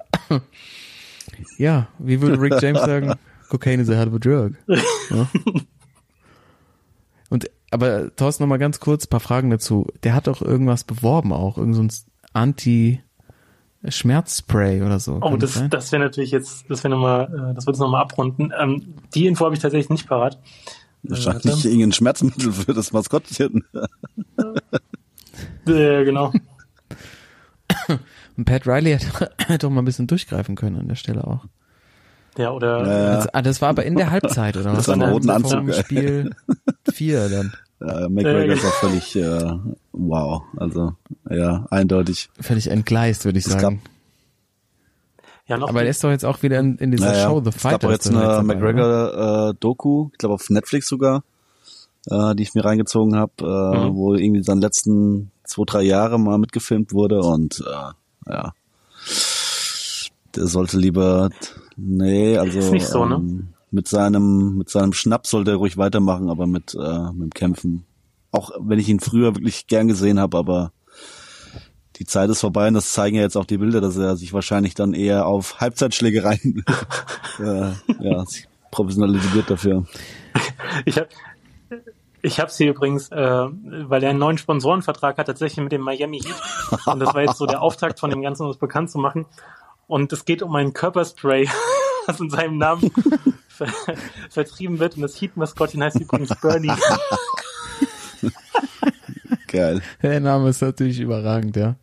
Ja, 1.56 1.86
wie 1.98 2.20
würde 2.20 2.40
Rick 2.40 2.60
James 2.60 2.80
sagen? 2.80 3.14
Cocaine 3.54 3.80
is 3.80 3.88
a 3.88 3.94
hell 3.94 4.08
of 4.08 4.14
a 4.14 4.18
drug. 4.18 4.54
Ja. 5.10 5.28
Und, 7.30 7.48
aber 7.70 8.16
Thorsten, 8.16 8.42
noch 8.42 8.48
mal 8.48 8.56
ganz 8.56 8.80
kurz, 8.80 9.06
paar 9.06 9.20
Fragen 9.20 9.50
dazu. 9.50 9.86
Der 10.02 10.14
hat 10.14 10.26
doch 10.26 10.42
irgendwas 10.42 10.82
beworben 10.84 11.32
auch, 11.32 11.56
irgend 11.58 11.76
so 11.76 11.82
ein 11.82 11.92
Anti-Schmerzspray 12.32 14.82
oder 14.82 14.98
so. 14.98 15.20
Oh, 15.20 15.36
das, 15.36 15.54
sein? 15.54 15.70
das 15.70 15.92
wäre 15.92 16.02
natürlich 16.02 16.32
jetzt, 16.32 16.68
das 16.68 16.82
wäre 16.82 16.94
nochmal, 16.94 17.26
äh, 17.26 17.54
das 17.54 17.66
wird 17.66 17.74
es 17.74 17.80
nochmal 17.80 18.02
abrunden. 18.02 18.52
Ähm, 18.58 18.94
die 19.14 19.26
Info 19.26 19.44
habe 19.44 19.54
ich 19.54 19.60
tatsächlich 19.60 19.90
nicht 19.90 20.08
parat. 20.08 20.40
Wahrscheinlich 21.04 21.44
warte. 21.44 21.68
irgendein 21.68 21.92
Schmerzmittel 21.92 22.50
für 22.52 22.74
das 22.74 22.92
Maskottchen. 22.92 23.64
Äh, 25.66 26.04
genau. 26.04 26.30
Und 28.36 28.44
Pat 28.44 28.66
Riley 28.66 28.98
hat, 28.98 29.32
hat 29.48 29.64
doch 29.64 29.70
mal 29.70 29.80
ein 29.80 29.86
bisschen 29.86 30.06
durchgreifen 30.06 30.56
können 30.56 30.76
an 30.76 30.88
der 30.88 30.94
Stelle 30.94 31.26
auch. 31.26 31.46
Ja, 32.36 32.50
oder 32.50 32.78
Ja. 32.86 33.16
Das, 33.16 33.34
ah, 33.34 33.42
das 33.42 33.62
war 33.62 33.68
aber 33.70 33.84
in 33.84 33.96
der 33.96 34.10
Halbzeit, 34.10 34.56
oder? 34.56 34.70
Das 34.74 34.78
was? 34.78 34.88
war 34.88 34.94
im 34.94 35.00
Dann 35.00 35.12
roten 35.12 35.30
Anzug. 35.30 35.74
Spiel 35.74 36.34
4 36.92 37.28
dann. 37.28 37.52
Äh, 37.80 38.08
McGregor 38.08 38.40
Äh, 38.40 38.54
ist 38.54 38.64
auch 38.64 38.72
völlig 38.74 39.16
äh, 39.16 39.52
wow. 39.92 40.42
Also 40.56 40.94
ja, 41.30 41.66
eindeutig. 41.70 42.30
Völlig 42.40 42.68
entgleist, 42.68 43.24
würde 43.24 43.38
ich 43.38 43.46
Es 43.46 43.52
sagen. 43.52 43.82
ja, 45.46 45.58
noch 45.58 45.68
Aber 45.68 45.82
er 45.82 45.88
ist 45.90 46.02
doch 46.02 46.10
jetzt 46.10 46.24
auch 46.24 46.42
wieder 46.42 46.58
in, 46.60 46.76
in 46.78 46.90
dieser 46.92 47.12
Naja, 47.12 47.28
Show 47.28 47.40
The 47.44 47.50
es 47.50 47.54
gab 47.62 47.72
Fighter. 47.72 47.88
auch 47.88 47.92
jetzt 47.92 48.08
eine 48.10 48.42
McGregor-Doku, 48.42 50.08
ich 50.12 50.18
glaube 50.18 50.34
auf 50.34 50.48
Netflix 50.50 50.88
sogar, 50.88 51.22
äh, 52.10 52.34
die 52.34 52.42
ich 52.44 52.54
mir 52.54 52.64
reingezogen 52.64 53.16
habe, 53.16 53.32
äh, 53.40 53.88
Mhm. 53.90 53.94
wo 53.96 54.14
irgendwie 54.14 54.42
seine 54.42 54.60
letzten 54.60 55.30
zwei, 55.44 55.64
drei 55.66 55.82
Jahre 55.82 56.18
mal 56.18 56.38
mitgefilmt 56.38 56.92
wurde 56.92 57.20
und 57.20 57.60
äh, 57.66 58.32
ja. 58.32 58.52
Der 60.34 60.46
sollte 60.46 60.78
lieber 60.78 61.30
nee, 61.76 62.36
also 62.38 62.58
Ist 62.58 62.70
nicht 62.70 62.86
so, 62.86 63.04
ne? 63.04 63.16
ähm, 63.16 63.48
mit 63.70 63.88
seinem 63.88 64.56
mit 64.58 64.68
seinem 64.70 64.92
Schnapp 64.92 65.26
sollte 65.26 65.52
er 65.52 65.56
ruhig 65.56 65.76
weitermachen, 65.76 66.30
aber 66.30 66.46
mit 66.46 66.74
äh, 66.74 67.12
mit 67.12 67.22
dem 67.22 67.30
Kämpfen. 67.30 67.84
Auch 68.30 68.50
wenn 68.60 68.78
ich 68.78 68.88
ihn 68.88 69.00
früher 69.00 69.34
wirklich 69.34 69.66
gern 69.66 69.88
gesehen 69.88 70.18
habe, 70.18 70.38
aber 70.38 70.72
die 71.96 72.06
Zeit 72.06 72.30
ist 72.30 72.40
vorbei 72.40 72.68
und 72.68 72.74
das 72.74 72.92
zeigen 72.92 73.16
ja 73.16 73.22
jetzt 73.22 73.36
auch 73.36 73.44
die 73.44 73.58
Bilder, 73.58 73.80
dass 73.80 73.96
er 73.96 74.16
sich 74.16 74.32
wahrscheinlich 74.32 74.74
dann 74.74 74.94
eher 74.94 75.26
auf 75.26 75.60
Halbzeitschlägereien 75.60 76.64
äh, 77.38 77.72
ja, 78.00 78.24
sich 78.26 78.48
professionalisiert 78.70 79.50
dafür. 79.50 79.84
Ich 80.86 80.96
habe 80.96 81.08
ich 82.24 82.40
hab's 82.40 82.56
hier 82.56 82.70
übrigens, 82.70 83.10
äh, 83.12 83.16
weil 83.18 84.02
er 84.02 84.10
einen 84.10 84.18
neuen 84.18 84.38
Sponsorenvertrag 84.38 85.18
hat, 85.18 85.26
tatsächlich 85.26 85.62
mit 85.62 85.72
dem 85.72 85.82
Miami 85.82 86.20
Heat. 86.20 86.86
Und 86.86 86.98
das 86.98 87.14
war 87.14 87.20
jetzt 87.20 87.36
so 87.36 87.44
der 87.44 87.60
Auftakt 87.60 88.00
von 88.00 88.08
dem 88.08 88.22
Ganzen, 88.22 88.44
um 88.44 88.50
es 88.50 88.56
bekannt 88.56 88.90
zu 88.90 88.98
machen. 88.98 89.26
Und 89.86 90.12
es 90.12 90.24
geht 90.24 90.42
um 90.42 90.54
ein 90.56 90.72
Körperspray, 90.72 91.48
das 92.06 92.20
in 92.20 92.30
seinem 92.30 92.58
Namen 92.58 92.90
ver 93.48 93.68
vertrieben 94.30 94.78
wird. 94.78 94.96
Und 94.96 95.02
das 95.02 95.20
Heat-Maskottchen 95.20 95.82
heißt 95.82 96.00
übrigens 96.00 96.34
Bernie. 96.40 96.72
Geil. 99.48 99.82
Der 100.02 100.20
Name 100.20 100.48
ist 100.48 100.62
natürlich 100.62 101.00
überragend, 101.00 101.56
ja. 101.56 101.76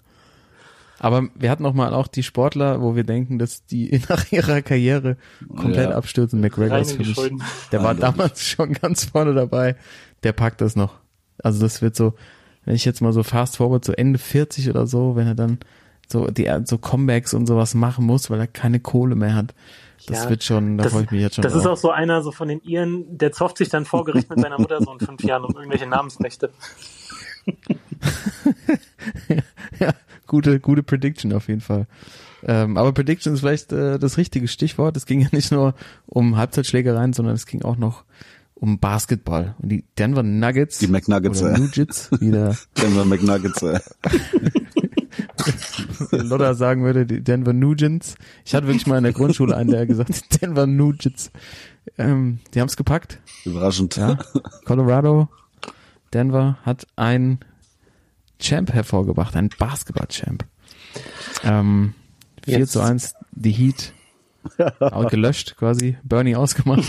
Aber 1.00 1.30
wir 1.34 1.50
hatten 1.50 1.66
auch 1.66 1.74
mal 1.74 1.94
auch 1.94 2.08
die 2.08 2.22
Sportler, 2.22 2.82
wo 2.82 2.96
wir 2.96 3.04
denken, 3.04 3.40
dass 3.40 3.66
die 3.66 4.02
nach 4.10 4.32
ihrer 4.32 4.62
Karriere 4.62 5.18
komplett 5.56 5.90
Ja. 5.90 5.96
abstürzen. 5.96 6.42
McGregor 6.42 6.78
ist 6.78 6.92
für 6.92 7.00
mich, 7.04 7.18
der 7.72 7.84
war 7.84 7.96
damals 7.96 8.46
schon 8.46 8.74
ganz 8.74 9.06
vorne 9.06 9.34
dabei. 9.34 9.76
Der 10.24 10.34
packt 10.34 10.62
das 10.62 10.76
noch. 10.76 10.96
Also 11.42 11.62
das 11.62 11.82
wird 11.82 11.96
so, 11.96 12.14
wenn 12.66 12.76
ich 12.76 12.86
jetzt 12.86 13.02
mal 13.02 13.14
so 13.14 13.24
fast 13.24 13.58
forward 13.58 13.84
zu 13.84 13.98
Ende 13.98 14.20
40 14.20 14.70
oder 14.70 14.86
so, 14.86 15.16
wenn 15.16 15.26
er 15.26 15.34
dann 15.34 15.58
so 16.12 16.28
die 16.28 16.50
so 16.66 16.78
Comebacks 16.78 17.34
und 17.34 17.48
sowas 17.48 17.74
machen 17.74 18.06
muss, 18.06 18.30
weil 18.30 18.40
er 18.40 18.48
keine 18.48 18.80
Kohle 18.80 19.16
mehr 19.16 19.36
hat. 19.36 19.54
Das 20.08 20.24
Ja, 20.24 20.30
wird 20.30 20.44
schon, 20.44 20.78
da 20.78 20.86
das, 20.86 20.94
freue 20.94 21.04
ich 21.04 21.12
mich 21.12 21.22
jetzt 21.22 21.36
schon 21.36 21.44
das 21.44 21.54
ist 21.54 21.64
drauf. 21.64 21.74
auch 21.74 21.78
so 21.82 21.92
einer 21.92 22.22
so 22.24 22.32
von 22.32 22.48
den 22.48 22.62
Iren, 22.62 23.18
der 23.18 23.32
zofft 23.32 23.58
sich 23.58 23.70
dann 23.70 23.86
vor 23.86 24.04
Gericht 24.06 24.30
mit 24.30 24.40
seiner 24.40 24.58
Mutter 24.60 24.80
so 24.82 24.92
in 24.92 25.00
fünf 25.00 25.24
Jahren 25.24 25.44
um 25.46 25.56
irgendwelche 25.56 25.88
Namensrechte. 25.88 26.52
ja, 29.80 29.94
gute, 30.28 30.60
gute 30.60 30.84
Prediction 30.84 31.34
auf 31.34 31.48
jeden 31.48 31.62
Fall. 31.62 31.88
Ähm, 32.44 32.78
aber 32.78 32.92
Prediction 32.94 33.34
ist 33.36 33.42
vielleicht 33.42 33.72
äh, 33.72 34.00
das 34.00 34.18
richtige 34.18 34.48
Stichwort. 34.48 34.98
Es 34.98 35.06
ging 35.06 35.22
ja 35.22 35.28
nicht 35.32 35.52
nur 35.52 35.76
um 36.08 36.38
Halbzeitschlägereien, 36.38 37.14
sondern 37.14 37.36
es 37.36 37.46
ging 37.46 37.62
auch 37.62 37.78
noch 37.78 38.04
um 38.56 38.80
Basketball. 38.80 39.56
Und 39.60 39.70
die 39.70 39.84
Denver 40.00 40.24
Nuggets, 40.24 40.80
Die 40.80 40.88
McNuggets, 40.88 41.42
oder 41.42 41.52
ja. 41.54 41.60
Nugets, 41.60 42.10
wie 42.20 42.32
der 42.32 42.58
Denver 42.82 43.06
McNuggets, 43.06 43.62
äh. 43.62 43.80
Lodder 46.12 46.56
sagen 46.56 46.84
würde, 46.84 47.06
die 47.06 47.24
Denver 47.24 47.54
Nugents. 47.54 48.16
Ich 48.46 48.54
hatte 48.56 48.68
wirklich 48.68 48.88
mal 48.88 48.98
in 48.98 49.04
der 49.04 49.14
Grundschule 49.14 49.56
einen, 49.56 49.70
der 49.70 49.86
gesagt 49.86 50.10
hat, 50.10 50.24
Denver 50.42 50.68
Nugents. 50.68 51.32
Ähm, 51.98 52.40
die 52.54 52.62
haben 52.62 52.68
es 52.68 52.78
gepackt. 52.78 53.20
Überraschend. 53.46 53.96
Ja. 53.98 54.18
Colorado, 54.66 55.30
Denver 56.14 56.58
hat 56.64 56.86
ein 56.96 57.40
Champ 58.40 58.74
hervorgebracht, 58.74 59.36
ein 59.36 59.50
Basketball-Champ. 59.58 60.46
Ähm, 61.44 61.94
4 62.46 62.60
Jetzt- 62.60 62.72
zu 62.74 62.82
1, 62.82 63.14
die 63.32 63.52
Heat 63.52 63.94
auch 64.80 65.10
gelöscht 65.10 65.56
quasi, 65.58 65.98
Bernie 66.04 66.36
ausgemacht. 66.36 66.84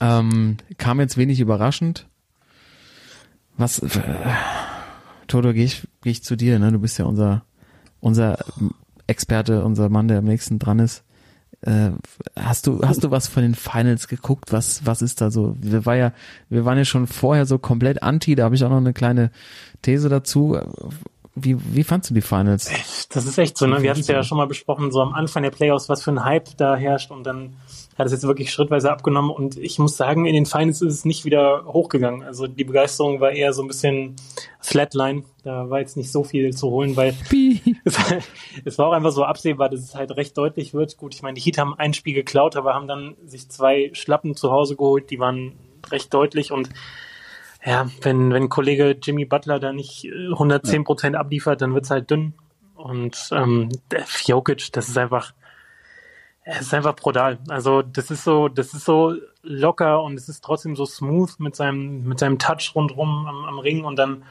ähm, 0.00 0.56
kam 0.78 1.00
jetzt 1.00 1.16
wenig 1.16 1.40
überraschend. 1.40 2.06
Was, 3.56 3.78
äh, 3.78 3.88
Toto, 5.26 5.52
gehe 5.52 5.64
ich, 5.64 5.86
geh 6.02 6.10
ich 6.10 6.22
zu 6.22 6.36
dir, 6.36 6.58
ne? 6.58 6.72
Du 6.72 6.78
bist 6.78 6.98
ja 6.98 7.04
unser, 7.04 7.44
unser 8.00 8.38
Experte, 9.06 9.64
unser 9.64 9.88
Mann, 9.88 10.08
der 10.08 10.18
am 10.18 10.24
nächsten 10.24 10.58
dran 10.58 10.78
ist. 10.78 11.04
Äh, 11.62 11.90
hast 12.36 12.66
du, 12.66 12.82
hast 12.82 13.04
du 13.04 13.10
was 13.10 13.26
von 13.26 13.42
den 13.42 13.54
Finals 13.54 14.08
geguckt? 14.08 14.52
Was, 14.52 14.84
was 14.84 15.00
ist 15.02 15.20
da 15.20 15.30
so? 15.30 15.56
Wir 15.60 15.86
war 15.86 15.96
ja, 15.96 16.12
wir 16.50 16.64
waren 16.64 16.76
ja 16.76 16.84
schon 16.84 17.06
vorher 17.06 17.46
so 17.46 17.58
komplett 17.58 18.02
anti, 18.02 18.34
da 18.34 18.44
habe 18.44 18.54
ich 18.54 18.64
auch 18.64 18.70
noch 18.70 18.76
eine 18.76 18.92
kleine 18.92 19.30
These 19.82 20.08
dazu. 20.08 20.58
Wie, 21.34 21.56
wie 21.74 21.82
fandst 21.82 22.10
du 22.10 22.14
die 22.14 22.20
Finals? 22.20 22.70
Das 23.10 23.26
ist 23.26 23.38
echt 23.38 23.56
so, 23.56 23.66
ne? 23.66 23.82
Wir 23.82 23.90
hatten 23.90 24.00
es 24.00 24.06
ja 24.06 24.22
schon 24.22 24.38
mal 24.38 24.46
besprochen, 24.46 24.92
so 24.92 25.00
am 25.00 25.14
Anfang 25.14 25.42
der 25.42 25.50
Playoffs, 25.50 25.88
was 25.88 26.02
für 26.02 26.12
ein 26.12 26.24
Hype 26.24 26.56
da 26.56 26.76
herrscht 26.76 27.10
und 27.10 27.24
dann 27.24 27.54
hat 27.96 28.06
es 28.06 28.12
jetzt 28.12 28.26
wirklich 28.26 28.50
schrittweise 28.50 28.90
abgenommen 28.90 29.30
und 29.30 29.56
ich 29.56 29.78
muss 29.78 29.96
sagen, 29.96 30.26
in 30.26 30.34
den 30.34 30.46
Finals 30.46 30.82
ist 30.82 30.92
es 30.92 31.04
nicht 31.04 31.24
wieder 31.24 31.64
hochgegangen. 31.66 32.22
Also 32.22 32.46
die 32.46 32.64
Begeisterung 32.64 33.20
war 33.20 33.30
eher 33.30 33.52
so 33.52 33.62
ein 33.62 33.68
bisschen 33.68 34.16
Flatline. 34.60 35.24
Da 35.44 35.70
war 35.70 35.80
jetzt 35.80 35.96
nicht 35.96 36.10
so 36.10 36.24
viel 36.24 36.52
zu 36.54 36.70
holen, 36.70 36.96
weil 36.96 37.14
es, 37.84 37.96
es 38.64 38.78
war 38.78 38.88
auch 38.88 38.92
einfach 38.92 39.12
so 39.12 39.24
absehbar, 39.24 39.68
dass 39.68 39.80
es 39.80 39.94
halt 39.94 40.10
recht 40.16 40.36
deutlich 40.36 40.74
wird. 40.74 40.96
Gut, 40.96 41.14
ich 41.14 41.22
meine, 41.22 41.34
die 41.34 41.40
Heat 41.40 41.58
haben 41.58 41.74
ein 41.74 41.94
Spiel 41.94 42.14
geklaut, 42.14 42.56
aber 42.56 42.74
haben 42.74 42.88
dann 42.88 43.16
sich 43.24 43.48
zwei 43.48 43.90
Schlappen 43.92 44.34
zu 44.34 44.50
Hause 44.50 44.74
geholt, 44.76 45.10
die 45.10 45.20
waren 45.20 45.52
recht 45.90 46.12
deutlich 46.12 46.50
und 46.50 46.70
ja, 47.64 47.88
wenn, 48.02 48.32
wenn 48.32 48.50
Kollege 48.50 48.96
Jimmy 49.02 49.24
Butler 49.24 49.58
da 49.58 49.72
nicht 49.72 50.04
äh, 50.04 50.28
110 50.32 50.84
Prozent 50.84 51.16
abliefert, 51.16 51.62
dann 51.62 51.72
wird's 51.72 51.90
halt 51.90 52.10
dünn. 52.10 52.34
Und 52.74 53.30
ähm, 53.32 53.70
Jokic, 54.26 54.70
das 54.72 54.88
ist 54.88 54.98
einfach, 54.98 55.32
es 56.44 56.60
ist 56.62 56.74
einfach 56.74 56.94
brutal. 56.94 57.38
Also 57.48 57.82
das 57.82 58.10
ist 58.10 58.24
so, 58.24 58.48
das 58.48 58.74
ist 58.74 58.84
so 58.84 59.14
locker 59.42 60.02
und 60.02 60.14
es 60.14 60.28
ist 60.28 60.44
trotzdem 60.44 60.76
so 60.76 60.84
smooth 60.84 61.40
mit 61.40 61.56
seinem, 61.56 62.04
mit 62.04 62.18
seinem 62.18 62.38
Touch 62.38 62.72
rundrum 62.74 63.26
am, 63.26 63.44
am 63.46 63.58
Ring 63.58 63.84
und 63.84 63.96
dann 63.96 64.24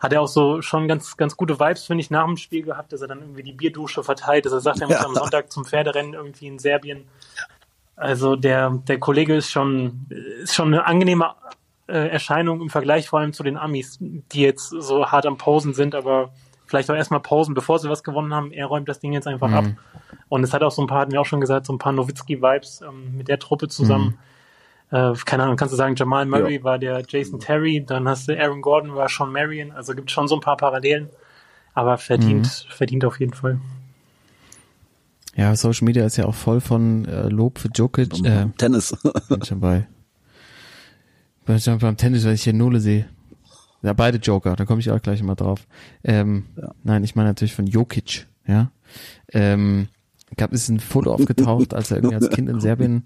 hat 0.00 0.12
er 0.12 0.20
auch 0.22 0.28
so 0.28 0.60
schon 0.62 0.88
ganz, 0.88 1.16
ganz 1.16 1.36
gute 1.36 1.60
Vibes, 1.60 1.84
finde 1.84 2.00
ich, 2.02 2.10
nach 2.10 2.26
dem 2.26 2.36
Spiel 2.36 2.62
gehabt, 2.64 2.92
dass 2.92 3.00
er 3.02 3.08
dann 3.08 3.20
irgendwie 3.20 3.44
die 3.44 3.52
Bierdusche 3.52 4.02
verteilt, 4.02 4.44
dass 4.46 4.52
er 4.52 4.60
sagt, 4.60 4.80
er 4.80 4.88
muss 4.88 4.96
Ja. 4.96 5.06
am 5.06 5.14
Sonntag 5.14 5.52
zum 5.52 5.64
Pferderennen 5.64 6.14
irgendwie 6.14 6.48
in 6.48 6.58
Serbien. 6.58 7.04
Also 7.94 8.34
der, 8.34 8.70
der 8.88 8.98
Kollege 8.98 9.36
ist 9.36 9.50
schon, 9.52 10.06
ist 10.42 10.54
schon 10.56 10.74
eine 10.74 10.86
angenehme 10.86 11.34
äh, 11.86 12.08
Erscheinung 12.08 12.60
im 12.60 12.70
Vergleich 12.70 13.08
vor 13.08 13.20
allem 13.20 13.32
zu 13.32 13.44
den 13.44 13.56
Amis, 13.56 13.98
die 14.00 14.40
jetzt 14.40 14.70
so 14.70 15.06
hart 15.06 15.26
am 15.26 15.36
Posen 15.38 15.72
sind, 15.72 15.94
aber 15.94 16.32
vielleicht 16.72 16.90
auch 16.90 16.94
erstmal 16.94 17.20
pausen, 17.20 17.52
bevor 17.52 17.78
sie 17.78 17.90
was 17.90 18.02
gewonnen 18.02 18.32
haben. 18.32 18.50
Er 18.50 18.64
räumt 18.64 18.88
das 18.88 18.98
Ding 18.98 19.12
jetzt 19.12 19.28
einfach 19.28 19.52
ab. 19.52 19.66
Und 20.30 20.42
es 20.42 20.54
hat 20.54 20.62
auch 20.62 20.70
so 20.70 20.80
ein 20.80 20.88
paar, 20.88 21.00
hatten 21.00 21.12
wir 21.12 21.20
auch 21.20 21.26
schon 21.26 21.42
gesagt, 21.42 21.66
so 21.66 21.72
ein 21.74 21.78
paar 21.78 21.92
Nowitzki-Vibes 21.92 22.80
ähm, 22.80 23.14
mit 23.14 23.28
der 23.28 23.38
Truppe 23.38 23.68
zusammen. 23.68 24.16
Äh, 24.90 25.12
keine 25.26 25.42
Ahnung, 25.42 25.56
kannst 25.56 25.72
du 25.72 25.76
sagen, 25.76 25.96
Jamal 25.96 26.24
Murray 26.24 26.64
war 26.64 26.78
der 26.78 27.02
Jason 27.06 27.40
Terry, 27.40 27.84
dann 27.84 28.08
hast 28.08 28.26
du 28.26 28.40
Aaron 28.40 28.62
Gordon 28.62 28.94
war 28.94 29.10
Sean 29.10 29.32
Marion, 29.32 29.70
also 29.70 29.94
gibt 29.94 30.10
schon 30.10 30.28
so 30.28 30.34
ein 30.34 30.40
paar 30.40 30.56
Parallelen, 30.56 31.10
aber 31.74 31.98
verdient, 31.98 32.66
verdient 32.70 33.04
auf 33.04 33.20
jeden 33.20 33.34
Fall. 33.34 33.60
Ja, 35.36 35.54
Social 35.54 35.84
Media 35.84 36.06
ist 36.06 36.16
ja 36.16 36.24
auch 36.24 36.34
voll 36.34 36.62
von 36.62 37.04
äh, 37.04 37.28
Lob 37.28 37.58
für 37.58 37.68
Jokic. 37.68 38.24
Äh, 38.24 38.46
Tennis. 38.56 38.96
bin 39.28 39.44
schon 39.44 39.60
bei. 39.60 39.86
Bin 41.44 41.60
schon 41.60 41.78
beim 41.78 41.98
Tennis, 41.98 42.24
weil 42.24 42.32
ich 42.34 42.44
hier 42.44 42.54
Nulle 42.54 42.80
sehe. 42.80 43.08
Ja, 43.82 43.92
beide 43.92 44.18
Joker, 44.18 44.54
da 44.56 44.64
komme 44.64 44.80
ich 44.80 44.90
auch 44.90 45.02
gleich 45.02 45.22
mal 45.22 45.34
drauf. 45.34 45.66
Ähm, 46.04 46.44
Nein, 46.84 47.02
ich 47.04 47.14
meine 47.16 47.30
natürlich 47.30 47.54
von 47.54 47.66
Jokic, 47.66 48.26
ja. 48.46 48.70
Ähm, 49.32 49.88
gab 50.36 50.52
es 50.52 50.68
ein 50.68 50.80
Foto 50.80 51.12
aufgetaucht, 51.12 51.74
als 51.74 51.90
er 51.90 51.98
irgendwie 51.98 52.14
als 52.14 52.30
Kind 52.30 52.48
in 52.48 52.60
Serbien 52.60 53.04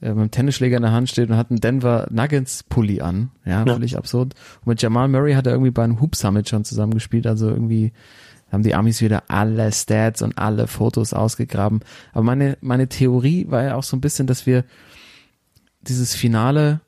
äh, 0.00 0.08
mit 0.08 0.18
dem 0.18 0.30
Tennisschläger 0.30 0.76
in 0.76 0.82
der 0.82 0.92
Hand 0.92 1.08
steht 1.08 1.30
und 1.30 1.36
hat 1.36 1.50
einen 1.50 1.60
Denver 1.60 2.08
Nuggets 2.10 2.62
Pulli 2.64 3.00
an. 3.00 3.30
Ja, 3.44 3.64
Ja. 3.64 3.72
völlig 3.74 3.96
absurd. 3.96 4.34
Und 4.60 4.66
mit 4.66 4.82
Jamal 4.82 5.08
Murray 5.08 5.34
hat 5.34 5.46
er 5.46 5.52
irgendwie 5.52 5.70
bei 5.70 5.84
einem 5.84 6.00
Hoop 6.00 6.16
Summit 6.16 6.48
schon 6.48 6.64
zusammengespielt, 6.64 7.26
also 7.26 7.48
irgendwie 7.48 7.92
haben 8.50 8.62
die 8.62 8.74
Amis 8.74 9.00
wieder 9.00 9.24
alle 9.28 9.70
Stats 9.72 10.22
und 10.22 10.38
alle 10.38 10.66
Fotos 10.68 11.12
ausgegraben. 11.12 11.80
Aber 12.12 12.22
meine, 12.22 12.56
meine 12.60 12.88
Theorie 12.88 13.46
war 13.50 13.62
ja 13.64 13.74
auch 13.76 13.82
so 13.82 13.96
ein 13.96 14.00
bisschen, 14.00 14.26
dass 14.26 14.46
wir 14.46 14.64
dieses 15.82 16.14
Finale 16.14 16.80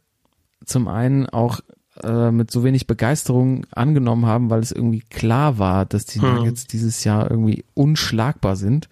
zum 0.65 0.89
einen 0.89 1.29
auch 1.29 1.61
äh, 2.03 2.31
mit 2.31 2.51
so 2.51 2.65
wenig 2.65 2.87
Begeisterung 2.87 3.67
angenommen 3.73 4.27
haben, 4.27 4.51
weil 4.51 4.61
es 4.61 4.73
irgendwie 4.73 5.01
klar 5.01 5.59
war, 5.59 5.87
dass 5.87 6.05
die 6.07 6.21
Hm. 6.21 6.35
Nuggets 6.37 6.67
dieses 6.67 7.05
Jahr 7.05 7.31
irgendwie 7.31 7.65
unschlagbar 7.75 8.57
sind. 8.57 8.89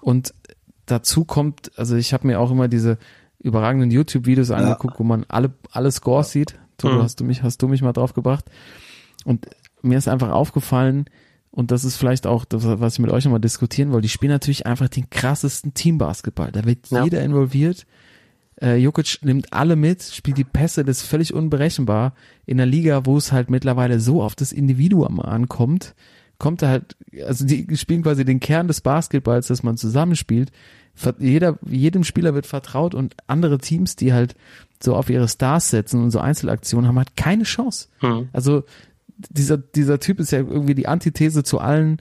Und 0.00 0.34
dazu 0.86 1.24
kommt, 1.24 1.72
also 1.76 1.96
ich 1.96 2.12
habe 2.12 2.26
mir 2.26 2.40
auch 2.40 2.50
immer 2.50 2.68
diese 2.68 2.98
überragenden 3.40 3.90
YouTube-Videos 3.90 4.50
angeguckt, 4.50 4.98
wo 4.98 5.04
man 5.04 5.24
alle, 5.28 5.52
alle 5.70 5.90
Scores 5.92 6.30
sieht. 6.30 6.56
Toto, 6.78 6.94
Hm. 6.96 7.02
hast 7.02 7.20
du 7.20 7.24
mich, 7.24 7.42
hast 7.42 7.62
du 7.62 7.68
mich 7.68 7.82
mal 7.82 7.92
drauf 7.92 8.12
gebracht. 8.14 8.44
Und 9.24 9.46
mir 9.82 9.98
ist 9.98 10.08
einfach 10.08 10.30
aufgefallen, 10.30 11.06
und 11.50 11.70
das 11.70 11.84
ist 11.84 11.96
vielleicht 11.96 12.26
auch 12.26 12.44
das, 12.44 12.64
was 12.66 12.94
ich 12.94 12.98
mit 12.98 13.10
euch 13.10 13.24
nochmal 13.24 13.40
diskutieren 13.40 13.90
wollte, 13.90 14.02
die 14.02 14.08
spielen 14.10 14.30
natürlich 14.32 14.66
einfach 14.66 14.88
den 14.88 15.08
krassesten 15.08 15.72
Teambasketball. 15.72 16.52
Da 16.52 16.64
wird 16.66 16.90
Ja. 16.90 17.02
jeder 17.04 17.22
involviert. 17.22 17.86
Äh, 18.60 18.76
Jokic 18.76 19.18
nimmt 19.22 19.52
alle 19.52 19.76
mit, 19.76 20.02
spielt 20.02 20.38
die 20.38 20.44
Pässe, 20.44 20.84
das 20.84 21.02
ist 21.02 21.08
völlig 21.08 21.34
unberechenbar. 21.34 22.14
In 22.46 22.56
der 22.56 22.66
Liga, 22.66 23.04
wo 23.04 23.16
es 23.16 23.32
halt 23.32 23.50
mittlerweile 23.50 24.00
so 24.00 24.22
auf 24.22 24.34
das 24.34 24.52
Individuum 24.52 25.20
ankommt, 25.20 25.94
kommt 26.38 26.62
er 26.62 26.68
halt, 26.68 26.96
also 27.26 27.46
die 27.46 27.76
spielen 27.76 28.02
quasi 28.02 28.24
den 28.24 28.40
Kern 28.40 28.68
des 28.68 28.80
Basketballs, 28.80 29.46
dass 29.48 29.62
man 29.62 29.76
zusammenspielt. 29.76 30.52
Jeder, 31.18 31.58
jedem 31.66 32.04
Spieler 32.04 32.34
wird 32.34 32.46
vertraut 32.46 32.94
und 32.94 33.14
andere 33.26 33.58
Teams, 33.58 33.96
die 33.96 34.12
halt 34.14 34.34
so 34.82 34.94
auf 34.94 35.10
ihre 35.10 35.28
Stars 35.28 35.70
setzen 35.70 36.02
und 36.02 36.10
so 36.10 36.20
Einzelaktionen 36.20 36.88
haben, 36.88 36.98
halt 36.98 37.16
keine 37.16 37.44
Chance. 37.44 37.88
Hm. 37.98 38.28
Also 38.32 38.64
dieser, 39.30 39.58
dieser 39.58 40.00
Typ 40.00 40.20
ist 40.20 40.32
ja 40.32 40.38
irgendwie 40.38 40.74
die 40.74 40.88
Antithese 40.88 41.42
zu 41.42 41.58
allen 41.58 42.00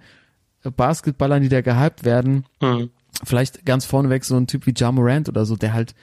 Basketballern, 0.76 1.42
die 1.44 1.50
da 1.50 1.62
gehypt 1.62 2.04
werden 2.04 2.46
Hm. 2.62 2.90
vielleicht 3.24 3.66
ganz 3.66 3.86
vorneweg 3.86 4.24
so 4.24 4.36
ein 4.36 4.48
Typ 4.48 4.66
wie 4.66 4.74
Ja 4.76 4.92
Morant 4.92 5.30
oder 5.30 5.46
so, 5.46 5.56
der 5.56 5.74
halt 5.74 5.94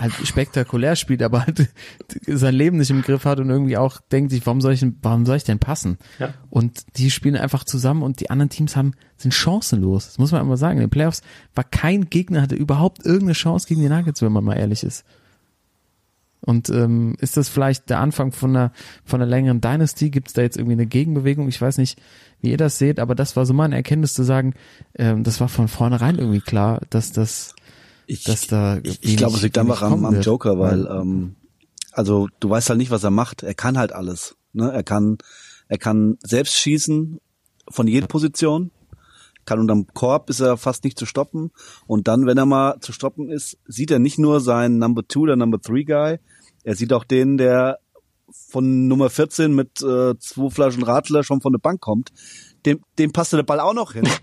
halt 0.00 0.12
spektakulär 0.24 0.96
spielt, 0.96 1.22
aber 1.22 1.46
halt 1.46 1.68
sein 2.26 2.54
Leben 2.54 2.76
nicht 2.78 2.90
im 2.90 3.02
Griff 3.02 3.24
hat 3.24 3.40
und 3.40 3.50
irgendwie 3.50 3.76
auch 3.76 4.00
denkt 4.12 4.30
sich, 4.30 4.44
warum 4.46 4.60
soll 4.60 4.72
ich, 4.72 4.80
denn- 4.80 4.96
warum 5.02 5.26
soll 5.26 5.36
ich 5.36 5.44
denn 5.44 5.58
passen? 5.58 5.98
Ja. 6.18 6.34
Und 6.50 6.84
die 6.98 7.10
spielen 7.10 7.36
einfach 7.36 7.64
zusammen 7.64 8.02
und 8.02 8.20
die 8.20 8.30
anderen 8.30 8.50
Teams 8.50 8.76
haben, 8.76 8.92
sind 9.16 9.32
chancenlos. 9.32 10.06
Das 10.06 10.18
muss 10.18 10.32
man 10.32 10.42
immer 10.42 10.56
sagen. 10.56 10.78
In 10.78 10.84
den 10.84 10.90
Playoffs 10.90 11.22
war 11.54 11.64
kein 11.64 12.10
Gegner, 12.10 12.42
hatte 12.42 12.54
überhaupt 12.54 13.04
irgendeine 13.04 13.32
Chance 13.32 13.66
gegen 13.66 13.80
die 13.80 13.88
Nuggets, 13.88 14.22
wenn 14.22 14.32
man 14.32 14.44
mal 14.44 14.54
ehrlich 14.58 14.82
ist. 14.82 15.04
Und 16.40 16.68
ähm, 16.68 17.16
ist 17.18 17.36
das 17.36 17.48
vielleicht 17.48 17.90
der 17.90 17.98
Anfang 17.98 18.30
von 18.30 18.50
einer, 18.50 18.72
von 19.04 19.20
einer 19.20 19.28
längeren 19.28 19.60
Dynasty? 19.60 20.10
Gibt 20.10 20.28
es 20.28 20.34
da 20.34 20.42
jetzt 20.42 20.56
irgendwie 20.56 20.74
eine 20.74 20.86
Gegenbewegung? 20.86 21.48
Ich 21.48 21.60
weiß 21.60 21.78
nicht, 21.78 21.98
wie 22.40 22.50
ihr 22.52 22.56
das 22.56 22.78
seht, 22.78 23.00
aber 23.00 23.16
das 23.16 23.34
war 23.34 23.46
so 23.46 23.52
meine 23.54 23.74
Erkenntnis 23.74 24.14
zu 24.14 24.22
sagen, 24.22 24.54
ähm, 24.96 25.24
das 25.24 25.40
war 25.40 25.48
von 25.48 25.66
vornherein 25.66 26.18
irgendwie 26.18 26.40
klar, 26.40 26.82
dass 26.90 27.10
das, 27.10 27.55
Ich, 28.06 28.24
dass 28.24 28.46
da 28.46 28.78
ich, 28.82 29.02
ich 29.02 29.16
glaube, 29.16 29.36
es 29.36 29.42
liegt 29.42 29.58
einfach 29.58 29.82
am, 29.82 30.04
am. 30.04 30.20
Joker, 30.20 30.58
weil 30.58 30.86
ähm, 30.86 31.36
also 31.92 32.28
du 32.40 32.50
weißt 32.50 32.68
halt 32.68 32.78
nicht, 32.78 32.90
was 32.90 33.04
er 33.04 33.10
macht. 33.10 33.42
Er 33.42 33.54
kann 33.54 33.78
halt 33.78 33.92
alles. 33.92 34.36
Ne? 34.52 34.70
Er 34.70 34.82
kann, 34.82 35.18
er 35.68 35.78
kann 35.78 36.18
selbst 36.22 36.54
schießen 36.54 37.20
von 37.68 37.88
jeder 37.88 38.06
Position, 38.06 38.70
kann 39.44 39.60
unterm 39.60 39.86
Korb 39.94 40.30
ist 40.30 40.40
er 40.40 40.56
fast 40.56 40.84
nicht 40.84 40.98
zu 40.98 41.06
stoppen. 41.06 41.50
Und 41.86 42.06
dann, 42.08 42.26
wenn 42.26 42.38
er 42.38 42.46
mal 42.46 42.78
zu 42.80 42.92
stoppen 42.92 43.30
ist, 43.30 43.58
sieht 43.66 43.90
er 43.90 43.98
nicht 43.98 44.18
nur 44.18 44.40
seinen 44.40 44.78
Number 44.78 45.06
Two 45.06 45.22
oder 45.22 45.36
Number 45.36 45.60
Three 45.60 45.84
Guy, 45.84 46.18
er 46.64 46.74
sieht 46.74 46.92
auch 46.92 47.04
den, 47.04 47.38
der 47.38 47.78
von 48.30 48.88
Nummer 48.88 49.08
14 49.08 49.54
mit 49.54 49.80
äh, 49.82 50.18
zwei 50.18 50.50
Flaschen 50.50 50.82
Radler 50.82 51.22
schon 51.22 51.40
von 51.40 51.52
der 51.52 51.60
Bank 51.60 51.80
kommt, 51.80 52.12
dem, 52.66 52.80
dem 52.98 53.12
passte 53.12 53.36
der 53.36 53.44
Ball 53.44 53.60
auch 53.60 53.74
noch 53.74 53.92
hin. 53.92 54.08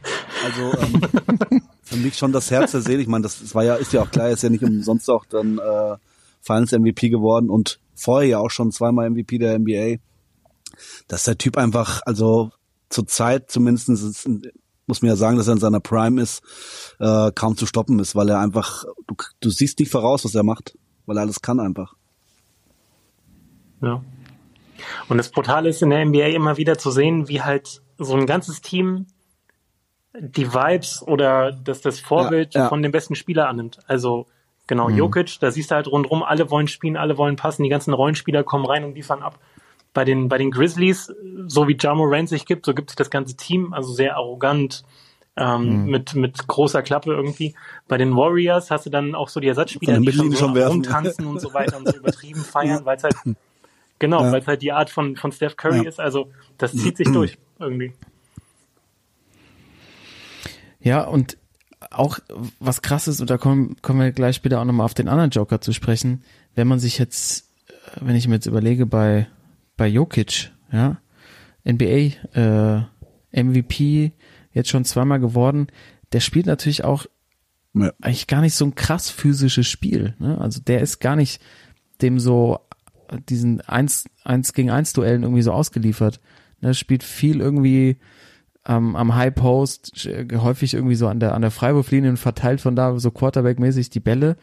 Also 0.45 0.77
ähm, 0.77 1.61
für 1.83 1.97
mich 1.97 2.17
schon 2.17 2.31
das 2.31 2.49
Herz 2.49 2.71
der 2.71 2.81
Seele. 2.81 3.01
Ich 3.01 3.07
meine, 3.07 3.23
das, 3.23 3.39
das 3.39 3.53
war 3.53 3.63
ja, 3.63 3.75
ist 3.75 3.93
ja 3.93 4.01
auch 4.01 4.09
klar, 4.09 4.29
ist 4.29 4.41
ja 4.41 4.49
nicht 4.49 4.63
umsonst 4.63 5.09
auch 5.09 5.25
dann 5.25 5.59
äh, 5.59 5.97
Finals 6.41 6.71
MVP 6.71 7.09
geworden 7.09 7.49
und 7.49 7.79
vorher 7.93 8.27
ja 8.27 8.39
auch 8.39 8.49
schon 8.49 8.71
zweimal 8.71 9.09
MVP 9.09 9.37
der 9.37 9.59
NBA. 9.59 9.97
Dass 11.07 11.23
der 11.23 11.37
Typ 11.37 11.57
einfach, 11.57 12.01
also 12.05 12.51
zur 12.89 13.05
Zeit 13.05 13.51
zumindest 13.51 13.89
ist, 13.89 14.27
muss 14.87 15.01
man 15.01 15.09
ja 15.09 15.15
sagen, 15.15 15.37
dass 15.37 15.47
er 15.47 15.53
in 15.53 15.59
seiner 15.59 15.79
Prime 15.79 16.21
ist, 16.21 16.41
äh, 16.99 17.31
kaum 17.33 17.57
zu 17.57 17.65
stoppen 17.65 17.99
ist, 17.99 18.15
weil 18.15 18.29
er 18.29 18.39
einfach, 18.39 18.85
du, 19.07 19.15
du 19.39 19.49
siehst 19.49 19.79
nicht 19.79 19.91
voraus, 19.91 20.25
was 20.25 20.35
er 20.35 20.43
macht, 20.43 20.77
weil 21.05 21.17
er 21.17 21.21
alles 21.21 21.41
kann 21.41 21.59
einfach. 21.59 21.95
Ja. 23.81 24.03
Und 25.09 25.17
das 25.17 25.29
Brutale 25.29 25.69
ist 25.69 25.81
in 25.81 25.89
der 25.89 26.05
NBA 26.05 26.27
immer 26.27 26.57
wieder 26.57 26.77
zu 26.77 26.91
sehen, 26.91 27.27
wie 27.27 27.41
halt 27.41 27.81
so 27.97 28.15
ein 28.15 28.25
ganzes 28.25 28.61
Team 28.61 29.07
die 30.19 30.53
Vibes 30.53 31.01
oder 31.05 31.51
das, 31.51 31.81
das 31.81 31.99
Vorbild 31.99 32.53
Ja, 32.53 32.61
ja. 32.63 32.69
von 32.69 32.81
dem 32.83 32.91
besten 32.91 33.15
Spieler 33.15 33.47
annimmt. 33.49 33.79
Also 33.87 34.27
genau, 34.67 34.89
Jokic, 34.89 35.39
da 35.39 35.51
siehst 35.51 35.71
du 35.71 35.75
halt 35.75 35.87
rundrum, 35.87 36.23
alle 36.23 36.49
wollen 36.51 36.67
spielen, 36.67 36.97
alle 36.97 37.17
wollen 37.17 37.35
passen, 37.35 37.63
die 37.63 37.69
ganzen 37.69 37.93
Rollenspieler 37.93 38.43
kommen 38.43 38.65
rein 38.65 38.83
und 38.83 38.95
liefern 38.95 39.21
ab. 39.21 39.39
Bei 39.93 40.05
den, 40.05 40.27
bei 40.29 40.37
den 40.37 40.51
Grizzlies, 40.51 41.13
so 41.47 41.67
wie 41.67 41.77
Ja 41.79 41.93
Morant 41.93 42.27
sich 42.29 42.45
gibt, 42.45 42.65
so 42.65 42.73
gibt 42.73 42.89
sich 42.89 42.97
das 42.97 43.09
ganze 43.09 43.35
Team, 43.35 43.73
also 43.73 43.93
sehr 43.93 44.15
arrogant, 44.15 44.83
ähm, 45.35 45.85
mit, 45.85 46.13
mit 46.13 46.47
großer 46.47 46.83
Klappe 46.83 47.11
irgendwie. 47.11 47.55
Bei 47.87 47.97
den 47.97 48.15
Warriors 48.15 48.69
hast 48.71 48.85
du 48.85 48.89
dann 48.91 49.15
auch 49.15 49.29
so 49.29 49.39
die 49.39 49.47
Ersatzspieler, 49.47 49.99
die 49.99 50.11
schon, 50.11 50.31
so 50.31 50.37
schon 50.37 50.57
rumtanzen 50.57 51.25
und 51.25 51.39
so 51.41 51.53
weiter 51.55 51.77
und 51.77 51.87
so 51.87 51.97
übertrieben 51.97 52.41
feiern, 52.43 52.85
weil 52.85 52.97
es 52.97 53.03
halt, 53.03 53.15
genau, 53.99 54.23
Ja. 54.23 54.31
weil 54.31 54.41
es 54.41 54.47
halt 54.47 54.61
die 54.61 54.71
Art 54.71 54.89
von, 54.91 55.15
von 55.15 55.31
Steph 55.31 55.57
Curry 55.57 55.87
ist. 55.87 55.99
Also 55.99 56.29
das 56.59 56.71
zieht 56.73 56.97
sich 56.97 57.07
durch 57.11 57.37
irgendwie. 57.59 57.93
Ja, 60.83 61.03
und 61.03 61.37
auch 61.91 62.19
was 62.59 62.81
krass 62.81 63.07
ist, 63.07 63.21
und 63.21 63.29
da 63.29 63.37
kommen, 63.37 63.75
kommen 63.81 63.99
wir 63.99 64.11
gleich 64.11 64.35
später 64.35 64.59
auch 64.59 64.65
nochmal 64.65 64.85
auf 64.85 64.93
den 64.93 65.07
anderen 65.07 65.31
Joker 65.31 65.61
zu 65.61 65.73
sprechen, 65.73 66.23
wenn 66.55 66.67
man 66.67 66.79
sich 66.79 66.97
jetzt, 66.97 67.49
äh, 67.67 68.01
wenn 68.01 68.15
ich 68.15 68.27
mir 68.27 68.35
jetzt 68.35 68.45
überlege, 68.45 68.85
bei, 68.85 69.27
bei 69.77 69.87
Jokic, 69.87 70.51
ja, 70.71 70.97
NBA, 71.65 72.11
äh, 72.35 72.81
MVP, 73.43 74.11
jetzt 74.51 74.69
schon 74.69 74.85
zweimal 74.85 75.19
geworden, 75.19 75.67
der 76.11 76.19
spielt 76.19 76.45
natürlich 76.45 76.83
auch 76.83 77.05
Ja. 77.73 77.91
eigentlich 78.01 78.27
gar 78.27 78.41
nicht 78.41 78.53
so 78.53 78.65
ein 78.65 78.75
krass 78.75 79.09
physisches 79.09 79.67
Spiel. 79.67 80.15
Ne? 80.19 80.37
Also 80.39 80.61
der 80.61 80.81
ist 80.81 80.99
gar 80.99 81.15
nicht 81.15 81.41
dem 82.01 82.19
so 82.19 82.59
diesen 83.29 83.61
eins, 83.61 84.05
eins 84.23 84.53
gegen 84.53 84.69
eins 84.69 84.93
Duellen 84.93 85.23
irgendwie 85.23 85.41
so 85.41 85.51
ausgeliefert. 85.51 86.19
Ne? 86.61 86.73
Spielt 86.73 87.03
viel 87.03 87.41
irgendwie 87.41 87.97
ähm, 88.67 88.95
am 88.95 89.15
High 89.15 89.35
Post, 89.35 89.93
sch- 89.97 90.37
häufig 90.37 90.73
irgendwie 90.73 90.95
so 90.95 91.07
an 91.07 91.19
der 91.19 91.35
an 91.35 91.41
der 91.41 91.51
Freiwurflinie 91.51 92.09
und 92.09 92.17
verteilt 92.17 92.61
von 92.61 92.75
da 92.75 92.97
so 92.99 93.11
Quarterback-mäßig 93.11 93.89
die 93.89 93.99
Bälle. 93.99 94.37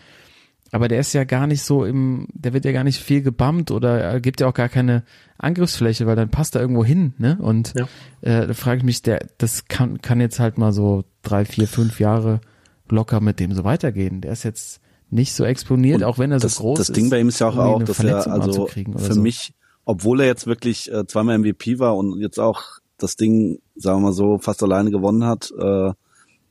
Aber 0.73 0.87
der 0.87 1.01
ist 1.01 1.13
ja 1.15 1.25
gar 1.25 1.49
nicht 1.49 1.63
so 1.63 1.85
im, 1.85 2.29
der 2.33 2.53
wird 2.53 2.65
ja 2.65 2.71
gar 2.71 2.85
nicht 2.85 3.01
viel 3.03 3.23
gebammt 3.23 3.73
oder 3.73 4.01
er 4.01 4.21
gibt 4.21 4.41
ja 4.41 4.47
auch 4.47 4.55
gar 4.55 4.69
keine 4.69 5.03
Angriffsfläche, 5.37 6.07
weil 6.07 6.15
dann 6.17 6.31
passt 6.31 6.55
er 6.55 6.61
irgendwo 6.61 6.85
hin, 6.85 7.15
ne? 7.19 7.39
Und 7.41 7.73
Ja. 7.77 7.89
äh, 8.21 8.47
da 8.47 8.55
frage 8.55 8.79
ich 8.79 8.85
mich, 8.85 9.03
der, 9.03 9.27
das 9.39 9.65
kann, 9.67 10.01
kann 10.01 10.21
jetzt 10.21 10.39
halt 10.39 10.59
mal 10.59 10.73
so 10.73 11.05
drei, 11.23 11.45
vier, 11.45 11.67
fünf 11.67 11.99
Jahre 11.99 12.41
locker 12.89 13.21
mit 13.21 13.41
dem 13.41 13.53
so 13.53 13.65
weitergehen. 13.65 14.21
Der 14.21 14.33
ist 14.33 14.45
jetzt 14.45 14.81
nicht 15.11 15.33
so 15.33 15.45
exponiert, 15.45 15.97
Und 15.97 16.05
auch 16.05 16.19
wenn 16.19 16.31
er 16.31 16.39
so 16.39 16.47
das, 16.47 16.57
groß 16.59 16.79
das 16.79 16.89
ist. 16.91 16.97
Ding 16.97 17.11
bei 17.11 17.19
ihm 17.21 17.29
ist 17.29 17.41
ja 17.41 17.49
auch, 17.49 17.57
auch 17.57 17.79
dass 17.81 17.89
er 17.89 17.95
Verletzung 17.95 18.33
also 18.33 18.51
anzukriegen 18.51 18.95
oder 18.95 19.03
für 19.05 19.15
so. 19.15 19.21
mich, 19.21 19.55
obwohl 19.85 20.21
er 20.21 20.27
jetzt 20.29 20.47
wirklich 20.47 20.93
äh, 20.93 21.05
zweimal 21.07 21.39
MVP 21.39 21.81
war 21.81 21.97
und 21.97 22.21
jetzt 22.21 22.39
auch 22.39 22.63
das 23.03 23.17
Ding, 23.17 23.59
sagen 23.77 23.99
wir 24.01 24.07
mal 24.09 24.13
so, 24.13 24.39
fast 24.39 24.63
alleine 24.63 24.91
gewonnen 24.91 25.25
hat, 25.25 25.51
äh, 25.59 25.93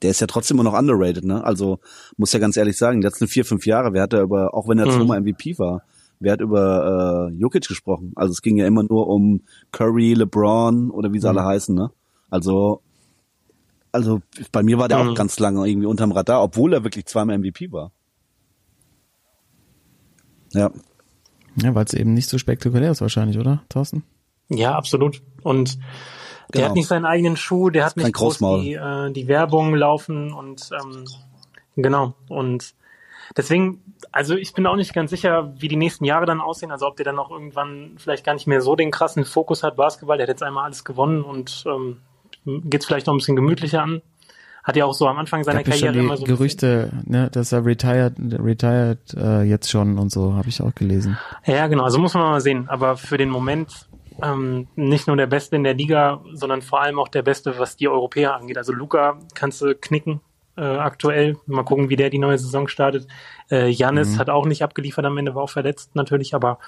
der 0.01 0.11
ist 0.11 0.21
ja 0.21 0.27
trotzdem 0.27 0.57
immer 0.59 0.69
noch 0.69 0.77
underrated, 0.79 1.25
ne? 1.25 1.43
Also 1.43 1.79
muss 2.17 2.31
ja 2.33 2.39
ganz 2.39 2.55
ehrlich 2.57 2.77
sagen, 2.77 3.01
die 3.01 3.05
letzten 3.07 3.27
vier, 3.27 3.43
fünf 3.45 3.65
Jahre, 3.65 3.93
wer 3.93 4.03
hat 4.03 4.13
da 4.13 4.21
über, 4.21 4.53
auch 4.53 4.67
wenn 4.67 4.79
er 4.79 4.85
Mhm. 4.85 4.91
zweimal 4.91 5.17
MVP 5.21 5.59
war, 5.59 5.83
wer 6.19 6.33
hat 6.33 6.41
über 6.41 7.29
äh, 7.29 7.33
Jokic 7.35 7.67
gesprochen? 7.67 8.13
Also 8.15 8.31
es 8.31 8.41
ging 8.41 8.55
ja 8.57 8.65
immer 8.65 8.83
nur 8.83 9.07
um 9.07 9.41
Curry, 9.71 10.13
LeBron 10.13 10.89
oder 10.91 11.11
wie 11.13 11.19
sie 11.19 11.29
Mhm. 11.31 11.37
alle 11.37 11.47
heißen, 11.47 11.75
ne? 11.75 11.91
Also 12.29 12.81
also 13.91 14.21
bei 14.51 14.61
mir 14.61 14.77
war 14.77 14.87
der 14.87 15.03
Mhm. 15.03 15.09
auch 15.09 15.13
ganz 15.15 15.39
lange 15.39 15.67
irgendwie 15.67 15.87
unterm 15.87 16.11
Radar, 16.11 16.43
obwohl 16.43 16.73
er 16.73 16.83
wirklich 16.83 17.05
zweimal 17.07 17.35
MVP 17.39 17.71
war. 17.71 17.91
Ja, 20.53 20.71
Ja, 21.55 21.75
weil 21.75 21.85
es 21.85 21.93
eben 21.93 22.13
nicht 22.13 22.29
so 22.29 22.37
spektakulär 22.37 22.91
ist 22.91 23.01
wahrscheinlich, 23.01 23.37
oder, 23.37 23.63
Thorsten? 23.69 24.03
Ja, 24.49 24.75
absolut. 24.75 25.21
Und 25.43 25.77
der 26.53 26.61
Genau. 26.61 26.69
hat 26.69 26.75
nicht 26.75 26.87
seinen 26.87 27.05
eigenen 27.05 27.37
Schuh, 27.37 27.69
der 27.69 27.85
hat 27.85 27.95
nicht 27.97 28.13
groß 28.13 28.39
die, 28.39 28.73
äh, 28.73 29.11
die 29.11 29.27
Werbung 29.27 29.75
laufen 29.75 30.33
und 30.33 30.69
ähm, 30.73 31.05
genau. 31.75 32.13
Und 32.27 32.73
deswegen, 33.37 33.81
also 34.11 34.35
ich 34.35 34.53
bin 34.53 34.65
auch 34.65 34.75
nicht 34.75 34.93
ganz 34.93 35.11
sicher, 35.11 35.53
wie 35.57 35.67
die 35.67 35.75
nächsten 35.75 36.05
Jahre 36.05 36.25
dann 36.25 36.41
aussehen. 36.41 36.71
Also 36.71 36.87
ob 36.87 36.95
der 36.97 37.05
dann 37.05 37.19
auch 37.19 37.29
irgendwann 37.29 37.91
vielleicht 37.97 38.25
gar 38.25 38.33
nicht 38.33 38.47
mehr 38.47 38.61
so 38.61 38.75
den 38.75 38.89
krassen 38.91 39.25
Fokus 39.25 39.61
hat, 39.63 39.75
Basketball. 39.75 40.17
Der 40.17 40.23
hat 40.25 40.29
jetzt 40.29 40.43
einmal 40.43 40.65
alles 40.65 40.83
gewonnen 40.83 41.23
und 41.23 41.63
ähm, 41.67 41.97
geht 42.45 42.83
vielleicht 42.83 43.05
noch 43.07 43.13
ein 43.13 43.17
bisschen 43.17 43.35
gemütlicher 43.35 43.83
an. 43.83 44.01
Hat 44.63 44.75
ja 44.75 44.85
auch 44.85 44.93
so 44.93 45.07
am 45.07 45.17
Anfang 45.17 45.43
seiner 45.43 45.63
Gab 45.63 45.73
Karriere 45.73 45.93
die 45.93 45.99
immer 45.99 46.17
so 46.17 46.25
Gerüchte, 46.25 46.91
ne, 47.05 47.29
dass 47.31 47.51
er 47.51 47.65
retired, 47.65 48.13
retired 48.19 49.13
äh, 49.15 49.43
jetzt 49.43 49.69
schon 49.69 49.97
und 49.97 50.11
so, 50.11 50.33
habe 50.35 50.49
ich 50.49 50.61
auch 50.61 50.75
gelesen. 50.75 51.17
Ja, 51.45 51.67
genau. 51.67 51.83
Also 51.83 51.97
muss 51.97 52.13
man 52.13 52.23
mal 52.23 52.41
sehen. 52.41 52.67
Aber 52.69 52.97
für 52.97 53.17
den 53.17 53.29
Moment 53.29 53.88
ähm, 54.23 54.67
nicht 54.75 55.07
nur 55.07 55.17
der 55.17 55.27
Beste 55.27 55.55
in 55.55 55.63
der 55.63 55.73
Liga, 55.73 56.21
sondern 56.33 56.61
vor 56.61 56.81
allem 56.81 56.99
auch 56.99 57.07
der 57.07 57.21
Beste, 57.21 57.57
was 57.59 57.75
die 57.77 57.87
Europäer 57.87 58.35
angeht. 58.35 58.57
Also 58.57 58.73
Luca 58.73 59.17
kannst 59.33 59.61
du 59.61 59.75
knicken 59.75 60.21
äh, 60.57 60.61
aktuell. 60.61 61.37
Mal 61.45 61.63
gucken, 61.63 61.89
wie 61.89 61.95
der 61.95 62.09
die 62.09 62.17
neue 62.19 62.37
Saison 62.37 62.67
startet. 62.67 63.07
Äh, 63.51 63.69
Janis 63.69 64.15
Mhm. 64.15 64.17
hat 64.19 64.29
auch 64.29 64.45
nicht 64.45 64.63
abgeliefert 64.63 65.05
am 65.05 65.17
Ende, 65.17 65.35
war 65.35 65.43
auch 65.43 65.49
verletzt 65.49 65.95
natürlich, 65.95 66.33
aber 66.35 66.59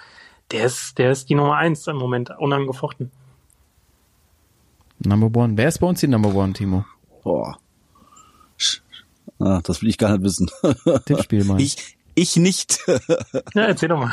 der 0.51 0.65
ist, 0.65 0.97
der 0.97 1.11
ist 1.11 1.29
die 1.29 1.35
Nummer 1.35 1.55
eins 1.55 1.87
im 1.87 1.97
Moment, 1.97 2.31
unangefochten. 2.37 3.11
Number 4.99 5.39
One. 5.39 5.53
Wer 5.57 5.67
ist 5.67 5.79
bei 5.79 5.87
uns 5.87 5.99
die 5.99 6.07
Number 6.07 6.33
One, 6.33 6.53
Timo? 6.53 6.85
Boah. 7.23 7.57
Ah, 9.39 9.59
das 9.63 9.81
will 9.81 9.89
ich 9.89 9.97
gar 9.97 10.11
nicht 10.11 10.23
wissen. 10.23 10.49
Tippspiel 11.05 11.43
mal. 11.45 11.59
Ich, 11.59 11.97
ich 12.13 12.35
nicht. 12.35 12.79
Ja, 13.55 13.63
erzähl 13.63 13.89
doch 13.89 13.97
mal. 13.99 14.11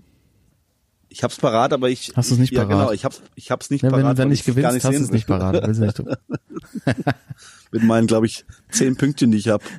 Ich 1.14 1.24
hab's 1.26 1.36
parat, 1.36 1.74
aber 1.74 1.89
ich. 1.89 2.14
Hast 2.16 2.32
du's 2.32 2.38
nicht 2.38 2.53
ja, 2.53 2.64
parat? 2.64 2.80
Genau, 2.80 2.91
ich 2.93 3.03
hab's, 3.03 3.22
ich 3.36 3.51
hab's 3.51 3.70
nicht 3.70 3.82
Ja, 3.82 3.91
wenn 3.91 3.99
parat. 4.01 4.18
du 4.18 4.22
dann 4.22 4.30
nicht 4.30 4.45
gewinnst, 4.45 4.86
hast 4.86 4.97
du 4.97 5.03
es 5.03 5.12
nicht 5.12 5.28
parat. 5.28 5.62
Willst 5.68 5.82
du 5.82 5.84
nicht 5.86 5.97
tun. 5.97 6.16
Mit 7.74 7.84
meinen, 7.84 8.07
glaube 8.07 8.28
ich, 8.28 8.45
zehn 8.70 8.95
Pünktchen, 8.95 9.30
die 9.32 9.38
ich 9.38 9.49
hab. 9.49 9.62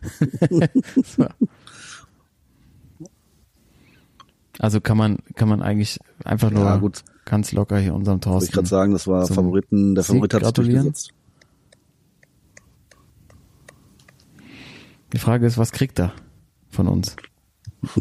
Also 4.58 4.80
kann 4.80 4.96
man, 4.96 5.18
kann 5.34 5.48
man 5.48 5.62
eigentlich 5.62 5.98
einfach 6.24 6.50
nur 6.50 6.64
Ja, 6.64 6.76
gut. 6.76 7.02
ganz 7.24 7.52
locker 7.52 7.78
hier 7.78 7.94
unserem 7.94 8.16
Wollte 8.24 8.28
ich 8.28 8.50
Thorsten. 8.50 8.52
gerade 8.52 8.68
sagen, 8.68 8.92
das 8.92 9.06
war 9.06 9.26
Favoriten, 9.26 9.94
der 9.94 10.04
Favorit 10.04 10.34
hat 10.34 10.56
durchgesetzt. 10.58 11.10
Die 15.12 15.18
Frage 15.18 15.46
ist, 15.46 15.58
was 15.58 15.72
kriegt 15.72 15.98
er 15.98 16.12
von 16.68 16.86
uns? 16.86 17.16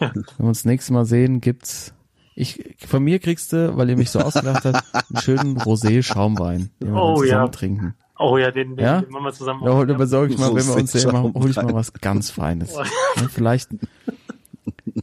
Wenn 0.00 0.14
wir 0.38 0.44
uns 0.46 0.58
das 0.60 0.64
nächste 0.64 0.92
Mal 0.92 1.04
sehen, 1.04 1.40
gibt's 1.40 1.92
ich, 2.36 2.76
von 2.86 3.02
mir 3.02 3.18
kriegst 3.18 3.52
du, 3.52 3.76
weil 3.76 3.90
ihr 3.90 3.96
mich 3.96 4.10
so 4.10 4.20
ausgelacht 4.20 4.64
habt, 4.66 4.84
einen 4.94 5.20
schönen 5.22 5.58
Rosé-Schaumwein, 5.58 6.70
den 6.80 6.92
wir 6.92 7.02
Oh, 7.02 7.14
dann 7.16 7.24
zusammen 7.24 7.44
ja. 7.44 7.48
trinken. 7.48 7.94
Oh 8.18 8.38
ja, 8.38 8.50
den, 8.50 8.76
den, 8.76 8.84
Ja? 8.84 9.00
den 9.00 9.10
machen 9.10 9.24
wir 9.24 9.32
zusammen. 9.32 9.64
Da 9.64 9.72
hol, 9.74 9.86
besorge 9.86 10.32
ich 10.32 10.38
mal, 10.38 10.54
wenn 10.54 10.66
wir 10.66 10.74
uns 10.76 10.92
sehen, 10.92 11.10
Rosé-Schaumwein. 11.10 11.42
hol 11.42 11.50
ich 11.50 11.56
mal 11.56 11.74
was 11.74 11.92
ganz 11.94 12.30
Feines. 12.30 12.74
Ja, 12.74 12.84
vielleicht 13.30 13.70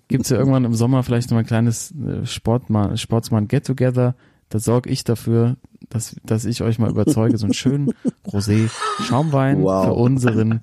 gibt's 0.08 0.30
ja 0.30 0.38
irgendwann 0.38 0.66
im 0.66 0.74
Sommer 0.76 1.04
vielleicht 1.04 1.30
noch 1.30 1.36
mal 1.36 1.40
ein 1.42 1.46
kleines 1.46 1.92
äh, 1.92 2.26
Sportmann, 2.26 2.98
Sportsmann 2.98 3.48
Get-Together. 3.48 4.16
Da 4.50 4.60
sorge 4.60 4.90
ich 4.90 5.04
dafür, 5.04 5.58
dass, 5.90 6.16
dass 6.24 6.46
ich 6.46 6.62
euch 6.62 6.78
mal 6.80 6.90
überzeuge, 6.92 7.38
so 7.38 7.46
einen 7.46 7.54
schönen 7.54 7.94
Rosé-Schaumwein 8.28 9.62
Wow. 9.64 9.86
für 9.86 9.94
unseren 9.94 10.62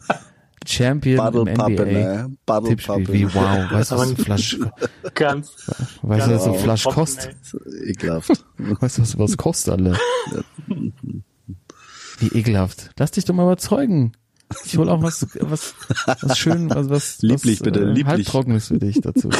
Champion 0.67 1.17
Bottle 1.17 1.51
im 1.51 1.57
Pappe, 1.57 1.73
NBA. 1.73 1.85
ne? 1.85 2.37
Bottle 2.45 2.69
Tippspiel, 2.71 2.95
Pappe. 3.05 3.13
wie 3.13 3.35
wow, 3.35 3.71
weißt 3.73 3.93
du, 3.93 3.97
was 3.97 4.09
so 4.11 4.15
Flasch, 4.23 4.59
Ganz, 5.15 5.53
weißt 6.03 6.27
du, 6.27 6.33
was 6.35 6.45
so 6.45 6.51
ganz 6.53 6.63
Flasch 6.63 6.83
trocken, 6.83 6.95
kostet? 6.97 7.37
Ekelhaft. 7.87 8.45
Weißt 8.59 8.99
du, 8.99 9.03
was 9.03 9.19
was 9.19 9.37
kostet 9.37 9.73
alle? 9.75 9.99
Wie 12.19 12.29
ekelhaft. 12.39 12.91
Lass 12.99 13.11
dich 13.13 13.25
doch 13.25 13.35
mal 13.35 13.45
überzeugen. 13.45 14.13
Ich 14.65 14.77
hol 14.77 14.89
auch 14.91 15.03
was, 15.03 15.27
was, 15.41 15.75
was 16.23 16.39
schön, 16.39 16.69
was, 16.71 16.91
was, 16.91 17.23
Lieblich, 17.23 17.61
was, 17.61 17.65
bitte, 17.65 17.85
lieblich. 17.85 18.07
Halbtrockenes 18.07 18.69
für 18.69 18.79
dich 18.79 19.01
dazu. 19.01 19.31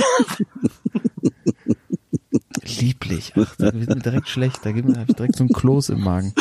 lieblich. 2.81 3.33
Ach, 3.37 3.55
da 3.57 3.73
wird 3.75 3.89
mir 3.89 3.97
direkt 3.97 4.29
schlecht. 4.29 4.61
Da 4.65 4.73
gibt 4.73 4.89
mir 4.89 5.05
direkt 5.05 5.37
so 5.37 5.45
ein 5.45 5.49
Kloß 5.49 5.91
im 5.91 6.01
Magen. 6.03 6.33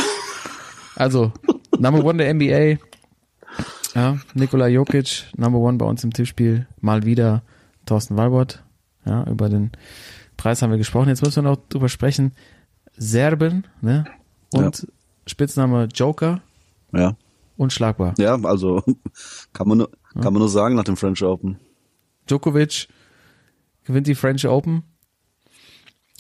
Also, 0.96 1.32
Number 1.80 2.04
One 2.04 2.24
der 2.24 2.34
NBA. 2.34 2.78
Ja, 3.96 4.18
Nikola 4.34 4.68
Jokic, 4.68 5.26
Number 5.36 5.60
One 5.60 5.78
bei 5.78 5.86
uns 5.86 6.04
im 6.04 6.14
Tippspiel. 6.14 6.68
Mal 6.80 7.04
wieder 7.04 7.44
Thorsten 7.86 8.18
Walbott. 8.18 8.64
Ja, 9.06 9.24
über 9.28 9.50
den 9.50 9.72
Preis 10.38 10.62
haben 10.62 10.72
wir 10.72 10.78
gesprochen. 10.78 11.10
Jetzt 11.10 11.24
müssen 11.24 11.44
wir 11.44 11.50
noch 11.52 11.58
drüber 11.70 11.90
sprechen. 11.90 12.34
Serben, 12.96 13.66
ne? 13.82 14.06
Und 14.54 14.88
Spitzname 15.26 15.88
Joker, 15.94 16.42
Ja. 16.92 17.16
unschlagbar. 17.58 18.14
Ja, 18.18 18.36
also 18.44 18.84
kann 19.54 19.68
man 19.68 19.80
nur, 19.80 19.90
kann 20.14 20.34
man 20.34 20.40
nur 20.40 20.50
sagen 20.50 20.76
nach 20.76 20.84
dem 20.84 20.98
French 20.98 21.24
Open. 21.24 21.60
Djokovic 22.28 22.88
gewinnt 23.86 24.08
die 24.08 24.16
French 24.16 24.48
Open. 24.48 24.84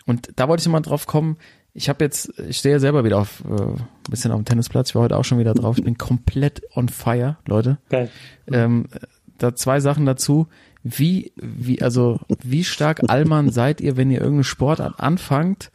Und 0.05 0.29
da 0.37 0.47
wollte 0.47 0.61
ich 0.61 0.67
mal 0.69 0.79
drauf 0.79 1.05
kommen. 1.05 1.37
Ich 1.79 1.87
habe 1.87 2.03
jetzt, 2.03 2.37
ich 2.37 2.57
stehe 2.57 2.75
ja 2.75 2.79
selber 2.79 3.05
wieder 3.05 3.19
auf 3.19 3.41
äh, 3.49 3.53
ein 3.53 3.87
bisschen 4.09 4.33
auf 4.33 4.39
dem 4.41 4.43
Tennisplatz. 4.43 4.89
Ich 4.89 4.95
war 4.95 5.03
heute 5.03 5.15
auch 5.15 5.23
schon 5.23 5.39
wieder 5.39 5.53
drauf. 5.53 5.77
Ich 5.77 5.85
bin 5.85 5.97
komplett 5.97 6.61
on 6.75 6.89
fire, 6.89 7.37
Leute. 7.47 7.77
Geil. 7.89 8.09
Ähm, 8.51 8.87
da 9.37 9.55
zwei 9.55 9.79
Sachen 9.79 10.05
dazu. 10.05 10.47
Wie, 10.83 11.31
wie, 11.37 11.81
also, 11.81 12.19
wie 12.43 12.65
stark 12.65 13.09
Allmann 13.09 13.49
seid 13.49 13.79
ihr, 13.79 13.95
wenn 13.95 14.11
ihr 14.11 14.19
irgendeine 14.19 14.43
Sportart 14.43 14.99
anfangt 14.99 15.71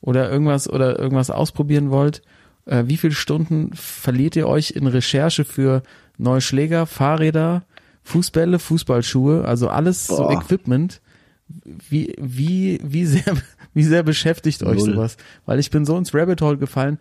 oder 0.00 0.30
irgendwas 0.30 0.70
oder 0.70 0.96
irgendwas 0.96 1.28
ausprobieren 1.28 1.90
wollt? 1.90 2.22
Äh, 2.64 2.84
wie 2.86 2.96
viele 2.96 3.14
Stunden 3.14 3.72
verliert 3.74 4.36
ihr 4.36 4.46
euch 4.46 4.70
in 4.70 4.86
Recherche 4.86 5.44
für 5.44 5.82
neue 6.18 6.40
Schläger, 6.40 6.86
Fahrräder, 6.86 7.64
Fußbälle, 8.04 8.60
Fußballschuhe, 8.60 9.44
also 9.44 9.68
alles 9.68 10.06
so 10.06 10.18
Boah. 10.18 10.34
Equipment? 10.34 11.00
Wie, 11.48 12.14
wie, 12.16 12.78
wie 12.84 13.06
sehr, 13.06 13.34
wie 13.78 13.84
sehr 13.84 14.02
beschäftigt 14.02 14.62
euch 14.64 14.84
Null. 14.84 14.94
sowas? 14.94 15.16
Weil 15.46 15.60
ich 15.60 15.70
bin 15.70 15.86
so 15.86 15.96
ins 15.96 16.12
Rabbit 16.12 16.42
Hole 16.42 16.58
gefallen. 16.58 16.98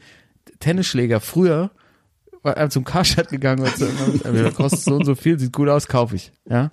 Tennisschläger 0.59 1.19
früher 1.19 1.71
war 2.43 2.55
er 2.55 2.69
zum 2.69 2.83
Karstadt 2.83 3.29
gegangen 3.29 3.65
und 3.65 3.75
so, 3.75 3.87
kostet 4.51 4.81
so 4.81 4.95
und 4.95 5.05
so 5.05 5.15
viel, 5.15 5.39
sieht 5.39 5.53
gut 5.53 5.69
aus, 5.69 5.87
kaufe 5.87 6.15
ich. 6.15 6.31
Ja. 6.47 6.71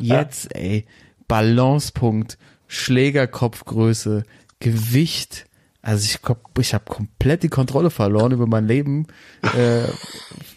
Jetzt, 0.00 0.54
ey, 0.56 0.86
Balancepunkt, 1.28 2.38
Schlägerkopfgröße, 2.66 4.24
Gewicht. 4.58 5.44
Also 5.84 6.04
ich, 6.04 6.20
ich 6.60 6.74
habe 6.74 6.84
komplett 6.86 7.42
die 7.42 7.48
Kontrolle 7.48 7.90
verloren 7.90 8.30
über 8.30 8.46
mein 8.46 8.68
Leben 8.68 9.08
äh, 9.42 9.82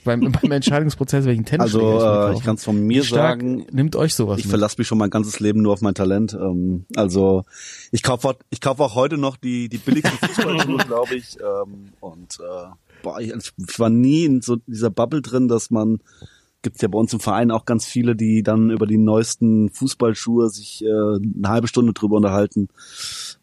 beim, 0.04 0.32
beim 0.42 0.52
Entscheidungsprozess, 0.52 1.26
welchen 1.26 1.46
Tennisschläger 1.46 1.88
Also 1.88 1.98
ich, 1.98 2.04
mir 2.04 2.30
äh, 2.30 2.38
ich 2.38 2.44
kann 2.44 2.56
es 2.58 2.64
von 2.64 2.80
mir 2.86 3.04
stark 3.04 3.42
sagen, 3.42 3.66
Nimmt 3.72 3.96
euch 3.96 4.14
sowas 4.14 4.38
ich 4.38 4.46
mit. 4.46 4.52
verlasse 4.52 4.76
mich 4.78 4.88
schon 4.88 5.00
mein 5.00 5.10
ganzes 5.10 5.40
Leben 5.40 5.64
nur 5.64 5.74
auf 5.74 5.82
mein 5.82 5.96
Talent. 5.96 6.38
Ähm, 6.40 6.86
also 6.96 7.44
ich 7.92 8.04
kaufe 8.04 8.30
auch- 8.30 8.40
ich 8.52 8.62
kaufe 8.62 8.84
auch 8.84 8.94
heute 8.94 9.18
noch 9.18 9.36
die 9.36 9.68
die 9.68 9.80
billigsten 9.80 10.16
Fußballschuhe, 10.20 10.78
glaube 10.88 11.16
ich. 11.16 11.38
Ähm, 11.40 11.90
und 12.02 12.38
äh, 12.40 12.68
boah, 13.02 13.20
ich, 13.20 13.34
ich 13.58 13.80
war 13.80 13.90
nie 13.90 14.26
in 14.26 14.42
so 14.42 14.58
dieser 14.68 14.92
Bubble 14.92 15.24
drin, 15.24 15.48
dass 15.48 15.72
man 15.72 16.02
gibt's 16.62 16.82
ja 16.84 16.88
bei 16.88 17.00
uns 17.00 17.14
im 17.14 17.20
Verein 17.20 17.50
auch 17.50 17.66
ganz 17.66 17.86
viele, 17.86 18.16
die 18.16 18.44
dann 18.44 18.70
über 18.70 18.86
die 18.86 18.98
neuesten 19.00 19.70
Fußballschuhe 19.72 20.50
sich 20.50 20.84
äh, 20.84 20.88
eine 20.88 21.48
halbe 21.50 21.68
Stunde 21.68 21.94
drüber 21.94 22.18
unterhalten. 22.18 22.70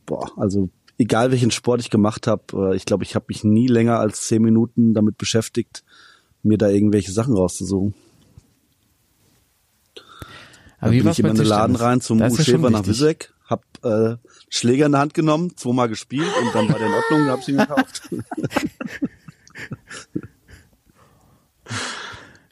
Boah, 0.07 0.31
also 0.37 0.71
egal 1.03 1.33
welchen 1.33 1.51
Sport 1.51 1.81
ich 1.81 1.91
gemacht 1.91 2.27
habe, 2.27 2.71
äh, 2.73 2.77
ich 2.77 2.85
glaube, 2.85 3.05
ich 3.05 3.15
habe 3.15 3.27
mich 3.29 3.45
nie 3.45 3.67
länger 3.67 3.99
als 3.99 4.27
zehn 4.29 4.41
Minuten 4.43 4.95
damit 4.95 5.19
beschäftigt, 5.19 5.83
mir 6.43 6.59
da 6.59 6.69
irgendwelche 6.69 7.13
Sachen 7.13 7.35
rauszusuchen. 7.35 7.95
Aber 10.79 10.91
Dann 10.91 10.93
wie 10.93 11.03
bin 11.03 11.13
ich 11.13 11.19
in 11.19 11.35
den 11.35 11.45
Laden 11.45 11.77
rein 11.77 12.01
zum 12.01 12.21
U-Schäfer 12.21 12.71
nach. 12.71 12.87
Wisek, 12.87 13.35
hab 13.47 13.65
äh, 13.85 14.17
Schläger 14.49 14.87
in 14.87 14.93
der 14.93 15.01
Hand 15.01 15.15
genommen, 15.15 15.57
zweimal 15.57 15.89
gespielt 15.89 16.33
und 16.41 16.55
dann 16.55 16.69
war 16.69 16.79
der 16.79 16.89
in 16.89 16.95
Ordnung, 16.95 17.29
hab 17.29 17.41
ich 17.41 17.49
ihn 17.49 17.59
gekauft. 17.59 18.11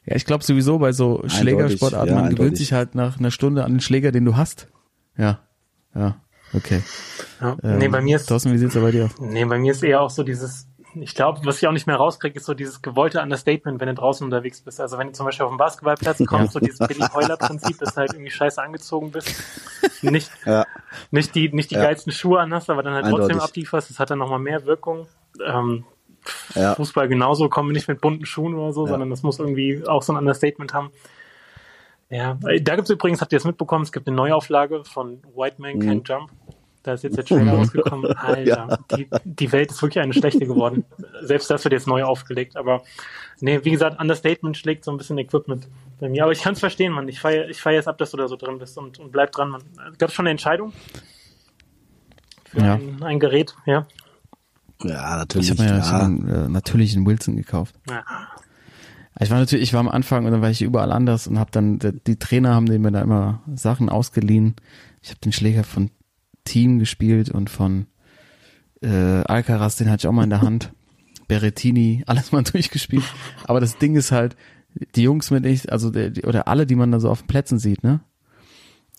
Ja, 0.03 0.15
ich 0.15 0.25
glaube 0.25 0.43
sowieso 0.43 0.79
bei 0.79 0.93
so 0.93 1.23
Schlägersportarten, 1.27 2.15
ja, 2.15 2.21
man 2.21 2.35
gewöhnt 2.35 2.57
sich 2.57 2.73
halt 2.73 2.95
nach 2.95 3.19
einer 3.19 3.29
Stunde 3.29 3.63
an 3.63 3.73
den 3.73 3.81
Schläger, 3.81 4.11
den 4.11 4.25
du 4.25 4.35
hast. 4.35 4.67
Ja, 5.15 5.39
ja, 5.93 6.19
okay. 6.53 6.81
Ja. 7.39 7.55
Ähm, 7.63 7.77
nee, 7.77 7.87
bei 7.87 8.01
mir 8.01 8.15
ist, 8.17 8.27
Thorsten, 8.27 8.51
wie 8.53 8.57
sieht's 8.57 8.73
da 8.73 8.79
bei 8.81 8.91
dir 8.91 9.05
aus? 9.05 9.11
nee, 9.19 9.45
bei 9.45 9.57
mir 9.57 9.71
ist 9.71 9.83
eher 9.83 10.01
auch 10.01 10.09
so 10.09 10.23
dieses, 10.23 10.67
ich 10.95 11.15
glaube, 11.15 11.39
was 11.45 11.57
ich 11.57 11.67
auch 11.67 11.71
nicht 11.71 11.87
mehr 11.87 11.95
rauskriege, 11.95 12.37
ist 12.37 12.45
so 12.45 12.53
dieses 12.53 12.81
gewollte 12.81 13.21
Understatement, 13.21 13.79
wenn 13.79 13.87
du 13.87 13.93
draußen 13.95 14.25
unterwegs 14.25 14.61
bist. 14.61 14.81
Also 14.81 14.97
wenn 14.97 15.07
du 15.07 15.13
zum 15.13 15.25
Beispiel 15.25 15.45
auf 15.45 15.51
den 15.51 15.57
Basketballplatz 15.57 16.21
kommst, 16.27 16.53
so 16.53 16.59
dieses 16.59 16.79
Billy 16.79 17.05
Heuler-Prinzip, 17.13 17.77
dass 17.79 17.93
du 17.93 18.01
halt 18.01 18.13
irgendwie 18.13 18.31
scheiße 18.31 18.61
angezogen 18.61 19.11
bist. 19.11 19.33
Nicht, 20.01 20.29
ja, 20.45 20.65
nicht 21.11 21.33
die, 21.35 21.49
nicht 21.53 21.71
die 21.71 21.75
Ja. 21.75 21.83
geilsten 21.83 22.11
Schuhe 22.11 22.39
anhast, 22.39 22.69
aber 22.69 22.83
dann 22.83 22.93
halt 22.93 23.05
trotzdem 23.05 23.31
Eindeutig. 23.31 23.43
ablieferst. 23.49 23.89
Das 23.89 23.99
hat 23.99 24.09
dann 24.11 24.19
nochmal 24.19 24.39
mehr 24.39 24.65
Wirkung. 24.65 25.07
Ähm, 25.45 25.85
ja. 26.53 26.75
Fußball 26.75 27.07
genauso, 27.07 27.49
kommen 27.49 27.69
wir 27.69 27.73
nicht 27.73 27.87
mit 27.87 27.99
bunten 28.01 28.25
Schuhen 28.25 28.53
oder 28.53 28.73
so, 28.73 28.85
sondern 28.85 29.09
das 29.09 29.23
muss 29.23 29.39
irgendwie 29.39 29.83
auch 29.87 30.03
so 30.03 30.13
ein 30.13 30.17
Understatement 30.17 30.73
haben. 30.73 30.91
Ja, 32.09 32.37
äh, 32.45 32.61
da 32.61 32.75
gibt's 32.75 32.89
übrigens, 32.89 33.21
habt 33.21 33.31
ihr 33.31 33.39
das 33.39 33.45
mitbekommen, 33.45 33.83
es 33.83 33.91
gibt 33.93 34.05
eine 34.07 34.17
Neuauflage 34.17 34.83
von 34.83 35.23
White 35.35 35.61
Man 35.61 35.77
Mhm. 35.77 35.81
Can't 35.81 36.07
Jump. 36.09 36.29
Da 36.83 36.93
ist 36.93 37.03
jetzt 37.03 37.17
der 37.17 37.25
Trailer 37.25 37.53
rausgekommen. 37.53 38.11
Alter, 38.17 38.79
die, 38.97 39.07
die 39.23 39.51
Welt 39.51 39.71
ist 39.71 39.81
wirklich 39.81 40.03
eine 40.03 40.13
schlechte 40.13 40.45
geworden. 40.47 40.83
Selbst 41.21 41.49
das 41.51 41.63
wird 41.63 41.73
jetzt 41.73 41.87
neu 41.87 42.03
aufgelegt. 42.03 42.57
Aber 42.57 42.81
nee, 43.39 43.59
wie 43.63 43.71
gesagt, 43.71 43.99
Understatement 43.99 44.57
schlägt 44.57 44.83
so 44.83 44.91
ein 44.91 44.97
bisschen 44.97 45.17
Equipment 45.19 45.67
bei 45.99 46.09
mir. 46.09 46.23
Aber 46.23 46.31
ich 46.31 46.41
kann 46.41 46.53
es 46.53 46.59
verstehen, 46.59 46.91
Mann. 46.93 47.07
Ich 47.07 47.19
feiere 47.19 47.49
ich 47.49 47.61
feier 47.61 47.75
jetzt 47.75 47.87
ab, 47.87 47.97
dass 47.99 48.11
du 48.11 48.17
da 48.17 48.27
so 48.27 48.35
drin 48.35 48.57
bist 48.57 48.77
und, 48.77 48.99
und 48.99 49.11
bleib 49.11 49.31
dran, 49.31 49.49
Mann. 49.49 49.61
Gab 49.99 50.09
es 50.09 50.15
schon 50.15 50.23
eine 50.23 50.31
Entscheidung? 50.31 50.73
Für 52.45 52.59
Ja. 52.59 52.73
ein, 52.75 53.03
ein 53.03 53.19
Gerät, 53.19 53.55
ja. 53.65 53.85
Ja, 54.83 55.17
natürlich. 55.17 55.51
Ich 55.51 55.57
habe 55.59 55.63
mir 55.69 55.77
ja. 55.77 55.83
ja. 55.83 55.83
schon 55.83 56.27
äh, 56.27 56.49
natürlich 56.49 56.95
einen 56.95 57.05
Wilson 57.05 57.35
gekauft. 57.35 57.75
ja. 57.89 58.03
Ich 59.19 59.29
war 59.29 59.37
natürlich, 59.37 59.63
ich 59.63 59.73
war 59.73 59.81
am 59.81 59.89
Anfang 59.89 60.25
und 60.25 60.31
dann 60.31 60.41
war 60.41 60.49
ich 60.49 60.63
überall 60.63 60.91
anders 60.91 61.27
und 61.27 61.37
habe 61.37 61.51
dann, 61.51 61.77
die, 61.77 61.91
die 62.07 62.15
Trainer 62.17 62.55
haben 62.55 62.63
mir 62.63 62.91
da 62.91 63.01
immer 63.01 63.43
Sachen 63.53 63.89
ausgeliehen. 63.89 64.55
Ich 65.03 65.09
habe 65.09 65.19
den 65.19 65.31
Schläger 65.31 65.63
von 65.63 65.91
Team 66.43 66.79
gespielt 66.79 67.29
und 67.29 67.49
von 67.49 67.87
äh, 68.81 68.87
Alcaraz, 69.23 69.75
den 69.75 69.89
hatte 69.89 70.01
ich 70.01 70.07
auch 70.07 70.11
mal 70.13 70.23
in 70.23 70.29
der 70.29 70.41
Hand. 70.41 70.71
Berrettini, 71.27 72.03
alles 72.07 72.31
mal 72.31 72.43
durchgespielt. 72.51 73.03
Aber 73.45 73.59
das 73.59 73.77
Ding 73.77 73.95
ist 73.95 74.11
halt, 74.11 74.35
die 74.95 75.03
Jungs 75.03 75.31
mit 75.31 75.45
ich, 75.45 75.71
also 75.71 75.89
der, 75.89 76.09
die, 76.09 76.23
oder 76.23 76.47
alle, 76.47 76.65
die 76.65 76.75
man 76.75 76.91
da 76.91 76.99
so 76.99 77.09
auf 77.09 77.21
den 77.21 77.27
Plätzen 77.27 77.59
sieht, 77.59 77.83
ne? 77.83 78.01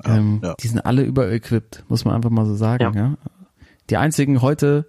ähm, 0.05 0.41
ja. 0.43 0.55
Die 0.61 0.69
sind 0.69 0.81
alle 0.81 1.03
überequipped, 1.03 1.85
muss 1.89 2.05
man 2.05 2.15
einfach 2.15 2.31
mal 2.31 2.47
so 2.47 2.55
sagen, 2.55 2.83
Ja. 2.85 2.93
ja. 2.95 3.17
Die 3.91 3.97
einzigen 3.97 4.41
heute 4.43 4.87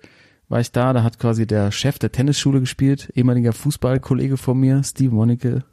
war 0.50 0.60
ich 0.60 0.72
da, 0.72 0.94
da 0.94 1.04
hat 1.04 1.20
quasi 1.20 1.48
der 1.48 1.72
Chef 1.72 2.00
der 2.00 2.12
Tennisschule 2.12 2.60
gespielt, 2.60 3.12
ehemaliger 3.16 3.54
Fußballkollege 3.54 4.38
von 4.38 4.60
mir, 4.60 4.84
Steve 4.84 5.14
Monicke, 5.14 5.64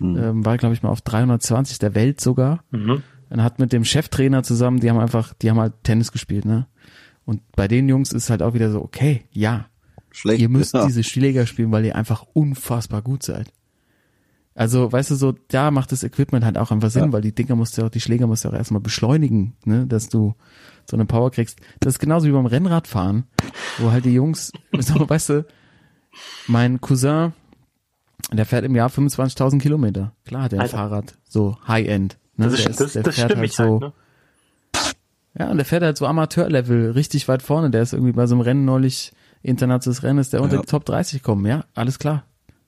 ähm, 0.00 0.44
war 0.44 0.58
glaube 0.58 0.74
ich 0.74 0.82
mal 0.82 0.90
auf 0.90 1.00
320 1.00 1.78
der 1.78 1.94
Welt 1.94 2.20
sogar. 2.20 2.62
Mhm. 2.70 3.02
Und 3.30 3.42
hat 3.42 3.58
mit 3.58 3.72
dem 3.72 3.84
Cheftrainer 3.84 4.42
zusammen, 4.42 4.80
die 4.80 4.88
haben 4.88 4.98
einfach, 4.98 5.34
die 5.34 5.50
haben 5.50 5.58
halt 5.58 5.74
Tennis 5.82 6.12
gespielt, 6.12 6.44
ne? 6.44 6.66
Und 7.24 7.42
bei 7.56 7.66
den 7.66 7.88
Jungs 7.88 8.12
ist 8.12 8.30
halt 8.30 8.40
auch 8.42 8.54
wieder 8.54 8.70
so, 8.70 8.80
okay, 8.80 9.24
ja, 9.32 9.66
Schlecht. 10.12 10.40
ihr 10.40 10.48
müsst 10.48 10.74
ja. 10.74 10.86
diese 10.86 11.02
Schläger 11.02 11.44
spielen, 11.46 11.72
weil 11.72 11.84
ihr 11.84 11.96
einfach 11.96 12.24
unfassbar 12.34 13.02
gut 13.02 13.24
seid. 13.24 13.52
Also, 14.54 14.90
weißt 14.90 15.10
du, 15.10 15.16
so, 15.16 15.34
da 15.48 15.70
macht 15.70 15.92
das 15.92 16.02
Equipment 16.04 16.44
halt 16.44 16.56
auch 16.56 16.70
einfach 16.70 16.90
Sinn, 16.90 17.06
Ja. 17.06 17.12
weil 17.12 17.20
die 17.20 17.34
Dinger 17.34 17.56
musst 17.56 17.76
du 17.76 17.84
auch, 17.84 17.90
die 17.90 18.00
Schläger 18.00 18.26
musst 18.26 18.44
du 18.44 18.48
auch 18.48 18.54
erstmal 18.54 18.80
beschleunigen, 18.80 19.54
ne, 19.64 19.86
dass 19.86 20.08
du 20.08 20.34
so 20.88 20.96
eine 20.96 21.04
Power 21.04 21.30
kriegst. 21.30 21.58
Das 21.80 21.94
ist 21.94 21.98
genauso 21.98 22.26
wie 22.28 22.32
beim 22.32 22.46
Rennradfahren, 22.46 23.24
wo 23.78 23.90
halt 23.90 24.04
die 24.06 24.14
Jungs, 24.14 24.52
so, 24.78 25.06
weißt 25.08 25.28
du, 25.30 25.46
mein 26.46 26.80
Cousin, 26.80 27.32
der 28.32 28.46
fährt 28.46 28.64
im 28.64 28.74
Jahr 28.74 28.88
25.000 28.88 29.58
Kilometer. 29.58 30.12
Klar 30.24 30.44
hat 30.44 30.52
er 30.54 30.60
ein. 30.62 30.68
Fahrrad, 30.68 31.18
so 31.28 31.58
High-End. 31.68 32.18
Ne? 32.36 32.48
Das, 32.50 32.56
der 32.56 32.70
ist, 32.70 32.80
das, 32.80 32.92
der 32.94 33.02
das 33.02 33.14
fährt 33.14 33.30
stimmt 33.32 33.38
halt 33.38 33.40
mich 33.40 33.52
so, 33.54 33.64
halt, 33.64 33.80
ne? 33.80 33.92
ja, 35.38 35.50
und 35.50 35.56
der 35.58 35.66
fährt 35.66 35.82
halt 35.82 35.96
so 35.96 36.06
Amateurlevel 36.06 36.92
richtig 36.92 37.28
weit 37.28 37.42
vorne. 37.42 37.70
Der 37.70 37.82
ist 37.82 37.92
irgendwie 37.92 38.12
bei 38.12 38.26
so 38.26 38.34
einem 38.34 38.42
Rennen 38.42 38.64
neulich, 38.64 39.12
internationales 39.42 40.02
Rennen, 40.02 40.18
ist 40.18 40.32
der 40.32 40.42
unter 40.42 40.56
Ja. 40.56 40.60
die 40.62 40.66
Top 40.66 40.84
30 40.84 41.22
kommen. 41.22 41.44
Ja, 41.46 41.64
alles 41.74 41.98
klar. 41.98 42.24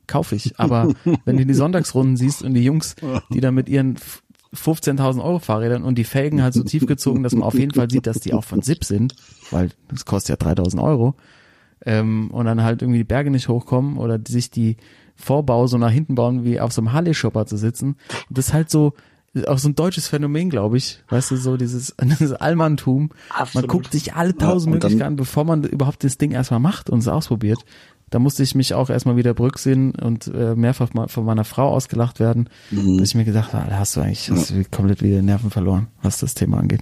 Kaufe 0.07 0.35
ich. 0.37 0.59
Aber 0.61 0.93
wenn 1.25 1.37
du 1.37 1.47
die 1.47 1.55
Sonntagsrunden 1.55 2.17
siehst 2.17 2.43
und 2.43 2.55
die 2.55 2.65
Jungs, 2.65 2.95
die 3.33 3.41
da 3.41 3.51
mit 3.51 3.69
ihren 3.69 3.97
f- 3.97 4.23
15.000 4.55 5.23
Euro 5.23 5.39
Fahrrädern 5.41 5.83
und 5.83 5.97
die 5.97 6.05
Felgen 6.05 6.43
halt 6.43 6.55
so 6.55 6.63
tief 6.63 6.87
gezogen, 6.87 7.23
dass 7.23 7.35
man 7.35 7.43
auf 7.43 7.59
jeden 7.59 7.75
Fall 7.75 7.91
sieht, 7.91 8.07
dass 8.07 8.21
die 8.21 8.33
auch 8.33 8.45
von 8.45 8.63
SIP 8.63 8.83
sind, 8.85 9.15
weil 9.51 9.71
das 9.89 10.07
kostet 10.07 10.41
ja 10.43 10.53
3.000 10.53 10.83
Euro, 10.83 11.15
ähm, 11.85 12.31
und 12.31 12.47
dann 12.47 12.63
halt 12.63 12.81
irgendwie 12.81 12.99
die 13.01 13.05
Berge 13.05 13.31
nicht 13.31 13.49
hochkommen 13.49 13.99
oder 13.99 14.19
sich 14.27 14.51
die 14.51 14.79
Vorbau 15.17 15.67
so 15.67 15.77
nach 15.77 15.91
hinten 15.91 16.15
bauen, 16.15 16.45
wie 16.45 16.61
auf 16.61 16.73
so 16.73 16.81
einem 16.81 16.93
Harley-Shopper 16.95 17.45
zu 17.45 17.57
sitzen. 17.59 17.97
Und 18.31 18.39
das 18.39 18.49
ist 18.49 18.53
halt 18.55 18.71
so, 18.71 18.95
auch 19.47 19.59
so 19.59 19.69
ein 19.69 19.75
deutsches 19.75 20.09
Phänomen, 20.09 20.51
glaube 20.51 20.77
ich. 20.79 21.03
Weißt 21.09 21.31
du, 21.31 21.37
so 21.37 21.57
dieses, 21.57 21.95
dieses 22.01 22.33
Allmanntum. 22.33 23.09
Man 23.31 23.41
Absolut. 23.41 23.69
guckt 23.69 23.93
sich 23.93 24.15
alle 24.15 24.37
tausend 24.37 24.75
Ja, 24.75 24.81
Möglichkeiten, 24.81 25.17
bevor 25.17 25.45
man 25.45 25.65
überhaupt 25.65 26.03
das 26.05 26.19
Ding 26.19 26.33
erstmal 26.33 26.61
macht 26.61 26.91
und 26.91 27.01
es 27.01 27.09
ausprobiert. 27.09 27.59
Da 28.11 28.19
musste 28.19 28.43
ich 28.43 28.55
mich 28.55 28.73
auch 28.73 28.89
erstmal 28.89 29.17
wieder 29.17 29.35
berücksinnen 29.35 29.95
und 29.95 30.29
äh, 30.29 30.55
mehrfach 30.55 30.95
mal 30.95 31.09
von 31.09 31.27
meiner 31.27 31.45
Frau 31.45 31.69
ausgelacht 31.69 32.21
werden, 32.21 32.49
Mhm. 32.71 32.97
bis 32.97 33.11
ich 33.11 33.15
mir 33.15 33.27
gedacht 33.27 33.53
habe, 33.53 33.69
da 33.69 33.79
hast 33.79 33.97
du 33.97 34.01
eigentlich 34.01 34.31
hast 34.31 34.51
du 34.51 34.65
komplett 34.71 35.03
wieder 35.03 35.17
die 35.19 35.27
Nerven 35.27 35.51
verloren, 35.51 35.89
was 36.03 36.19
das 36.19 36.33
Thema 36.33 36.59
angeht. 36.59 36.81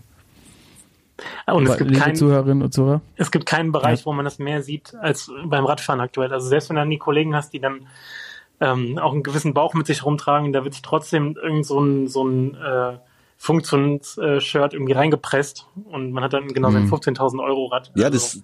Und 1.47 1.67
es 1.67 1.79
gibt, 1.79 1.91
liebe 1.91 2.03
kein, 2.03 2.15
Zuhörerinnen 2.15 2.63
und 2.63 2.73
Zuhörer, 2.73 3.01
es 3.17 3.31
gibt 3.31 3.47
keinen 3.47 3.73
Bereich, 3.73 4.05
wo 4.07 4.13
man 4.13 4.25
das 4.25 4.39
mehr 4.39 4.63
sieht 4.63 4.95
als 4.95 5.31
beim 5.47 5.65
Radfahren 5.65 6.01
aktuell. 6.01 6.33
Also 6.33 6.47
selbst 6.47 6.69
wenn 6.69 6.77
du 6.77 6.83
dann 6.83 6.91
die 6.91 6.99
Kollegen 6.99 7.35
hast, 7.35 7.53
die 7.55 7.59
dann 7.61 7.87
ähm, 8.61 8.99
auch 8.99 9.13
einen 9.13 9.23
gewissen 9.23 9.55
Bauch 9.55 9.75
mit 9.75 9.87
sich 9.87 10.05
rumtragen, 10.05 10.53
da 10.53 10.65
wird 10.65 10.75
sich 10.75 10.83
trotzdem 10.83 11.37
irgend 11.43 11.67
so 11.67 11.79
ein, 11.81 12.09
so 12.09 12.25
ein 12.25 12.55
äh, 12.55 12.99
Funktions-Shirt 13.39 14.73
irgendwie 14.73 14.93
reingepresst 14.95 15.67
und 15.91 16.13
man 16.13 16.25
hat 16.25 16.33
dann 16.33 16.49
genau 16.49 16.71
sein 16.71 16.85
Mhm. 16.87 16.95
15.000 16.95 17.45
Euro 17.45 17.67
Rad. 17.67 17.91
Ja, 17.95 18.07
Also, 18.07 18.17
das, 18.19 18.43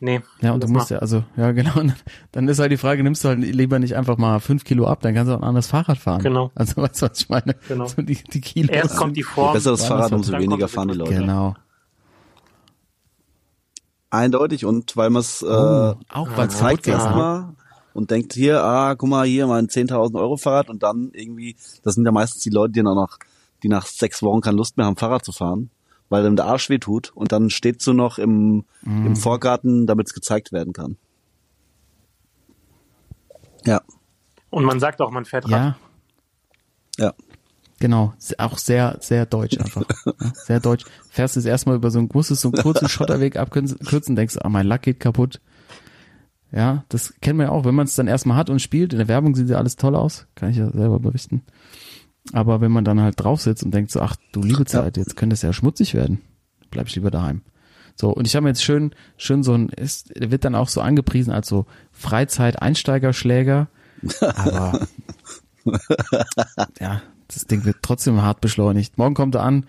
Nee. 0.00 0.20
Ja, 0.42 0.52
und 0.52 0.62
du 0.62 0.68
musst 0.68 0.90
ja, 0.90 0.98
also, 0.98 1.24
ja, 1.36 1.52
genau. 1.52 1.78
Und 1.80 1.94
Dann 2.32 2.46
ist 2.48 2.58
halt 2.58 2.70
die 2.72 2.76
Frage, 2.76 3.02
nimmst 3.02 3.24
du 3.24 3.28
halt 3.28 3.38
lieber 3.38 3.78
nicht 3.78 3.96
einfach 3.96 4.18
mal 4.18 4.38
fünf 4.40 4.64
Kilo 4.64 4.86
ab, 4.86 5.00
dann 5.00 5.14
kannst 5.14 5.30
du 5.30 5.34
auch 5.34 5.38
ein 5.40 5.44
anderes 5.44 5.68
Fahrrad 5.68 5.96
fahren. 5.98 6.22
Genau. 6.22 6.50
Also, 6.54 6.82
weißt 6.82 7.00
du, 7.02 7.06
was 7.08 7.20
ich 7.20 7.28
meine? 7.30 7.54
Genau. 7.68 7.86
So 7.86 8.02
die, 8.02 8.16
die 8.22 8.40
Kilos. 8.40 8.70
Erst 8.74 8.96
kommt 8.96 9.16
die 9.16 9.22
Form. 9.22 9.54
besseres 9.54 9.80
Woanders 9.80 9.88
Fahrrad, 9.88 10.02
halt. 10.04 10.12
umso 10.12 10.32
weniger 10.38 10.68
fahren 10.68 10.88
die 10.88 10.94
Leute. 10.94 11.14
Genau. 11.14 11.54
Eindeutig 14.10 14.64
und 14.64 14.96
weil 14.96 15.10
man 15.10 15.20
es 15.20 15.42
äh, 15.42 15.46
Oh, 15.46 15.94
auch 16.10 16.28
weil 16.36 16.48
es 16.48 16.58
zeigt 16.58 16.86
erstmal 16.86 17.48
und 17.94 18.10
denkt 18.10 18.34
hier, 18.34 18.62
ah, 18.62 18.94
guck 18.94 19.08
mal, 19.08 19.26
hier 19.26 19.46
mein 19.46 19.68
10.000 19.68 20.18
Euro 20.20 20.36
Fahrrad 20.36 20.68
und 20.68 20.82
dann 20.82 21.10
irgendwie, 21.14 21.56
das 21.82 21.94
sind 21.94 22.04
ja 22.04 22.12
meistens 22.12 22.42
die 22.42 22.50
Leute, 22.50 22.72
die 22.72 22.80
dann 22.80 22.88
auch 22.88 22.94
noch, 22.94 23.18
die 23.62 23.68
nach 23.68 23.86
sechs 23.86 24.22
Wochen 24.22 24.42
keine 24.42 24.56
Lust 24.58 24.76
mehr 24.76 24.84
haben, 24.84 24.96
Fahrrad 24.96 25.24
zu 25.24 25.32
fahren, 25.32 25.70
weil 26.10 26.22
dem 26.22 26.36
der 26.36 26.44
Arsch 26.44 26.68
weh 26.68 26.78
tut 26.78 27.12
und 27.14 27.32
dann 27.32 27.48
steht 27.48 27.84
du 27.86 27.94
noch 27.94 28.18
im, 28.18 28.64
Mhm. 28.82 29.06
im 29.06 29.16
Vorgarten, 29.16 29.86
damit 29.86 30.08
es 30.08 30.12
gezeigt 30.14 30.52
werden 30.52 30.74
kann. 30.74 30.96
Ja, 33.64 33.80
Und 34.50 34.64
man 34.64 34.78
sagt 34.78 35.00
auch, 35.00 35.10
man 35.10 35.24
fährt 35.24 35.44
Rad. 35.46 35.50
Ja, 35.50 35.76
ja. 36.98 37.12
genau. 37.80 38.12
Auch 38.38 38.58
sehr, 38.58 38.98
sehr 39.00 39.24
deutsch 39.26 39.58
einfach. 39.58 39.84
Sehr 40.34 40.60
deutsch. 40.60 40.84
Fährst 41.10 41.36
es 41.38 41.44
erstmal 41.46 41.76
über 41.76 41.90
so 41.90 41.98
einen, 41.98 42.10
musstest 42.12 42.42
so 42.42 42.50
einen 42.52 42.62
kurzen 42.62 42.88
Schotterweg 42.90 43.36
abkürzen, 43.36 43.78
kürzen, 43.78 44.16
denkst, 44.16 44.36
ah, 44.42 44.48
mein 44.50 44.66
Lack 44.66 44.82
geht 44.82 45.00
kaputt. 45.00 45.40
Ja, 46.54 46.84
das 46.88 47.14
kennen 47.20 47.38
wir 47.38 47.46
ja 47.46 47.52
auch, 47.52 47.64
wenn 47.64 47.74
man 47.74 47.86
es 47.86 47.96
dann 47.96 48.06
erstmal 48.06 48.36
hat 48.36 48.48
und 48.48 48.62
spielt. 48.62 48.92
In 48.92 48.98
der 48.98 49.08
Werbung 49.08 49.34
sieht 49.34 49.48
ja 49.48 49.56
alles 49.56 49.74
toll 49.74 49.96
aus, 49.96 50.26
kann 50.36 50.50
ich 50.50 50.56
ja 50.56 50.70
selber 50.70 51.00
berichten. 51.00 51.42
Aber 52.32 52.60
wenn 52.60 52.70
man 52.70 52.84
dann 52.84 53.00
halt 53.00 53.18
drauf 53.18 53.40
sitzt 53.40 53.64
und 53.64 53.74
denkt 53.74 53.90
so, 53.90 54.00
ach 54.00 54.16
du 54.32 54.40
liebe 54.40 54.64
Zeit, 54.64 54.96
jetzt 54.96 55.16
könnte 55.16 55.34
es 55.34 55.42
ja 55.42 55.52
schmutzig 55.52 55.94
werden, 55.94 56.20
bleib 56.70 56.86
ich 56.86 56.94
lieber 56.94 57.10
daheim. 57.10 57.42
So, 57.96 58.10
und 58.10 58.26
ich 58.26 58.36
habe 58.36 58.44
mir 58.44 58.50
jetzt 58.50 58.62
schön, 58.62 58.94
schön 59.16 59.42
so 59.42 59.54
ein, 59.54 59.68
ist, 59.68 60.12
wird 60.18 60.44
dann 60.44 60.54
auch 60.54 60.68
so 60.68 60.80
angepriesen 60.80 61.32
als 61.32 61.48
so 61.48 61.66
Freizeit-Einsteigerschläger. 61.92 63.68
Aber 64.20 64.86
ja, 66.80 67.02
das 67.28 67.46
Ding 67.46 67.64
wird 67.64 67.78
trotzdem 67.82 68.22
hart 68.22 68.40
beschleunigt. 68.40 68.96
Morgen 68.96 69.14
kommt 69.14 69.34
er 69.34 69.42
an. 69.42 69.66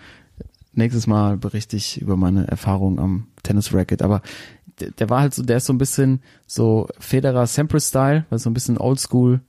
Nächstes 0.73 1.07
Mal 1.07 1.37
berichte 1.37 1.77
ich 1.77 2.01
über 2.01 2.17
meine 2.17 2.47
Erfahrung 2.47 2.99
am 2.99 3.27
Tennis-Racket. 3.43 4.01
Aber 4.01 4.21
der, 4.79 4.91
der 4.91 5.09
war 5.09 5.21
halt 5.21 5.33
so, 5.33 5.43
der 5.43 5.57
ist 5.57 5.65
so 5.65 5.73
ein 5.73 5.77
bisschen 5.77 6.21
so 6.47 6.87
Federer 6.99 7.47
Sampras-Style, 7.47 8.25
weil 8.29 8.39
so 8.39 8.49
ein 8.49 8.53
bisschen 8.53 8.77
oldschool. 8.77 9.41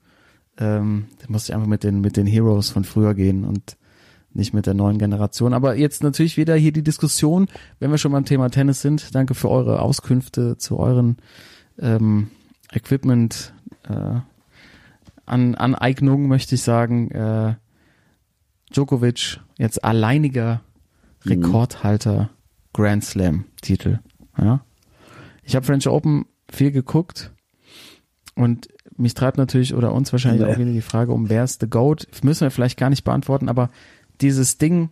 Ähm, 0.58 1.06
da 1.18 1.26
musste 1.28 1.52
ich 1.52 1.54
einfach 1.54 1.68
mit 1.68 1.84
den, 1.84 2.00
mit 2.00 2.16
den 2.16 2.26
Heroes 2.26 2.70
von 2.70 2.84
früher 2.84 3.14
gehen 3.14 3.44
und 3.44 3.76
nicht 4.32 4.54
mit 4.54 4.66
der 4.66 4.74
neuen 4.74 4.98
Generation. 4.98 5.54
Aber 5.54 5.76
jetzt 5.76 6.02
natürlich 6.02 6.36
wieder 6.36 6.54
hier 6.56 6.72
die 6.72 6.82
Diskussion, 6.82 7.48
wenn 7.78 7.90
wir 7.90 7.98
schon 7.98 8.12
beim 8.12 8.24
Thema 8.24 8.50
Tennis 8.50 8.82
sind. 8.82 9.14
Danke 9.14 9.34
für 9.34 9.50
eure 9.50 9.80
Auskünfte 9.80 10.58
zu 10.58 10.78
euren 10.78 11.16
ähm, 11.78 12.30
Equipment 12.72 13.52
äh, 13.88 14.20
an 15.24 15.54
Aneignung, 15.54 16.28
möchte 16.28 16.54
ich 16.54 16.62
sagen. 16.62 17.10
Äh, 17.10 17.54
Djokovic 18.72 19.40
jetzt 19.58 19.84
alleiniger 19.84 20.60
Rekordhalter 21.24 22.30
Grand 22.72 23.04
Slam 23.04 23.44
Titel. 23.62 24.00
Ja. 24.38 24.60
Ich 25.46 25.56
habe 25.56 25.64
French 25.64 25.88
Open 25.88 26.26
viel 26.50 26.72
geguckt 26.72 27.30
und 28.34 28.68
mich 28.96 29.14
treibt 29.14 29.38
natürlich 29.38 29.74
oder 29.74 29.92
uns 29.92 30.12
wahrscheinlich 30.12 30.42
Nee. 30.42 30.52
auch 30.52 30.58
wieder 30.58 30.72
die 30.72 30.80
Frage 30.82 31.12
um 31.12 31.28
wer 31.28 31.44
ist 31.44 31.60
the 31.60 31.68
GOAT? 31.68 32.06
Müssen 32.22 32.42
wir 32.42 32.50
vielleicht 32.50 32.78
gar 32.78 32.90
nicht 32.90 33.04
beantworten, 33.04 33.48
aber 33.48 33.70
dieses 34.20 34.58
Ding, 34.58 34.90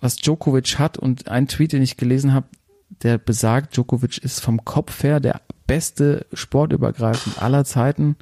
was 0.00 0.16
Djokovic 0.16 0.78
hat 0.78 0.98
und 0.98 1.28
ein 1.28 1.48
Tweet, 1.48 1.72
den 1.72 1.82
ich 1.82 1.96
gelesen 1.96 2.32
habe, 2.34 2.46
der 3.02 3.18
besagt, 3.18 3.76
Djokovic 3.76 4.18
ist 4.18 4.40
vom 4.40 4.64
Kopf 4.64 5.02
her 5.02 5.20
der 5.20 5.40
beste 5.66 6.26
sportübergreifend 6.32 7.42
aller 7.42 7.64
Zeiten, 7.64 8.16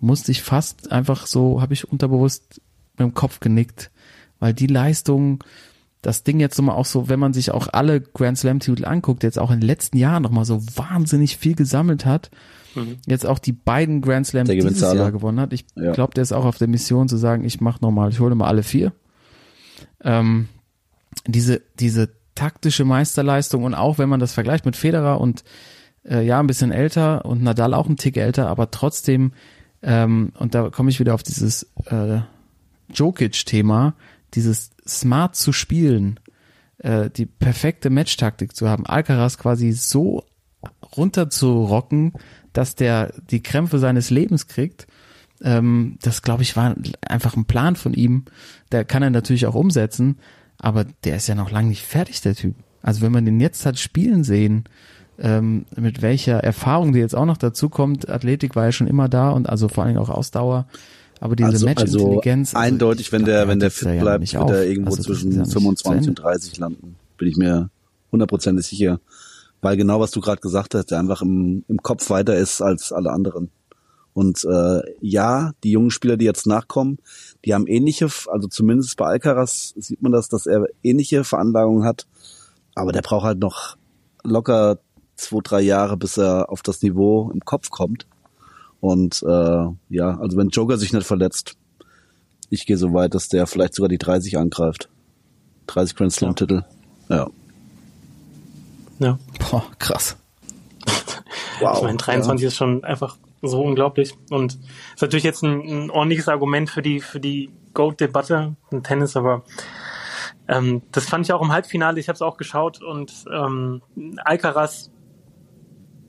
musste 0.00 0.30
ich 0.32 0.42
fast 0.42 0.92
einfach 0.92 1.26
so, 1.26 1.62
habe 1.62 1.72
ich 1.72 1.90
unterbewusst 1.90 2.60
mit 2.92 3.00
dem 3.00 3.14
Kopf 3.14 3.40
genickt, 3.40 3.90
weil 4.38 4.52
die 4.52 4.66
Leistung, 4.66 5.42
das 6.06 6.22
Ding 6.22 6.38
jetzt 6.40 6.58
nochmal 6.58 6.76
auch 6.76 6.84
so, 6.86 7.08
wenn 7.08 7.18
man 7.18 7.32
sich 7.32 7.50
auch 7.50 7.68
alle 7.72 8.00
Grand 8.00 8.38
Slam 8.38 8.60
Titel 8.60 8.84
anguckt, 8.84 9.22
jetzt 9.22 9.38
auch 9.38 9.50
in 9.50 9.60
den 9.60 9.66
letzten 9.66 9.96
Jahren 9.96 10.22
nochmal 10.22 10.44
so 10.44 10.60
wahnsinnig 10.76 11.36
viel 11.36 11.54
gesammelt 11.54 12.04
hat, 12.06 12.30
jetzt 13.06 13.24
auch 13.26 13.38
die 13.38 13.52
beiden 13.52 14.00
Grand 14.02 14.26
Slams 14.26 14.48
Der 14.48 14.56
dieses. 14.56 14.80
Jahr 14.98 15.12
gewonnen 15.12 15.40
hat. 15.40 15.52
Ich 15.52 15.64
Ja. 15.76 15.92
glaube, 15.92 16.12
der 16.14 16.22
ist 16.22 16.32
auch 16.32 16.44
auf 16.44 16.58
der 16.58 16.68
Mission 16.68 17.08
zu 17.08 17.16
sagen, 17.16 17.44
ich 17.44 17.60
mache 17.60 17.80
nochmal, 17.82 18.10
ich 18.10 18.20
hole 18.20 18.34
mal 18.34 18.48
alle 18.48 18.62
vier. 18.64 18.92
Ähm, 20.02 20.48
diese, 21.26 21.62
diese 21.78 22.10
taktische 22.34 22.84
Meisterleistung 22.84 23.62
und 23.64 23.74
auch 23.74 23.98
wenn 23.98 24.08
man 24.08 24.20
das 24.20 24.32
vergleicht 24.32 24.66
mit 24.66 24.76
Federer 24.76 25.20
und 25.20 25.44
äh, 26.04 26.26
ja, 26.26 26.40
ein 26.40 26.46
bisschen 26.48 26.72
älter 26.72 27.24
und 27.24 27.42
Nadal 27.42 27.72
auch 27.74 27.88
ein 27.88 27.96
Tick 27.96 28.16
älter, 28.16 28.48
aber 28.48 28.70
trotzdem, 28.72 29.32
ähm, 29.82 30.32
und 30.38 30.54
da 30.54 30.68
komme 30.70 30.90
ich 30.90 30.98
wieder 31.00 31.14
auf 31.14 31.22
dieses 31.22 31.70
äh, 31.86 32.18
Jokic-Thema, 32.92 33.94
dieses 34.34 34.70
smart 34.86 35.36
zu 35.36 35.52
spielen, 35.52 36.20
äh, 36.78 37.10
die 37.10 37.26
perfekte 37.26 37.90
Matchtaktik 37.90 38.54
zu 38.54 38.68
haben, 38.68 38.86
Alcaraz 38.86 39.38
quasi 39.38 39.72
so 39.72 40.24
runterzurocken, 40.96 42.12
dass 42.52 42.74
der 42.74 43.12
die 43.30 43.42
Krämpfe 43.42 43.78
seines 43.78 44.10
Lebens 44.10 44.46
kriegt. 44.46 44.86
Ähm, 45.42 45.98
das, 46.02 46.22
glaube 46.22 46.42
ich, 46.42 46.56
war 46.56 46.74
einfach 47.06 47.36
ein 47.36 47.46
Plan 47.46 47.76
von 47.76 47.94
ihm. 47.94 48.24
Der 48.72 48.84
kann 48.84 49.02
er 49.02 49.10
natürlich 49.10 49.46
auch 49.46 49.54
umsetzen, 49.54 50.18
aber 50.58 50.84
der 51.04 51.16
ist 51.16 51.26
ja 51.26 51.34
noch 51.34 51.50
lange 51.50 51.68
nicht 51.68 51.82
fertig, 51.82 52.20
der 52.20 52.34
Typ. 52.34 52.54
Also 52.82 53.00
wenn 53.02 53.12
man 53.12 53.24
den 53.24 53.40
jetzt 53.40 53.66
hat 53.66 53.78
spielen 53.78 54.24
sehen, 54.24 54.64
ähm, 55.18 55.66
mit 55.76 56.02
welcher 56.02 56.38
Erfahrung, 56.38 56.92
die 56.92 56.98
jetzt 56.98 57.14
auch 57.14 57.24
noch 57.24 57.36
dazu 57.36 57.68
kommt, 57.68 58.08
Athletik 58.08 58.56
war 58.56 58.66
ja 58.66 58.72
schon 58.72 58.88
immer 58.88 59.08
da 59.08 59.30
und 59.30 59.48
also 59.48 59.68
vor 59.68 59.84
allen 59.84 59.94
Dingen 59.94 60.04
auch 60.04 60.10
Ausdauer, 60.10 60.66
aber 61.24 61.36
diese 61.36 61.48
Also, 61.48 61.66
Matchintelligenz. 61.66 62.54
also 62.54 62.66
eindeutig, 62.66 63.10
wenn 63.10 63.24
der, 63.24 63.48
wenn 63.48 63.58
der 63.58 63.70
fit 63.70 63.88
ja 63.88 63.98
bleibt, 64.00 64.30
wird 64.30 64.50
er 64.50 64.66
irgendwo 64.66 64.90
Also 64.90 65.02
zwischen 65.04 65.32
ja 65.32 65.38
nicht 65.38 65.50
zu 65.50 65.58
25 65.58 65.96
Ende. 65.96 66.08
und 66.10 66.14
30 66.16 66.58
landen. 66.58 66.96
Bin 67.16 67.28
ich 67.28 67.36
mir 67.36 67.70
hundertprozentig 68.12 68.66
sicher. 68.66 69.00
Weil 69.62 69.78
genau 69.78 70.00
was 70.00 70.10
du 70.10 70.20
gerade 70.20 70.42
gesagt 70.42 70.74
hast, 70.74 70.90
der 70.90 70.98
einfach 70.98 71.22
im, 71.22 71.64
im 71.66 71.78
Kopf 71.78 72.10
weiter 72.10 72.36
ist 72.36 72.60
als 72.60 72.92
alle 72.92 73.10
anderen. 73.10 73.50
Und 74.12 74.44
äh, 74.44 74.80
ja, 75.00 75.52
die 75.64 75.70
jungen 75.70 75.90
Spieler, 75.90 76.18
die 76.18 76.26
jetzt 76.26 76.46
nachkommen, 76.46 76.98
die 77.46 77.54
haben 77.54 77.66
ähnliche, 77.66 78.10
also 78.28 78.46
zumindest 78.48 78.96
bei 78.98 79.06
Alcaraz 79.06 79.72
sieht 79.76 80.02
man 80.02 80.12
das, 80.12 80.28
dass 80.28 80.44
er 80.44 80.66
ähnliche 80.82 81.24
Veranlagungen 81.24 81.84
hat. 81.84 82.06
Aber 82.74 82.92
der 82.92 83.00
braucht 83.00 83.24
halt 83.24 83.38
noch 83.38 83.78
locker 84.22 84.78
zwei, 85.16 85.40
drei 85.42 85.60
Jahre, 85.62 85.96
bis 85.96 86.18
er 86.18 86.50
auf 86.50 86.60
das 86.60 86.82
Niveau 86.82 87.30
im 87.32 87.40
Kopf 87.40 87.70
kommt. 87.70 88.06
Und 88.84 89.22
äh, 89.22 89.66
ja, 89.88 90.18
also 90.20 90.36
wenn 90.36 90.50
Joker 90.50 90.76
sich 90.76 90.92
nicht 90.92 91.06
verletzt, 91.06 91.56
ich 92.50 92.66
gehe 92.66 92.76
so 92.76 92.92
weit, 92.92 93.14
dass 93.14 93.30
der 93.30 93.46
vielleicht 93.46 93.72
sogar 93.72 93.88
die 93.88 93.96
30 93.96 94.36
angreift. 94.36 94.90
30 95.68 95.96
Grand 95.96 96.12
Slam 96.12 96.36
Titel. 96.36 96.64
Ja. 97.08 97.30
Ja. 98.98 99.18
Boah, 99.50 99.64
krass. 99.78 100.16
Wow. 101.60 101.78
Ich 101.78 101.82
meine, 101.84 101.96
23 101.96 102.48
ist 102.48 102.56
schon 102.56 102.82
einfach 102.82 103.16
so 103.40 103.62
unglaublich. 103.62 104.14
Und 104.28 104.58
ist 104.94 105.00
natürlich 105.00 105.24
jetzt 105.24 105.42
ein, 105.42 105.60
ein 105.62 105.90
ordentliches 105.90 106.28
Argument 106.28 106.68
für 106.68 106.82
die, 106.82 107.00
für 107.00 107.20
die 107.20 107.50
Goat-Debatte 107.74 108.56
im 108.70 108.82
Tennis, 108.82 109.16
aber 109.16 109.44
ähm, 110.48 110.82
das 110.90 111.06
fand 111.06 111.24
ich 111.24 111.32
auch 111.32 111.40
im 111.40 111.52
Halbfinale, 111.52 112.00
ich 112.00 112.08
habe 112.08 112.16
es 112.16 112.22
auch 112.22 112.36
geschaut 112.36 112.82
und 112.82 113.12
ähm, 113.32 113.82
Alcaraz, 114.24 114.90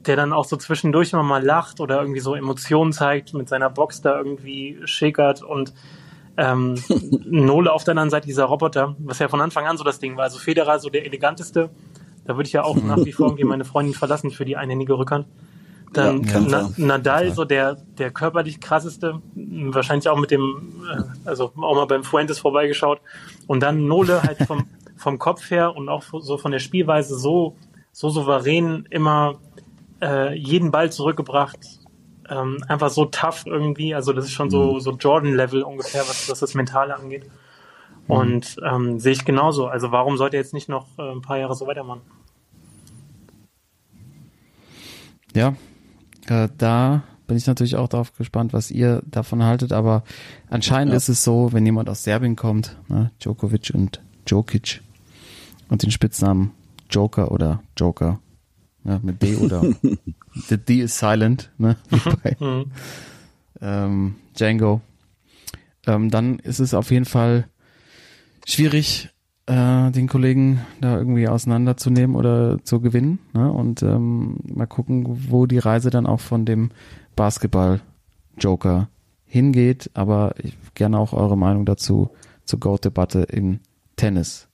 der 0.07 0.15
dann 0.15 0.33
auch 0.33 0.45
so 0.45 0.57
zwischendurch 0.57 1.13
immer 1.13 1.23
mal 1.23 1.43
lacht 1.43 1.79
oder 1.79 1.99
irgendwie 1.99 2.19
so 2.19 2.35
Emotionen 2.35 2.93
zeigt, 2.93 3.33
mit 3.33 3.49
seiner 3.49 3.69
Box 3.69 4.01
da 4.01 4.17
irgendwie 4.17 4.79
schickert 4.85 5.41
und 5.41 5.73
ähm, 6.37 6.75
Nole 7.25 7.71
auf 7.71 7.83
der 7.83 7.93
anderen 7.93 8.09
Seite 8.09 8.27
dieser 8.27 8.45
Roboter, 8.45 8.95
was 8.99 9.19
ja 9.19 9.27
von 9.27 9.41
Anfang 9.41 9.65
an 9.65 9.77
so 9.77 9.83
das 9.83 9.99
Ding 9.99 10.17
war. 10.17 10.25
Also 10.25 10.37
Federer 10.37 10.79
so 10.79 10.89
der 10.89 11.05
eleganteste. 11.05 11.69
Da 12.25 12.35
würde 12.35 12.47
ich 12.47 12.53
ja 12.53 12.63
auch 12.63 12.75
nach 12.75 12.97
wie 12.97 13.11
vor 13.11 13.27
irgendwie 13.27 13.43
meine 13.43 13.65
Freundin 13.65 13.93
verlassen 13.93 14.31
für 14.31 14.45
die 14.45 14.57
einhändige 14.57 14.97
Rückhand. 14.97 15.27
Dann 15.93 16.23
Ja. 16.23 16.39
Na, 16.39 16.69
Nadal, 16.75 17.31
so 17.31 17.45
der, 17.45 17.75
der 17.75 18.11
körperlich 18.11 18.59
krasseste, 18.59 19.21
wahrscheinlich 19.35 20.09
auch 20.09 20.17
mit 20.17 20.31
dem, 20.31 20.73
äh, 20.91 21.03
also 21.27 21.51
auch 21.55 21.75
mal 21.75 21.85
beim 21.85 22.03
Fuentes 22.03 22.39
vorbeigeschaut. 22.39 22.99
Und 23.47 23.61
dann 23.61 23.87
Nole 23.87 24.23
halt 24.23 24.39
vom, 24.39 24.67
vom 24.97 25.19
Kopf 25.19 25.49
her 25.51 25.75
und 25.75 25.87
auch 25.87 26.03
so 26.19 26.37
von 26.37 26.51
der 26.51 26.59
Spielweise 26.59 27.17
so, 27.17 27.55
so 27.91 28.09
souverän 28.09 28.87
immer 28.89 29.35
äh, 30.01 30.33
jeden 30.35 30.71
Ball 30.71 30.91
zurückgebracht. 30.91 31.59
Ähm, 32.29 32.63
einfach 32.67 32.89
so 32.89 33.05
tough 33.05 33.45
irgendwie. 33.45 33.93
Also 33.93 34.13
das 34.13 34.25
ist 34.25 34.31
schon 34.31 34.49
so, 34.49 34.79
so 34.79 34.91
Jordan-Level 34.91 35.61
ungefähr, 35.63 36.01
was, 36.01 36.29
was 36.29 36.39
das 36.39 36.53
Mentale 36.55 36.95
angeht. 36.95 37.29
Und 38.07 38.57
ähm, 38.63 38.99
sehe 38.99 39.13
ich 39.13 39.25
genauso. 39.25 39.67
Also 39.67 39.91
warum 39.91 40.17
sollte 40.17 40.37
er 40.37 40.41
jetzt 40.41 40.53
nicht 40.53 40.69
noch 40.69 40.87
äh, 40.97 41.11
ein 41.11 41.21
paar 41.21 41.37
Jahre 41.37 41.55
so 41.55 41.67
weitermachen? 41.67 42.01
Ja, 45.35 45.55
äh, 46.27 46.49
da 46.57 47.03
bin 47.27 47.37
ich 47.37 47.47
natürlich 47.47 47.75
auch 47.75 47.87
darauf 47.87 48.15
gespannt, 48.15 48.53
was 48.53 48.71
ihr 48.71 49.01
davon 49.05 49.43
haltet, 49.43 49.73
aber 49.73 50.03
anscheinend 50.49 50.91
Ja. 50.91 50.97
ist 50.97 51.09
es 51.09 51.23
so, 51.23 51.51
wenn 51.51 51.65
jemand 51.65 51.89
aus 51.89 52.03
Serbien 52.03 52.35
kommt, 52.35 52.77
ne, 52.87 53.11
Djokovic 53.19 53.71
und 53.73 54.01
Djokic 54.25 54.81
und 55.69 55.83
den 55.83 55.91
Spitznamen 55.91 56.51
Joker 56.89 57.31
oder 57.31 57.63
Joker, 57.75 58.19
ja, 58.85 58.99
mit 59.01 59.21
D 59.21 59.35
oder 59.35 59.61
the 60.47 60.57
D 60.57 60.81
is 60.81 60.97
silent, 60.97 61.51
ne, 61.57 61.75
bei 62.23 62.37
Mhm. 62.39 62.71
ähm, 63.61 64.15
Django, 64.37 64.81
ähm, 65.87 66.09
dann 66.09 66.39
ist 66.39 66.59
es 66.59 66.73
auf 66.73 66.91
jeden 66.91 67.05
Fall 67.05 67.47
schwierig, 68.45 69.09
äh, 69.47 69.91
den 69.91 70.07
Kollegen 70.07 70.61
da 70.81 70.97
irgendwie 70.97 71.27
auseinanderzunehmen 71.27 72.15
oder 72.15 72.63
zu 72.63 72.79
gewinnen. 72.81 73.19
Ne? 73.33 73.51
Und 73.51 73.83
ähm, 73.83 74.37
mal 74.43 74.65
gucken, 74.65 75.05
wo 75.29 75.45
die 75.45 75.59
Reise 75.59 75.89
dann 75.91 76.07
auch 76.07 76.19
von 76.19 76.45
dem 76.45 76.71
Basketball-Joker 77.15 78.89
hingeht. 79.25 79.91
Aber 79.93 80.33
ich 80.39 80.57
gerne 80.73 80.97
auch 80.97 81.13
eure 81.13 81.37
Meinung 81.37 81.65
dazu 81.65 82.09
zur 82.43 82.59
Goat-Debatte 82.59 83.21
in 83.21 83.59
Tennis. 83.95 84.47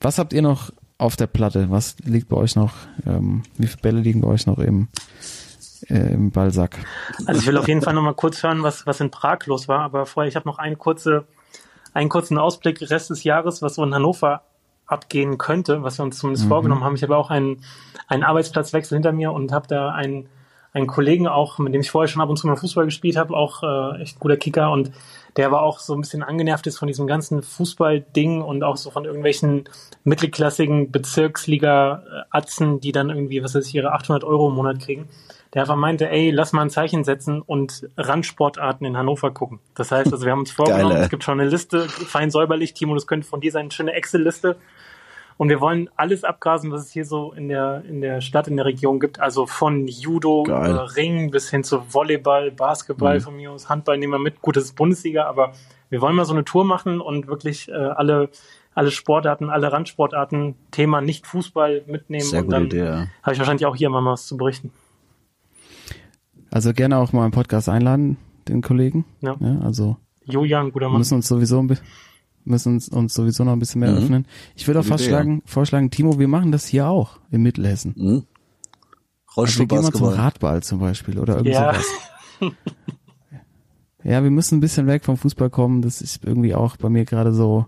Was 0.00 0.18
habt 0.18 0.32
ihr 0.32 0.42
noch 0.42 0.70
auf 1.00 1.16
der 1.16 1.26
Platte? 1.26 1.70
Was 1.70 1.96
liegt 2.04 2.28
bei 2.28 2.36
euch 2.36 2.56
noch? 2.56 2.72
Ähm, 3.06 3.42
wie 3.56 3.66
viele 3.66 3.82
Bälle 3.82 4.00
liegen 4.00 4.20
bei 4.20 4.28
euch 4.28 4.46
noch 4.46 4.58
im, 4.58 4.88
äh, 5.88 6.12
im 6.12 6.30
Ballsack? 6.30 6.78
Also 7.26 7.40
ich 7.40 7.46
will 7.46 7.56
auf 7.56 7.68
jeden 7.68 7.82
Fall 7.82 7.94
nochmal 7.94 8.14
kurz 8.14 8.42
hören, 8.42 8.62
was, 8.62 8.86
was 8.86 9.00
in 9.00 9.10
Prag 9.10 9.46
los 9.46 9.68
war, 9.68 9.80
aber 9.80 10.06
vorher, 10.06 10.28
ich 10.28 10.36
habe 10.36 10.48
noch 10.48 10.58
einen, 10.58 10.78
kurze, 10.78 11.24
einen 11.94 12.08
kurzen 12.08 12.38
Ausblick 12.38 12.80
Rest 12.90 13.10
des 13.10 13.24
Jahres, 13.24 13.62
was 13.62 13.76
so 13.76 13.84
in 13.84 13.94
Hannover 13.94 14.42
abgehen 14.86 15.38
könnte, 15.38 15.82
was 15.82 15.98
wir 15.98 16.04
uns 16.04 16.18
zumindest 16.18 16.48
vorgenommen 16.48 16.82
haben. 16.82 16.96
Ich 16.96 17.02
habe 17.02 17.16
auch 17.16 17.30
einen, 17.30 17.62
einen 18.08 18.24
Arbeitsplatzwechsel 18.24 18.96
hinter 18.96 19.12
mir 19.12 19.32
und 19.32 19.52
habe 19.52 19.68
da 19.68 19.90
einen, 19.90 20.28
einen 20.72 20.88
Kollegen 20.88 21.28
auch, 21.28 21.58
mit 21.58 21.72
dem 21.72 21.80
ich 21.80 21.90
vorher 21.90 22.08
schon 22.08 22.20
ab 22.20 22.28
und 22.28 22.36
zu 22.36 22.46
mal 22.46 22.56
Fußball 22.56 22.84
gespielt 22.84 23.16
habe, 23.16 23.34
auch 23.34 23.62
äh, 23.62 24.02
echt 24.02 24.18
guter 24.18 24.36
Kicker 24.36 24.72
und 24.72 24.90
der 25.36 25.46
aber 25.46 25.62
auch 25.62 25.78
so 25.78 25.94
ein 25.94 26.00
bisschen 26.00 26.22
angenervt 26.22 26.66
ist 26.66 26.78
von 26.78 26.88
diesem 26.88 27.06
ganzen 27.06 27.42
Fußball-Ding 27.42 28.42
und 28.42 28.62
auch 28.62 28.76
so 28.76 28.90
von 28.90 29.04
irgendwelchen 29.04 29.68
mittelklassigen 30.04 30.90
Bezirksliga-Atzen, 30.90 32.80
die 32.80 32.92
dann 32.92 33.10
irgendwie, 33.10 33.42
was 33.42 33.54
weiß 33.54 33.66
ich, 33.66 33.74
ihre 33.74 33.92
800 33.92 34.24
Euro 34.24 34.48
im 34.48 34.54
Monat 34.54 34.80
kriegen. 34.80 35.08
Der 35.54 35.62
einfach 35.62 35.76
meinte, 35.76 36.08
ey, 36.08 36.30
lass 36.30 36.52
mal 36.52 36.62
ein 36.62 36.70
Zeichen 36.70 37.02
setzen 37.02 37.42
und 37.42 37.88
Randsportarten 37.96 38.86
in 38.86 38.96
Hannover 38.96 39.32
gucken. 39.32 39.58
Das 39.74 39.90
heißt, 39.90 40.12
also 40.12 40.24
wir 40.24 40.32
haben 40.32 40.40
uns 40.40 40.52
vorgenommen, 40.52 40.90
Geil, 40.90 40.98
ey. 40.98 41.04
es 41.04 41.10
gibt 41.10 41.24
schon 41.24 41.40
eine 41.40 41.50
Liste, 41.50 41.88
fein 41.88 42.30
säuberlich, 42.30 42.74
Timo, 42.74 42.94
das 42.94 43.08
könnte 43.08 43.26
von 43.26 43.40
dir 43.40 43.50
sein, 43.50 43.62
eine 43.62 43.70
schöne 43.72 43.92
Excel-Liste. 43.92 44.56
Und 45.40 45.48
wir 45.48 45.62
wollen 45.62 45.88
alles 45.96 46.22
abgrasen, 46.22 46.70
was 46.70 46.82
es 46.82 46.90
hier 46.90 47.06
so 47.06 47.32
in 47.32 47.48
der, 47.48 47.82
in 47.86 48.02
der 48.02 48.20
Stadt, 48.20 48.46
in 48.46 48.56
der 48.58 48.66
Region 48.66 49.00
gibt. 49.00 49.20
Also 49.20 49.46
von 49.46 49.86
Judo, 49.88 50.42
Geil. 50.42 50.70
über 50.70 50.96
Ring 50.96 51.30
bis 51.30 51.48
hin 51.48 51.64
zu 51.64 51.82
Volleyball, 51.94 52.50
Basketball 52.50 53.16
Mhm. 53.16 53.20
von 53.22 53.36
mir 53.36 53.50
aus, 53.50 53.70
Handball 53.70 53.96
nehmen 53.96 54.12
wir 54.12 54.18
mit. 54.18 54.42
Gut, 54.42 54.56
das 54.58 54.64
ist 54.64 54.74
Bundesliga, 54.76 55.24
aber 55.24 55.52
wir 55.88 56.02
wollen 56.02 56.14
mal 56.14 56.26
so 56.26 56.34
eine 56.34 56.44
Tour 56.44 56.66
machen 56.66 57.00
und 57.00 57.26
wirklich 57.26 57.70
äh, 57.70 57.72
alle, 57.72 58.28
alle 58.74 58.90
Sportarten, 58.90 59.48
alle 59.48 59.72
Randsportarten, 59.72 60.56
Thema 60.72 61.00
nicht 61.00 61.26
Fußball 61.26 61.84
mitnehmen. 61.86 62.22
Sehr 62.22 62.40
und 62.40 62.46
gute 62.48 62.56
dann 62.56 62.66
Idee, 62.66 62.84
ja. 62.84 63.06
habe 63.22 63.32
ich 63.32 63.38
wahrscheinlich 63.38 63.64
auch 63.64 63.76
hier 63.76 63.88
mal 63.88 64.04
was 64.04 64.26
zu 64.26 64.36
berichten. 64.36 64.70
Also 66.50 66.74
gerne 66.74 66.98
auch 66.98 67.12
mal 67.14 67.24
im 67.24 67.30
Podcast 67.32 67.70
einladen, 67.70 68.18
den 68.46 68.60
Kollegen. 68.60 69.04
Ja. 69.22 69.36
also 69.62 69.96
Julian, 70.24 70.70
guter 70.72 70.86
wir 70.86 70.90
Mann. 70.90 70.98
müssen 70.98 71.14
uns 71.14 71.28
sowieso 71.28 71.60
ein 71.60 71.68
bi- 71.68 71.78
müssen 72.44 72.74
uns, 72.74 72.88
uns 72.88 73.14
sowieso 73.14 73.44
noch 73.44 73.52
ein 73.52 73.58
bisschen 73.58 73.80
mehr 73.80 73.92
Mhm. 73.92 73.98
öffnen. 73.98 74.26
Ich 74.54 74.66
würde 74.66 74.80
auch 74.80 74.84
fast 74.84 75.02
Idee, 75.04 75.10
schlagen, 75.10 75.42
vorschlagen, 75.44 75.90
Timo, 75.90 76.18
wir 76.18 76.28
machen 76.28 76.52
das 76.52 76.66
hier 76.66 76.88
auch 76.88 77.18
in 77.30 77.42
Mittelhessen. 77.42 77.94
Mhm. 77.96 78.22
Also 79.36 79.60
wir 79.60 79.66
gehen 79.66 79.82
mal 79.82 79.92
zum. 79.92 80.06
Radball 80.08 80.62
zum 80.62 80.80
Beispiel 80.80 81.18
oder 81.18 81.34
irgendwie 81.36 81.52
Ja. 81.52 81.72
sowas. 82.40 82.52
Ja, 84.02 84.22
wir 84.22 84.30
müssen 84.30 84.56
ein 84.56 84.60
bisschen 84.60 84.86
weg 84.86 85.04
vom 85.04 85.16
Fußball 85.16 85.50
kommen. 85.50 85.82
Das 85.82 86.00
ist 86.00 86.24
irgendwie 86.24 86.54
auch 86.54 86.76
bei 86.76 86.88
mir 86.88 87.04
gerade 87.04 87.32
so. 87.32 87.66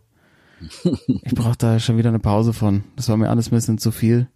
Ich 1.24 1.34
brauche 1.34 1.56
da 1.58 1.78
schon 1.78 1.98
wieder 1.98 2.08
eine 2.08 2.18
Pause 2.20 2.52
von. 2.52 2.84
Das 2.96 3.08
war 3.08 3.16
mir 3.16 3.28
alles 3.30 3.48
ein 3.48 3.56
bisschen 3.56 3.78
zu 3.78 3.90
viel. 3.90 4.28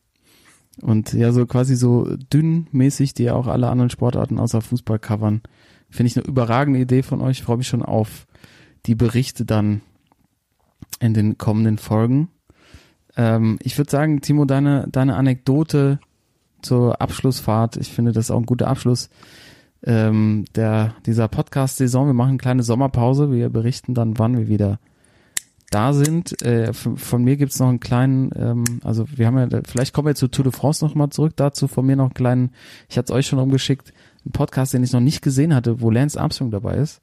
Und 0.82 1.12
ja, 1.14 1.32
so 1.32 1.46
quasi 1.46 1.74
so 1.74 2.06
dünnmäßig, 2.32 3.14
die 3.14 3.22
ja 3.24 3.34
auch 3.34 3.46
alle 3.46 3.68
anderen 3.70 3.90
Sportarten 3.90 4.38
außer 4.38 4.60
Fußball 4.60 4.98
covern. 4.98 5.40
Finde 5.88 6.08
ich 6.08 6.16
eine 6.18 6.26
überragende 6.26 6.80
Idee 6.80 7.02
von 7.02 7.20
euch. 7.22 7.38
Ich 7.38 7.44
freue 7.44 7.56
mich 7.56 7.68
schon 7.68 7.82
auf 7.82 8.26
die 8.84 8.94
Berichte 8.94 9.44
dann 9.46 9.80
in 11.00 11.14
den 11.14 11.38
kommenden 11.38 11.78
Folgen. 11.78 12.28
Ähm, 13.16 13.58
ich 13.62 13.76
würde 13.78 13.90
sagen, 13.90 14.20
Timo, 14.20 14.44
deine, 14.44 14.86
deine 14.90 15.16
Anekdote 15.16 15.98
zur 16.62 17.00
Abschlussfahrt, 17.00 17.76
ich 17.76 17.92
finde 17.92 18.12
das 18.12 18.30
auch 18.30 18.38
ein 18.38 18.46
guter 18.46 18.68
Abschluss 18.68 19.10
ähm, 19.84 20.44
der, 20.54 20.94
dieser 21.06 21.28
Podcast-Saison. 21.28 22.06
Wir 22.06 22.14
machen 22.14 22.30
eine 22.30 22.38
kleine 22.38 22.62
Sommerpause. 22.62 23.30
Wir 23.30 23.48
berichten 23.48 23.94
dann, 23.94 24.18
wann 24.18 24.36
wir 24.36 24.48
wieder 24.48 24.78
da 25.70 25.92
sind. 25.92 26.40
Äh, 26.42 26.72
von, 26.72 26.96
von 26.96 27.24
mir 27.24 27.36
gibt's 27.36 27.58
noch 27.58 27.68
einen 27.68 27.80
kleinen, 27.80 28.30
ähm, 28.36 28.64
also 28.84 29.06
wir 29.14 29.26
haben 29.26 29.38
ja, 29.38 29.60
vielleicht 29.66 29.94
kommen 29.94 30.08
wir 30.08 30.14
zu 30.14 30.28
Tour 30.28 30.44
de 30.44 30.52
France 30.52 30.84
nochmal 30.84 31.10
zurück. 31.10 31.34
Dazu 31.36 31.68
von 31.68 31.86
mir 31.86 31.96
noch 31.96 32.06
einen 32.06 32.14
kleinen, 32.14 32.50
ich 32.88 32.98
hatte 32.98 33.12
es 33.12 33.16
euch 33.16 33.26
schon 33.26 33.38
umgeschickt, 33.38 33.92
einen 34.24 34.32
Podcast, 34.32 34.74
den 34.74 34.84
ich 34.84 34.92
noch 34.92 35.00
nicht 35.00 35.22
gesehen 35.22 35.54
hatte, 35.54 35.80
wo 35.80 35.90
Lance 35.90 36.20
Armstrong 36.20 36.50
dabei 36.50 36.76
ist. 36.76 37.00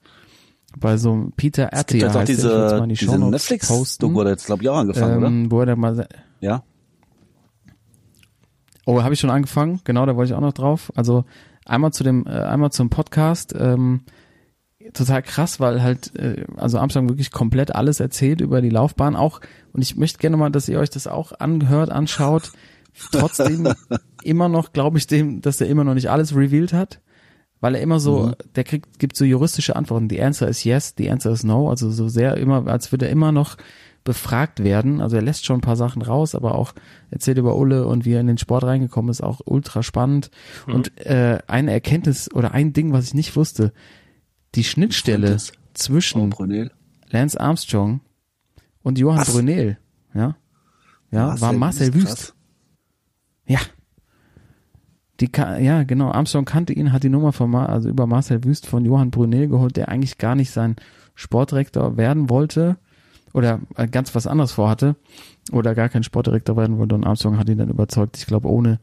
Bei 0.77 0.97
so 0.97 1.11
einem 1.11 1.31
Peter. 1.33 1.69
Ich 1.71 2.01
will's 2.01 2.13
mal 2.13 2.25
diese, 2.25 2.87
diese 2.87 3.19
Netflix-Doku 3.19 4.19
hat 4.21 4.27
jetzt, 4.27 4.45
glaube 4.45 4.63
ich, 4.63 4.69
auch 4.69 4.77
angefangen, 4.77 5.23
ähm, 5.23 5.51
wo 5.51 5.59
er 5.59 5.67
dann 5.67 5.79
mal, 5.79 5.93
oder? 5.93 6.07
Ja. 6.41 6.63
Oh, 8.85 9.01
habe 9.01 9.13
ich 9.13 9.19
schon 9.19 9.29
angefangen? 9.29 9.79
Genau, 9.83 10.05
da 10.05 10.15
wollte 10.15 10.31
ich 10.31 10.35
auch 10.35 10.41
noch 10.41 10.53
drauf. 10.53 10.91
Also 10.95 11.25
einmal 11.65 11.93
zu 11.93 12.03
dem, 12.03 12.25
äh, 12.25 12.31
einmal 12.31 12.71
zum 12.71 12.89
Podcast. 12.89 13.53
Ähm, 13.57 14.01
total 14.93 15.21
krass, 15.21 15.59
weil 15.59 15.81
halt, 15.81 16.15
äh, 16.15 16.45
also 16.57 16.79
Armstrong 16.79 17.07
wirklich 17.07 17.31
komplett 17.31 17.73
alles 17.73 17.99
erzählt 17.99 18.41
über 18.41 18.61
die 18.61 18.69
Laufbahn 18.69 19.15
auch. 19.15 19.39
Und 19.71 19.81
ich 19.81 19.95
möchte 19.95 20.19
gerne 20.19 20.37
mal, 20.37 20.49
dass 20.49 20.67
ihr 20.67 20.79
euch 20.79 20.89
das 20.89 21.07
auch 21.07 21.31
anhört, 21.39 21.89
anschaut. 21.89 22.51
Trotzdem 23.11 23.73
immer 24.23 24.49
noch, 24.49 24.73
glaube 24.73 24.97
ich, 24.97 25.07
dem, 25.07 25.41
dass 25.41 25.61
er 25.61 25.67
immer 25.67 25.83
noch 25.83 25.93
nicht 25.93 26.09
alles 26.09 26.35
revealed 26.35 26.73
hat. 26.73 26.99
Weil 27.63 27.75
er 27.75 27.81
immer 27.81 28.01
so, 28.01 28.23
Mhm. 28.27 28.33
der 28.55 28.65
kriegt, 28.65 28.99
gibt 28.99 29.15
so 29.15 29.23
juristische 29.23 29.77
Antworten. 29.77 30.09
Die 30.09 30.21
Answer 30.21 30.49
is 30.49 30.65
yes, 30.65 30.95
die 30.95 31.09
Answer 31.09 31.31
is 31.31 31.45
no. 31.45 31.69
Also 31.69 31.89
so 31.91 32.09
sehr 32.09 32.35
immer, 32.35 32.67
als 32.67 32.91
würde 32.91 33.05
er 33.05 33.11
immer 33.13 33.31
noch 33.31 33.55
befragt 34.03 34.65
werden. 34.65 34.99
Also 34.99 35.15
er 35.15 35.21
lässt 35.21 35.45
schon 35.45 35.59
ein 35.59 35.61
paar 35.61 35.77
Sachen 35.77 36.01
raus, 36.01 36.35
aber 36.35 36.55
auch 36.55 36.73
erzählt 37.09 37.37
über 37.37 37.55
Ulle 37.55 37.87
und 37.87 38.03
wie 38.03 38.11
er 38.11 38.19
in 38.19 38.27
den 38.27 38.37
Sport 38.37 38.65
reingekommen 38.65 39.09
ist, 39.09 39.21
auch 39.23 39.39
ultra 39.45 39.81
spannend. 39.81 40.29
Und 40.67 40.97
äh, 41.05 41.39
eine 41.47 41.71
Erkenntnis 41.71 42.29
oder 42.33 42.51
ein 42.51 42.73
Ding, 42.73 42.91
was 42.91 43.05
ich 43.05 43.13
nicht 43.13 43.37
wusste, 43.37 43.71
die 44.55 44.65
Schnittstelle? 44.65 45.37
Oh, 45.39 45.51
zwischen 45.73 46.29
Brunel. 46.31 46.69
Lance 47.11 47.39
Armstrong 47.39 48.01
und 48.81 48.99
Johann 48.99 49.19
Was? 49.19 49.31
Brunel, 49.31 49.77
ja, 50.13 50.35
ja, 51.11 51.39
war 51.39 51.53
Marcel 51.53 51.93
Wüst. 51.93 52.35
Ja. 53.45 53.59
Die 55.23 55.29
ja, 55.37 55.83
genau. 55.83 56.11
Armstrong 56.11 56.43
kannte 56.43 56.73
ihn, 56.73 56.91
hat 56.91 57.03
die 57.03 57.09
Nummer 57.09 57.31
von 57.31 57.55
also 57.55 57.87
über 57.87 58.07
Marcel 58.07 58.43
Wüst 58.43 58.67
von 58.67 58.83
Johann 58.83 59.09
Brunel 59.09 59.47
geholt, 59.47 59.77
der 59.77 59.87
eigentlich 59.87 60.17
gar 60.17 60.35
nicht 60.35 60.51
sein 60.51 60.75
Sportdirektor 61.15 61.95
werden 61.95 62.29
wollte 62.29 62.75
oder 63.33 63.61
äh, 63.77 63.87
ganz 63.87 64.13
was 64.15 64.27
anderes 64.27 64.51
vorhatte 64.51 64.97
oder 65.53 65.75
gar 65.75 65.87
kein 65.87 66.03
Sportdirektor 66.03 66.57
werden 66.57 66.77
wollte 66.77 66.95
und 66.95 67.05
Armstrong 67.05 67.37
hat 67.37 67.47
ihn 67.47 67.57
dann 67.57 67.69
überzeugt. 67.69 68.17
Ich 68.17 68.25
glaube, 68.25 68.49
ohne 68.49 68.81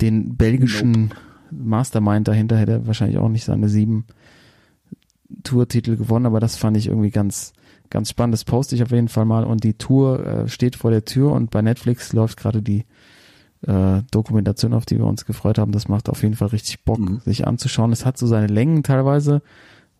den 0.00 0.38
belgischen 0.38 1.12
Mastermind 1.50 2.26
dahinter 2.26 2.56
hätte 2.56 2.72
er 2.72 2.86
wahrscheinlich 2.86 3.18
auch 3.18 3.28
nicht 3.28 3.44
seine 3.44 3.68
sieben 3.68 4.06
Tourtitel 5.42 5.96
gewonnen, 5.96 6.24
aber 6.24 6.40
das 6.40 6.56
fand 6.56 6.78
ich 6.78 6.86
irgendwie 6.86 7.10
ganz, 7.10 7.52
ganz 7.90 8.08
spannend. 8.08 8.32
Das 8.32 8.44
poste 8.44 8.76
ich 8.76 8.82
auf 8.82 8.92
jeden 8.92 9.08
Fall 9.08 9.26
mal 9.26 9.44
und 9.44 9.62
die 9.62 9.74
Tour 9.74 10.24
äh, 10.24 10.48
steht 10.48 10.76
vor 10.76 10.90
der 10.90 11.04
Tür 11.04 11.32
und 11.32 11.50
bei 11.50 11.60
Netflix 11.60 12.14
läuft 12.14 12.38
gerade 12.38 12.62
die 12.62 12.86
äh, 13.66 14.02
Dokumentation, 14.10 14.72
auf 14.74 14.86
die 14.86 14.98
wir 14.98 15.06
uns 15.06 15.24
gefreut 15.26 15.58
haben. 15.58 15.72
Das 15.72 15.88
macht 15.88 16.08
auf 16.08 16.22
jeden 16.22 16.34
Fall 16.36 16.48
richtig 16.48 16.84
Bock, 16.84 16.98
Mhm. 16.98 17.20
sich 17.24 17.46
anzuschauen. 17.46 17.92
Es 17.92 18.04
hat 18.06 18.16
so 18.18 18.26
seine 18.26 18.46
Längen 18.46 18.82
teilweise, 18.82 19.42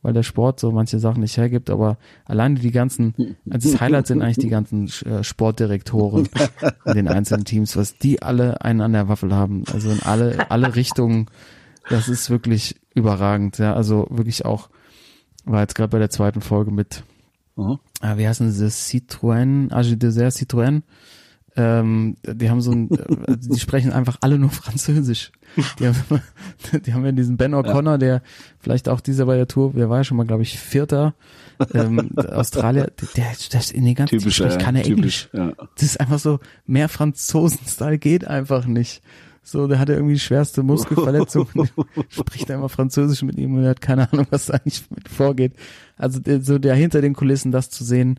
weil 0.03 0.15
der 0.15 0.23
Sport 0.23 0.61
so 0.61 0.73
manche 0.73 0.99
Sachen 0.99 1.21
nicht 1.21 1.37
hergibt, 1.37 1.69
aber 1.69 1.99
alleine 2.25 2.55
die 2.55 2.71
ganzen, 2.71 3.37
also 3.51 3.71
das 3.71 3.81
Highlight 3.81 4.07
sind 4.07 4.23
eigentlich 4.23 4.39
die 4.39 4.49
ganzen 4.49 4.89
äh, 5.05 5.23
Sportdirektoren 5.23 6.27
in 6.87 6.95
den 6.95 7.09
einzelnen 7.09 7.45
Teams, 7.45 7.77
was 7.77 7.99
die 7.99 8.23
alle 8.23 8.63
einen 8.63 8.81
an 8.81 8.95
der 8.95 9.09
Waffel 9.09 9.35
haben. 9.35 9.65
Also 9.73 9.91
in 9.91 10.01
alle, 10.01 10.51
alle 10.51 10.75
Richtungen. 10.75 11.27
Das 11.91 12.09
ist 12.09 12.31
wirklich 12.31 12.81
überragend. 12.95 13.59
Ja, 13.59 13.75
also 13.75 14.07
wirklich 14.11 14.45
auch, 14.47 14.71
war 15.45 15.61
jetzt 15.61 15.75
gerade 15.75 15.91
bei 15.91 15.99
der 15.99 16.11
zweiten 16.11 16.41
Folge 16.41 16.71
mit 16.71 17.03
Aha. 17.57 17.79
ah, 18.01 18.17
wie 18.17 18.27
heißen 18.27 18.51
sie, 18.53 18.67
Citroën, 18.69 19.71
Age 19.73 19.99
Dessert 19.99 20.33
Citroën. 20.33 20.83
Ähm, 21.63 22.17
die 22.25 22.49
haben 22.49 22.63
so 22.63 22.71
ein, 22.73 22.91
äh, 22.91 23.37
die 23.37 23.61
sprechen 23.61 23.93
einfach 23.93 24.17
alle 24.23 24.39
nur 24.39 24.49
Französisch. 24.49 25.31
Die 25.79 25.87
haben, 25.87 26.23
die 26.87 26.95
haben 26.95 27.05
ja 27.05 27.13
diesen 27.13 27.37
Ben 27.37 27.55
O'Connor, 27.55 27.99
der 27.99 28.23
vielleicht 28.61 28.89
auch 28.89 29.01
dieser 29.01 29.27
bei 29.27 29.37
der 29.37 29.47
Tour, 29.47 29.75
der 29.75 29.91
war 29.91 29.99
ja 29.99 30.05
schon 30.05 30.17
mal, 30.17 30.27
glaube 30.27 30.43
ich, 30.43 30.59
Vierter, 30.59 31.15
ähm, 31.75 32.17
Australier, 32.17 32.91
der, 33.17 33.27
der 33.53 33.61
ist 33.61 33.73
in 33.73 33.85
den 33.85 33.95
ganzen 33.95 34.19
Typisch, 34.19 34.37
spricht 34.37 34.53
ja, 34.53 34.59
keine 34.59 34.83
typisch, 34.83 35.29
Englisch. 35.33 35.57
ja. 35.59 35.67
Das 35.75 35.83
ist 35.83 36.01
einfach 36.01 36.19
so, 36.19 36.41
mehr 36.67 36.89
Franzosen-Style 36.89 37.99
geht 37.99 38.27
einfach 38.27 38.65
nicht. 38.67 39.03
So, 39.43 39.67
der 39.67 39.79
hatte 39.79 39.95
irgendwie 39.95 40.15
die 40.15 40.21
schwerste 40.21 40.63
Muskelverletzung. 40.63 41.49
spricht 42.09 42.49
immer 42.49 42.69
Französisch 42.69 43.23
mit 43.23 43.37
ihm 43.37 43.55
und 43.55 43.65
er 43.65 43.71
hat 43.71 43.81
keine 43.81 44.11
Ahnung, 44.11 44.27
was 44.31 44.47
da 44.47 44.55
eigentlich 44.55 44.85
mit 44.91 45.09
vorgeht. 45.09 45.53
Also 45.97 46.21
der, 46.21 46.41
so 46.41 46.59
der 46.59 46.75
hinter 46.75 47.01
den 47.03 47.15
Kulissen 47.15 47.53
das 47.53 47.69
zu 47.69 47.85
sehen, 47.85 48.19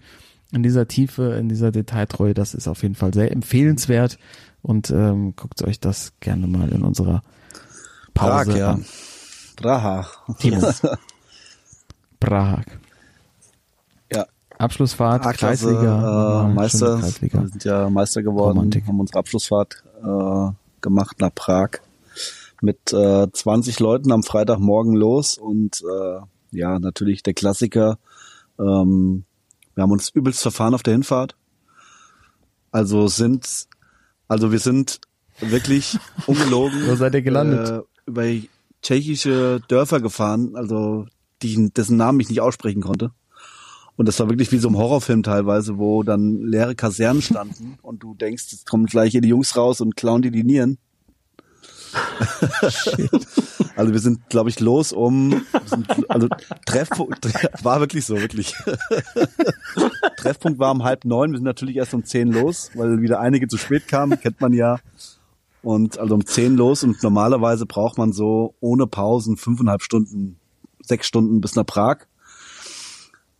in 0.52 0.64
dieser 0.64 0.88
Tiefe, 0.88 1.34
in 1.34 1.50
dieser 1.50 1.72
Detailtreue, 1.72 2.34
das 2.34 2.54
ist 2.54 2.68
auf 2.68 2.84
jeden 2.84 2.96
Fall 2.96 3.14
sehr 3.14 3.32
empfehlenswert 3.32 4.18
und 4.62 4.92
ähm, 4.92 5.36
guckt 5.36 5.62
euch 5.64 5.80
das 5.80 6.14
gerne 6.20 6.48
mal 6.48 6.70
in 6.70 6.84
unserer 6.84 7.22
Pause 8.14 8.52
Prag, 8.52 8.58
ja. 8.58 8.72
an. 8.72 8.86
Praha. 9.56 10.08
Timo. 10.40 10.62
Prag. 12.20 12.64
Ja. 14.12 14.26
Abschlussfahrt, 14.58 15.26
A-Klasse, 15.26 15.68
Kreisliga. 15.68 16.46
äh, 16.50 16.54
Meister. 16.54 17.00
Kreisliga. 17.00 17.42
Wir 17.42 17.48
sind 17.48 17.64
ja 17.64 17.90
Meister 17.90 18.22
geworden, 18.22 18.58
Romantik. 18.58 18.88
haben 18.88 19.00
unsere 19.00 19.20
Abschlussfahrt 19.20 19.84
äh, 20.04 20.52
gemacht 20.82 21.20
nach 21.20 21.34
Prag 21.34 21.70
mit 22.62 22.94
äh, 22.94 23.28
20 23.32 23.80
Leuten 23.80 24.12
am 24.12 24.24
Freitagmorgen 24.24 24.94
los 24.94 25.38
und 25.38 25.82
äh, 25.82 26.20
ja, 26.52 26.80
natürlich 26.80 27.24
der 27.24 27.34
Klassiker. 27.34 27.98
Ähm, 28.60 29.24
wir 29.76 29.84
haben 29.84 29.92
uns 29.92 30.10
übelst 30.10 30.42
verfahren 30.42 30.74
auf 30.74 30.84
der 30.84 30.94
Hinfahrt. 30.94 31.36
Also 32.72 33.08
sind, 33.08 33.68
also 34.28 34.52
wir 34.52 34.60
sind 34.60 35.02
wirklich 35.40 35.98
ungelogen. 36.28 36.88
Wo 36.88 36.96
seid 36.96 37.14
ihr 37.14 37.22
gelandet? 37.22 37.70
Äh, 37.70 37.82
über 38.06 38.26
tschechische 38.82 39.62
Dörfer 39.68 40.00
gefahren, 40.00 40.56
also 40.56 41.06
die, 41.42 41.72
dessen 41.72 41.98
Namen 41.98 42.20
ich 42.20 42.30
nicht 42.30 42.42
aussprechen 42.42 42.82
konnte. 42.82 43.12
Und 43.96 44.08
das 44.08 44.20
war 44.20 44.30
wirklich 44.30 44.52
wie 44.52 44.58
so 44.58 44.70
ein 44.70 44.78
Horrorfilm 44.78 45.22
teilweise, 45.22 45.78
wo 45.78 46.02
dann 46.04 46.42
leere 46.42 46.76
Kasernen 46.76 47.22
standen 47.22 47.78
und 47.82 48.02
du 48.02 48.16
denkst, 48.16 48.48
jetzt 48.52 48.70
kommen 48.70 48.86
gleich 48.86 49.12
hier 49.12 49.22
die 49.22 49.30
Jungs 49.30 49.56
raus 49.56 49.82
und 49.82 49.96
klauen 49.96 50.22
dir 50.22 50.32
die 50.32 50.44
Nieren. 50.44 50.78
also 53.76 53.94
wir 53.94 54.00
sind, 54.00 54.30
glaube 54.30 54.50
ich, 54.50 54.60
los 54.60 54.92
um, 54.94 55.46
sind, 55.66 56.10
also 56.10 56.28
Treffpunkt, 56.66 57.26
war 57.64 57.80
wirklich 57.80 58.06
so, 58.06 58.20
wirklich. 58.20 58.54
Treffpunkt 60.18 60.60
war 60.60 60.72
um 60.72 60.84
halb 60.84 61.06
neun, 61.06 61.32
wir 61.32 61.38
sind 61.38 61.46
natürlich 61.46 61.78
erst 61.78 61.94
um 61.94 62.04
zehn 62.04 62.32
los, 62.32 62.72
weil 62.76 63.02
wieder 63.02 63.20
einige 63.20 63.48
zu 63.48 63.58
spät 63.58 63.88
kamen, 63.88 64.20
kennt 64.20 64.42
man 64.42 64.54
ja. 64.54 64.78
Und 65.64 66.00
also 66.00 66.16
um 66.16 66.26
zehn 66.26 66.56
los 66.56 66.84
und 66.84 67.04
normalerweise 67.04 67.66
braucht 67.66 67.98
man 67.98 68.14
so 68.14 68.56
ohne 68.60 68.88
Pausen 68.88 69.38
fünfeinhalb 69.38 69.84
Stunden, 69.84 70.40
sechs 70.82 71.08
Stunden 71.08 71.42
bis 71.42 71.56
nach 71.56 71.66
Prag. 71.66 72.08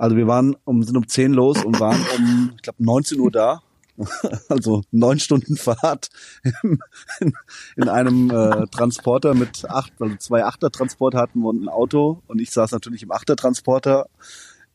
Also 0.02 0.16
wir 0.18 0.26
waren 0.26 0.58
um, 0.66 0.82
sind 0.82 0.98
um 0.98 1.08
10 1.08 1.32
los 1.32 1.64
und 1.64 1.80
waren 1.80 2.04
um, 2.18 2.54
ich 2.56 2.64
glaube, 2.64 2.84
19 2.84 3.20
Uhr 3.20 3.30
da. 3.30 3.62
Also 4.50 4.84
neun 4.92 5.20
Stunden 5.20 5.56
Fahrt 5.58 6.10
in, 6.44 6.80
in, 7.20 7.34
in 7.76 7.90
einem 7.90 8.30
äh, 8.30 8.68
Transporter 8.68 9.34
mit 9.34 9.66
acht, 9.70 9.94
also 10.00 10.16
zwei 10.18 10.44
Achtertransporter 10.46 11.20
hatten 11.20 11.42
wir 11.42 11.50
und 11.50 11.64
ein 11.64 11.70
Auto 11.70 12.22
und 12.28 12.40
ich 12.40 12.52
saß 12.52 12.72
natürlich 12.72 13.04
im 13.04 13.12
Achtertransporter. 13.12 14.08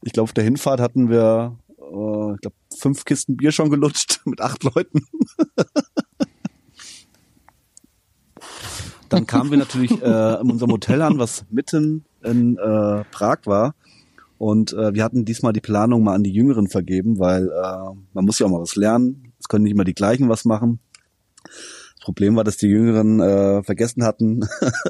Ich 0.02 0.12
glaube, 0.12 0.24
auf 0.24 0.32
der 0.32 0.44
Hinfahrt 0.44 0.80
hatten 0.80 1.08
wir, 1.08 1.58
äh, 1.78 2.34
ich 2.34 2.40
glaube, 2.40 2.56
fünf 2.76 3.04
Kisten 3.04 3.36
Bier 3.36 3.52
schon 3.52 3.70
gelutscht 3.70 4.20
mit 4.24 4.40
acht 4.40 4.62
Leuten. 4.64 5.06
Dann 9.08 9.26
kamen 9.26 9.50
wir 9.50 9.58
natürlich 9.58 10.02
äh, 10.02 10.40
in 10.40 10.50
unserem 10.50 10.72
Hotel 10.72 11.00
an, 11.02 11.18
was 11.18 11.44
mitten 11.50 12.04
in 12.22 12.58
äh, 12.58 13.04
Prag 13.12 13.38
war. 13.44 13.74
Und 14.38 14.72
äh, 14.74 14.94
wir 14.94 15.02
hatten 15.02 15.24
diesmal 15.24 15.52
die 15.52 15.60
Planung 15.60 16.02
mal 16.02 16.14
an 16.14 16.24
die 16.24 16.32
Jüngeren 16.32 16.68
vergeben, 16.68 17.18
weil 17.18 17.48
äh, 17.48 17.96
man 18.12 18.24
muss 18.24 18.38
ja 18.38 18.46
auch 18.46 18.50
mal 18.50 18.60
was 18.60 18.76
lernen. 18.76 19.32
Es 19.38 19.48
können 19.48 19.64
nicht 19.64 19.72
immer 19.72 19.84
die 19.84 19.94
gleichen 19.94 20.28
was 20.28 20.44
machen. 20.44 20.80
Das 21.44 22.04
Problem 22.04 22.36
war, 22.36 22.44
dass 22.44 22.56
die 22.56 22.68
Jüngeren 22.68 23.20
äh, 23.20 23.62
vergessen 23.62 24.04
hatten, 24.04 24.42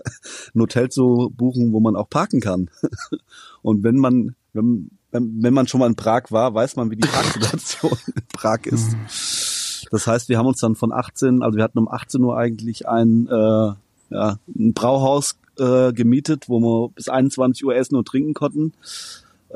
ein 0.54 0.60
Hotel 0.60 0.90
zu 0.90 1.32
buchen, 1.34 1.72
wo 1.72 1.80
man 1.80 1.96
auch 1.96 2.10
parken 2.10 2.40
kann. 2.40 2.70
Und 3.62 3.84
wenn 3.84 3.96
man, 3.96 4.34
wenn, 4.52 4.90
wenn, 5.12 5.42
wenn 5.42 5.54
man 5.54 5.68
schon 5.68 5.80
mal 5.80 5.86
in 5.86 5.96
Prag 5.96 6.24
war, 6.30 6.52
weiß 6.54 6.76
man, 6.76 6.90
wie 6.90 6.96
die 6.96 7.08
Parksituation 7.08 7.96
in 8.14 8.22
Prag 8.32 8.66
ist. 8.66 8.96
Das 9.90 10.06
heißt, 10.06 10.28
wir 10.28 10.38
haben 10.38 10.46
uns 10.46 10.60
dann 10.60 10.74
von 10.74 10.92
18, 10.92 11.42
also 11.42 11.56
wir 11.56 11.64
hatten 11.64 11.78
um 11.78 11.88
18 11.88 12.22
Uhr 12.22 12.36
eigentlich 12.36 12.88
ein, 12.88 13.28
äh, 13.28 13.72
ja, 14.10 14.38
ein 14.48 14.74
Brauhaus 14.74 15.38
äh, 15.58 15.92
gemietet, 15.92 16.48
wo 16.48 16.60
wir 16.60 16.90
bis 16.90 17.08
21 17.08 17.64
Uhr 17.64 17.74
essen 17.74 17.96
und 17.96 18.06
trinken 18.06 18.34
konnten. 18.34 18.72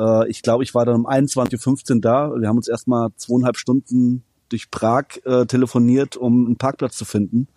Äh, 0.01 0.29
ich 0.29 0.43
glaube, 0.43 0.65
ich 0.65 0.75
war 0.75 0.85
dann 0.87 0.97
um 0.97 1.07
21.15 1.07 1.95
Uhr 1.95 2.01
da. 2.01 2.33
Wir 2.35 2.49
haben 2.49 2.57
uns 2.57 2.69
erstmal 2.69 3.11
zweieinhalb 3.17 3.57
Stunden 3.57 4.25
durch 4.49 4.71
Prag 4.71 5.05
äh, 5.25 5.47
telefoniert, 5.47 6.17
um 6.17 6.47
einen 6.47 6.57
Parkplatz 6.57 6.97
zu 6.97 7.05
finden. 7.05 7.49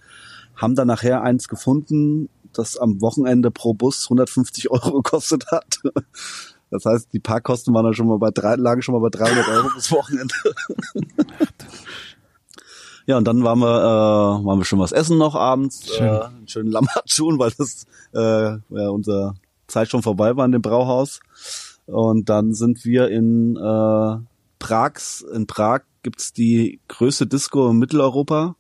Haben 0.56 0.76
dann 0.76 0.88
nachher 0.88 1.24
eins 1.24 1.48
gefunden, 1.48 2.30
das 2.52 2.78
am 2.78 3.02
Wochenende 3.02 3.50
pro 3.50 3.74
Bus 3.74 4.06
150 4.06 4.70
Euro 4.72 5.02
gekostet 5.02 5.46
hat. 5.52 5.80
Das 6.70 6.86
heißt, 6.86 7.10
die 7.14 7.20
Parkkosten 7.20 7.74
waren 7.74 7.86
dann 7.86 7.94
schon 7.94 8.08
mal 8.08 8.18
bei 8.18 8.32
drei, 8.32 8.56
lagen 8.56 8.82
schon 8.82 8.94
mal 8.94 9.02
bei 9.02 9.10
300 9.10 9.48
Euro 9.48 9.70
bis 9.76 9.92
Wochenende. 9.92 10.34
Ja, 13.06 13.18
und 13.18 13.28
dann 13.28 13.44
waren 13.44 13.60
wir, 13.60 13.68
äh, 13.68 14.46
waren 14.46 14.60
wir 14.60 14.64
schon 14.64 14.80
was 14.80 14.94
essen 14.94 15.18
noch 15.18 15.36
abends, 15.36 15.94
Schön. 15.94 16.08
äh, 16.08 16.22
einen 16.22 16.48
schönen 16.48 16.72
Lammertschun, 16.72 17.38
weil 17.38 17.52
das 17.58 17.86
äh, 18.14 18.20
ja, 18.20 18.90
unser 18.90 19.36
Zeit 19.68 19.90
schon 19.90 20.02
vorbei 20.02 20.38
war 20.38 20.46
in 20.46 20.54
dem 20.54 20.62
Brauhaus. 20.62 21.20
Und 21.86 22.30
dann 22.30 22.54
sind 22.54 22.86
wir 22.86 23.10
in 23.10 23.56
äh, 23.56 24.18
Prags, 24.60 25.22
in 25.22 25.48
Prag 25.48 25.82
gibt's 26.04 26.34
die 26.34 26.80
größte 26.88 27.28
Disco 27.28 27.70
in 27.70 27.78
Mitteleuropa. 27.78 28.56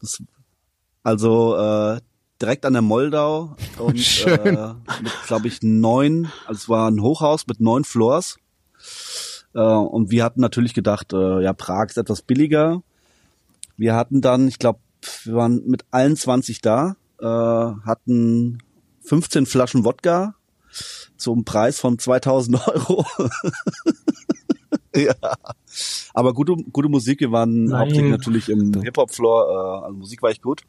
Das, 0.00 0.22
also 1.02 1.56
äh, 1.56 2.00
direkt 2.40 2.64
an 2.64 2.72
der 2.72 2.82
Moldau 2.82 3.56
und 3.78 3.98
Schön. 3.98 4.56
äh, 4.56 4.74
mit, 5.02 5.12
glaube 5.26 5.48
ich, 5.48 5.62
neun, 5.62 6.30
also 6.46 6.58
es 6.58 6.68
war 6.68 6.90
ein 6.90 7.02
Hochhaus 7.02 7.46
mit 7.46 7.60
neun 7.60 7.84
Floors. 7.84 8.38
Äh, 9.54 9.60
und 9.60 10.10
wir 10.10 10.24
hatten 10.24 10.40
natürlich 10.40 10.74
gedacht, 10.74 11.12
äh, 11.12 11.42
ja, 11.42 11.52
Prag 11.52 11.86
ist 11.86 11.98
etwas 11.98 12.22
billiger. 12.22 12.82
Wir 13.76 13.94
hatten 13.94 14.20
dann, 14.20 14.48
ich 14.48 14.58
glaube, 14.58 14.80
wir 15.24 15.34
waren 15.34 15.62
mit 15.66 15.84
allen 15.90 16.16
20 16.16 16.60
da, 16.60 16.96
äh, 17.20 17.24
hatten 17.24 18.58
15 19.02 19.46
Flaschen 19.46 19.84
Wodka 19.84 20.34
zum 21.16 21.44
Preis 21.44 21.80
von 21.80 21.98
2000 21.98 22.66
Euro. 22.68 23.04
ja. 24.94 25.14
Aber 26.14 26.32
gute, 26.34 26.54
gute 26.72 26.88
Musik, 26.88 27.20
wir 27.20 27.32
waren 27.32 27.64
Nein. 27.64 27.80
hauptsächlich 27.80 28.10
natürlich 28.10 28.48
im 28.48 28.80
Hip-Hop-Floor, 28.82 29.82
äh, 29.82 29.84
also 29.86 29.96
Musik 29.98 30.22
war 30.22 30.30
echt 30.30 30.42
gut. 30.42 30.62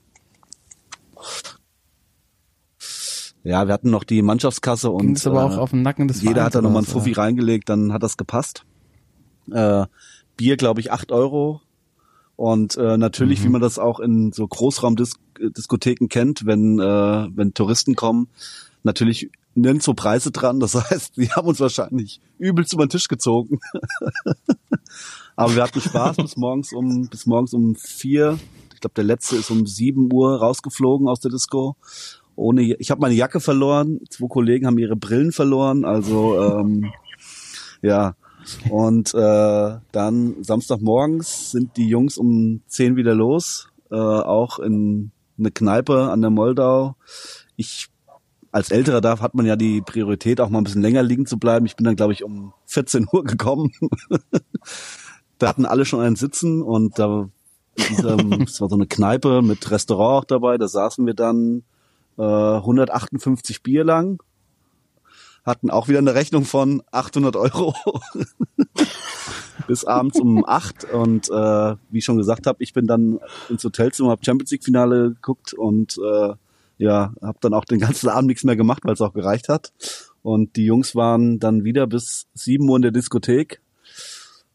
Ja, 3.43 3.65
wir 3.65 3.73
hatten 3.73 3.89
noch 3.89 4.03
die 4.03 4.21
Mannschaftskasse 4.21 4.91
und 4.91 5.01
Ging 5.01 5.15
es 5.15 5.25
aber 5.25 5.43
auch 5.45 5.53
äh, 5.57 5.59
auf 5.59 5.71
den 5.71 5.81
Nacken 5.81 6.07
des 6.07 6.21
jeder 6.21 6.43
hat 6.43 6.53
da 6.53 6.61
nochmal 6.61 6.79
einen 6.79 6.87
was, 6.87 6.93
Fuffi 6.93 7.13
reingelegt, 7.13 7.69
dann 7.69 7.91
hat 7.91 8.03
das 8.03 8.17
gepasst. 8.17 8.65
Äh, 9.51 9.85
Bier, 10.37 10.57
glaube 10.57 10.79
ich, 10.79 10.91
acht 10.91 11.11
Euro. 11.11 11.61
Und 12.35 12.75
äh, 12.77 12.97
natürlich, 12.97 13.39
Mhm. 13.39 13.43
wie 13.45 13.49
man 13.49 13.61
das 13.61 13.79
auch 13.79 13.99
in 13.99 14.31
so 14.31 14.47
Großraumdiskotheken 14.47 16.07
kennt, 16.07 16.45
wenn, 16.45 16.79
äh, 16.79 17.27
wenn 17.35 17.53
Touristen 17.53 17.95
kommen, 17.95 18.29
natürlich 18.83 19.31
nirgendwo 19.55 19.93
Preise 19.93 20.31
dran. 20.31 20.59
Das 20.59 20.75
heißt, 20.91 21.17
die 21.17 21.29
haben 21.31 21.47
uns 21.47 21.59
wahrscheinlich 21.59 22.21
übelst 22.37 22.73
über 22.73 22.85
den 22.85 22.89
Tisch 22.89 23.07
gezogen. 23.07 23.59
Aber 25.35 25.55
wir 25.55 25.63
hatten 25.63 25.81
Spaß 25.81 26.17
bis 26.17 26.37
morgens 26.37 26.73
um 26.73 27.07
bis 27.07 27.25
morgens 27.25 27.53
um 27.53 27.75
vier. 27.75 28.37
Ich 28.73 28.81
glaube, 28.81 28.93
der 28.95 29.03
letzte 29.03 29.37
ist 29.37 29.49
um 29.49 29.65
sieben 29.65 30.11
Uhr 30.11 30.39
rausgeflogen 30.39 31.07
aus 31.07 31.19
der 31.19 31.31
Disco. 31.31 31.75
Ohne, 32.35 32.75
ich 32.75 32.91
habe 32.91 33.01
meine 33.01 33.15
Jacke 33.15 33.39
verloren. 33.39 33.99
Zwei 34.09 34.27
Kollegen 34.27 34.65
haben 34.65 34.77
ihre 34.77 34.95
Brillen 34.95 35.31
verloren. 35.31 35.85
Also 35.85 36.41
ähm, 36.41 36.91
ja. 37.81 38.15
Und 38.69 39.13
äh, 39.13 39.77
dann 39.91 40.43
Samstagmorgens 40.43 41.51
sind 41.51 41.77
die 41.77 41.87
Jungs 41.87 42.17
um 42.17 42.61
zehn 42.67 42.95
wieder 42.95 43.13
los, 43.13 43.69
äh, 43.91 43.95
auch 43.95 44.57
in 44.59 45.11
eine 45.37 45.51
Kneipe 45.51 46.09
an 46.09 46.21
der 46.21 46.31
Moldau. 46.31 46.95
Ich 47.55 47.90
als 48.51 48.71
Älterer 48.71 49.01
darf 49.01 49.21
hat 49.21 49.33
man 49.33 49.45
ja 49.45 49.55
die 49.55 49.81
Priorität, 49.81 50.41
auch 50.41 50.49
mal 50.49 50.59
ein 50.59 50.63
bisschen 50.63 50.81
länger 50.81 51.03
liegen 51.03 51.25
zu 51.25 51.37
bleiben. 51.37 51.65
Ich 51.65 51.75
bin 51.75 51.85
dann, 51.85 51.95
glaube 51.95 52.13
ich, 52.13 52.23
um 52.23 52.53
14 52.65 53.07
Uhr 53.11 53.23
gekommen. 53.23 53.71
da 55.37 55.47
hatten 55.47 55.65
alle 55.65 55.85
schon 55.85 56.01
einen 56.01 56.15
Sitzen 56.17 56.61
und 56.61 56.99
da 56.99 57.29
ähm, 57.77 58.43
es 58.45 58.59
war 58.61 58.69
so 58.69 58.75
eine 58.75 58.87
Kneipe 58.87 59.41
mit 59.41 59.71
Restaurant 59.71 60.23
auch 60.23 60.25
dabei. 60.25 60.57
Da 60.57 60.67
saßen 60.67 61.05
wir 61.05 61.13
dann 61.13 61.63
äh, 62.17 62.23
158 62.23 63.63
Bier 63.63 63.83
lang, 63.83 64.21
hatten 65.45 65.71
auch 65.71 65.87
wieder 65.87 65.99
eine 65.99 66.13
Rechnung 66.13 66.45
von 66.45 66.83
800 66.91 67.35
Euro 67.35 67.73
bis 69.67 69.85
abends 69.85 70.19
um 70.19 70.45
acht 70.45 70.83
und 70.91 71.29
äh, 71.29 71.75
wie 71.89 71.99
ich 71.99 72.05
schon 72.05 72.17
gesagt 72.17 72.47
habe, 72.47 72.61
ich 72.61 72.73
bin 72.73 72.87
dann 72.87 73.19
ins 73.49 73.63
Hotelzimmer, 73.63 74.09
habe 74.09 74.25
Champions 74.25 74.51
League 74.51 74.63
Finale 74.63 75.11
geguckt 75.11 75.53
und 75.53 75.97
äh, 75.97 76.33
ja, 76.81 77.13
habe 77.21 77.37
dann 77.41 77.53
auch 77.53 77.65
den 77.65 77.79
ganzen 77.79 78.09
Abend 78.09 78.27
nichts 78.27 78.43
mehr 78.43 78.55
gemacht, 78.55 78.83
weil 78.83 78.93
es 78.93 79.01
auch 79.01 79.13
gereicht 79.13 79.49
hat. 79.49 79.71
Und 80.23 80.55
die 80.55 80.65
Jungs 80.65 80.95
waren 80.95 81.39
dann 81.39 81.63
wieder 81.63 81.87
bis 81.87 82.27
sieben 82.33 82.69
Uhr 82.69 82.75
in 82.75 82.81
der 82.81 82.91
Diskothek 82.91 83.61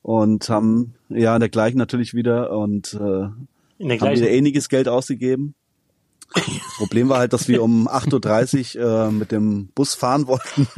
und 0.03 0.49
haben 0.49 0.95
ja 1.09 1.35
in 1.35 1.41
der 1.41 1.49
gleichen 1.49 1.79
natürlich 1.79 2.15
wieder 2.15 2.53
und 2.53 2.95
äh, 2.95 2.99
haben 2.99 3.37
wieder 3.79 4.31
ähnliches 4.31 4.69
Geld 4.69 4.89
ausgegeben. 4.89 5.55
Das 6.35 6.77
Problem 6.77 7.09
war 7.09 7.19
halt, 7.19 7.33
dass 7.33 7.49
wir 7.49 7.63
um 7.63 7.89
8.30 7.89 8.79
Uhr 8.79 9.09
äh, 9.09 9.11
mit 9.11 9.33
dem 9.33 9.69
Bus 9.75 9.95
fahren 9.95 10.27
wollten. 10.27 10.69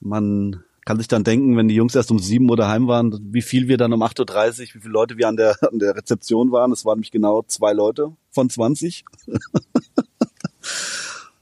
Man 0.00 0.62
kann 0.84 0.98
sich 0.98 1.08
dann 1.08 1.24
denken, 1.24 1.56
wenn 1.56 1.68
die 1.68 1.74
Jungs 1.74 1.94
erst 1.94 2.10
um 2.10 2.18
7 2.18 2.48
Uhr 2.48 2.56
daheim 2.56 2.86
waren, 2.86 3.18
wie 3.32 3.42
viel 3.42 3.66
wir 3.66 3.76
dann 3.76 3.92
um 3.92 4.02
8.30 4.02 4.20
Uhr, 4.20 4.74
wie 4.74 4.80
viele 4.80 4.92
Leute 4.92 5.18
wir 5.18 5.28
an 5.28 5.36
der, 5.36 5.56
an 5.62 5.78
der 5.78 5.96
Rezeption 5.96 6.52
waren. 6.52 6.72
Es 6.72 6.84
waren 6.84 6.98
nämlich 6.98 7.10
genau 7.10 7.42
zwei 7.42 7.72
Leute 7.72 8.12
von 8.30 8.48
20. 8.48 9.04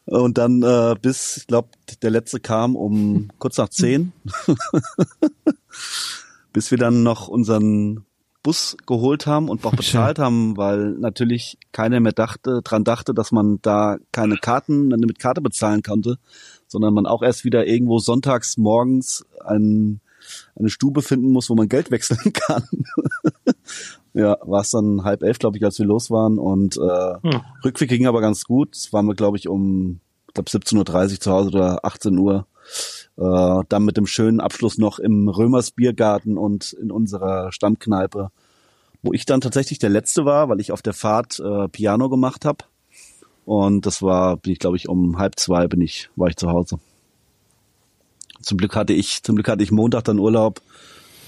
Und 0.06 0.38
dann 0.38 0.62
äh, 0.62 0.96
bis, 1.00 1.38
ich 1.38 1.46
glaube, 1.46 1.68
der 2.02 2.10
letzte 2.10 2.40
kam 2.40 2.76
um 2.76 3.30
kurz 3.38 3.56
nach 3.56 3.68
10. 3.68 4.12
bis 6.52 6.70
wir 6.70 6.78
dann 6.78 7.02
noch 7.02 7.28
unseren 7.28 8.04
Bus 8.44 8.76
geholt 8.86 9.26
haben 9.26 9.48
und 9.48 9.64
auch 9.64 9.74
bezahlt 9.74 10.18
haben, 10.18 10.56
weil 10.58 10.90
natürlich 10.92 11.58
keiner 11.72 11.98
mehr 12.00 12.12
dachte, 12.12 12.60
dran 12.62 12.84
dachte, 12.84 13.14
dass 13.14 13.32
man 13.32 13.58
da 13.62 13.96
keine 14.12 14.36
Karten 14.36 14.88
mit 14.88 15.18
Karte 15.18 15.40
bezahlen 15.40 15.82
konnte, 15.82 16.18
sondern 16.68 16.92
man 16.92 17.06
auch 17.06 17.22
erst 17.22 17.44
wieder 17.44 17.66
irgendwo 17.66 17.98
sonntags 17.98 18.58
morgens 18.58 19.24
ein, 19.44 20.00
eine 20.56 20.70
Stube 20.70 21.02
finden 21.02 21.30
muss, 21.30 21.50
wo 21.50 21.54
man 21.54 21.68
Geld 21.68 21.90
wechseln 21.90 22.32
kann. 22.32 22.64
ja, 24.14 24.36
war 24.42 24.60
es 24.60 24.70
dann 24.70 25.04
halb 25.04 25.22
elf, 25.22 25.38
glaube 25.38 25.56
ich, 25.56 25.64
als 25.64 25.78
wir 25.78 25.86
los 25.86 26.10
waren 26.10 26.38
und 26.38 26.76
äh, 26.76 27.14
Hm. 27.22 27.40
Rückweg 27.64 27.88
ging 27.88 28.06
aber 28.06 28.20
ganz 28.20 28.44
gut. 28.44 28.74
Es 28.76 28.92
waren 28.92 29.06
wir, 29.06 29.14
glaube 29.14 29.36
ich, 29.36 29.48
um 29.48 30.00
glaub 30.32 30.46
17.30 30.46 31.12
Uhr 31.14 31.20
zu 31.20 31.30
Hause 31.32 31.48
oder 31.50 31.84
18 31.84 32.18
Uhr. 32.18 32.46
Äh, 33.16 33.62
dann 33.68 33.84
mit 33.84 33.96
dem 33.96 34.06
schönen 34.06 34.40
Abschluss 34.40 34.78
noch 34.78 34.98
im 34.98 35.28
Römers 35.28 35.70
Biergarten 35.70 36.36
und 36.38 36.72
in 36.72 36.90
unserer 36.90 37.52
Stammkneipe, 37.52 38.30
wo 39.02 39.12
ich 39.12 39.26
dann 39.26 39.40
tatsächlich 39.40 39.78
der 39.78 39.90
Letzte 39.90 40.24
war, 40.24 40.48
weil 40.48 40.60
ich 40.60 40.72
auf 40.72 40.82
der 40.82 40.94
Fahrt 40.94 41.38
äh, 41.40 41.68
Piano 41.68 42.08
gemacht 42.08 42.44
habe. 42.44 42.64
Und 43.44 43.84
das 43.86 44.00
war, 44.00 44.38
bin 44.38 44.52
ich 44.52 44.58
glaube 44.58 44.76
ich 44.76 44.88
um 44.88 45.18
halb 45.18 45.38
zwei 45.38 45.68
bin 45.68 45.80
ich, 45.82 46.08
war 46.16 46.28
ich 46.28 46.36
zu 46.36 46.48
Hause. 46.50 46.78
Zum 48.44 48.58
Glück 48.58 48.76
hatte 48.76 48.92
ich, 48.92 49.22
zum 49.22 49.36
Glück 49.36 49.48
hatte 49.48 49.62
ich 49.62 49.70
Montag 49.72 50.04
dann 50.04 50.18
Urlaub 50.18 50.60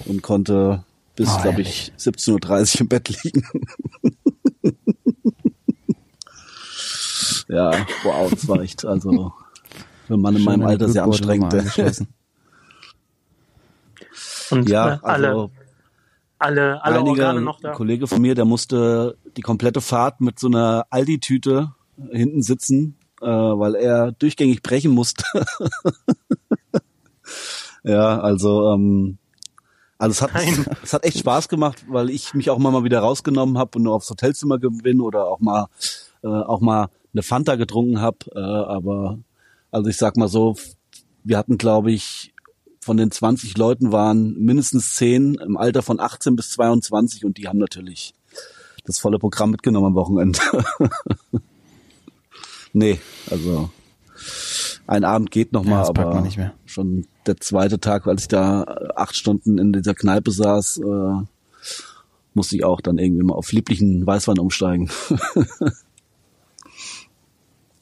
und 0.04 0.22
konnte 0.22 0.84
bis, 1.16 1.30
Oh, 1.30 1.42
glaube 1.42 1.62
ich, 1.62 1.92
17.30 1.98 2.74
Uhr 2.74 2.80
im 2.82 2.88
Bett 2.88 3.08
liegen. 3.24 3.46
ja, 7.48 7.86
wow, 8.04 8.30
das 8.30 8.46
war 8.46 8.60
echt, 8.60 8.84
also 8.84 9.32
für 10.06 10.14
einen 10.14 10.22
Mann 10.22 10.36
in 10.36 10.44
meinem 10.44 10.66
Alter 10.66 10.88
sehr 10.88 11.04
anstrengend. 11.04 11.52
Und 14.50 14.68
Ja, 14.68 14.94
äh, 14.94 14.98
alle, 15.02 15.28
also 15.28 15.50
alle, 16.38 16.84
alle 16.84 16.96
einige, 16.96 17.10
Organe 17.10 17.40
noch 17.40 17.60
da. 17.60 17.70
ein 17.70 17.74
Kollege 17.74 18.06
von 18.06 18.20
mir, 18.20 18.34
der 18.34 18.44
musste 18.44 19.16
die 19.36 19.40
komplette 19.40 19.80
Fahrt 19.80 20.20
mit 20.20 20.38
so 20.38 20.48
einer 20.48 20.86
Aldi-Tüte 20.90 21.72
hinten 22.10 22.42
sitzen, 22.42 22.96
äh, 23.22 23.26
weil 23.26 23.74
er 23.74 24.12
durchgängig 24.12 24.62
brechen 24.62 24.92
musste. 24.92 25.24
ja, 27.84 28.20
also 28.20 28.72
ähm, 28.72 29.18
also 29.98 30.12
es 30.12 30.22
hat, 30.22 30.34
Nein. 30.34 30.66
es 30.82 30.92
hat 30.92 31.04
echt 31.04 31.18
Spaß 31.18 31.48
gemacht, 31.48 31.84
weil 31.88 32.10
ich 32.10 32.34
mich 32.34 32.50
auch 32.50 32.58
mal 32.58 32.70
mal 32.70 32.84
wieder 32.84 33.00
rausgenommen 33.00 33.58
habe 33.58 33.78
und 33.78 33.84
nur 33.84 33.94
aufs 33.94 34.10
Hotelzimmer 34.10 34.58
bin 34.58 35.00
oder 35.00 35.26
auch 35.26 35.40
mal 35.40 35.66
äh, 36.22 36.28
auch 36.28 36.60
mal 36.60 36.88
eine 37.12 37.22
Fanta 37.22 37.56
getrunken 37.56 38.00
habe. 38.00 38.18
Äh, 38.34 38.38
aber 38.40 39.18
also 39.70 39.88
ich 39.88 39.96
sag 39.96 40.16
mal 40.16 40.28
so, 40.28 40.56
wir 41.24 41.38
hatten 41.38 41.58
glaube 41.58 41.92
ich 41.92 42.34
von 42.80 42.96
den 42.96 43.10
20 43.10 43.56
Leuten 43.58 43.90
waren 43.90 44.34
mindestens 44.38 44.94
10 44.94 45.34
im 45.36 45.56
Alter 45.56 45.82
von 45.82 45.98
18 45.98 46.36
bis 46.36 46.50
22 46.50 47.24
und 47.24 47.36
die 47.38 47.48
haben 47.48 47.58
natürlich 47.58 48.14
das 48.84 49.00
volle 49.00 49.18
Programm 49.18 49.50
mitgenommen 49.50 49.86
am 49.86 49.94
Wochenende. 49.96 50.38
nee, 52.72 53.00
also 53.28 53.70
ein 54.86 55.02
Abend 55.04 55.32
geht 55.32 55.52
noch 55.52 55.64
Ja, 55.64 55.70
mal, 55.70 55.78
das 55.80 55.92
packt 55.92 56.06
aber 56.06 56.14
man 56.16 56.24
nicht 56.24 56.36
mehr. 56.36 56.52
schon 56.64 57.06
der 57.26 57.36
zweite 57.38 57.80
Tag, 57.80 58.06
als 58.06 58.22
ich 58.22 58.28
da 58.28 58.62
äh, 58.62 58.88
acht 58.94 59.16
Stunden 59.16 59.58
in 59.58 59.72
dieser 59.72 59.94
Kneipe 59.94 60.30
saß, 60.30 60.78
äh, 60.78 61.24
musste 62.34 62.56
ich 62.56 62.64
auch 62.64 62.80
dann 62.80 62.98
irgendwie 62.98 63.24
mal 63.24 63.34
auf 63.34 63.52
lieblichen 63.52 64.06
Weißwein 64.06 64.38
umsteigen. 64.38 64.90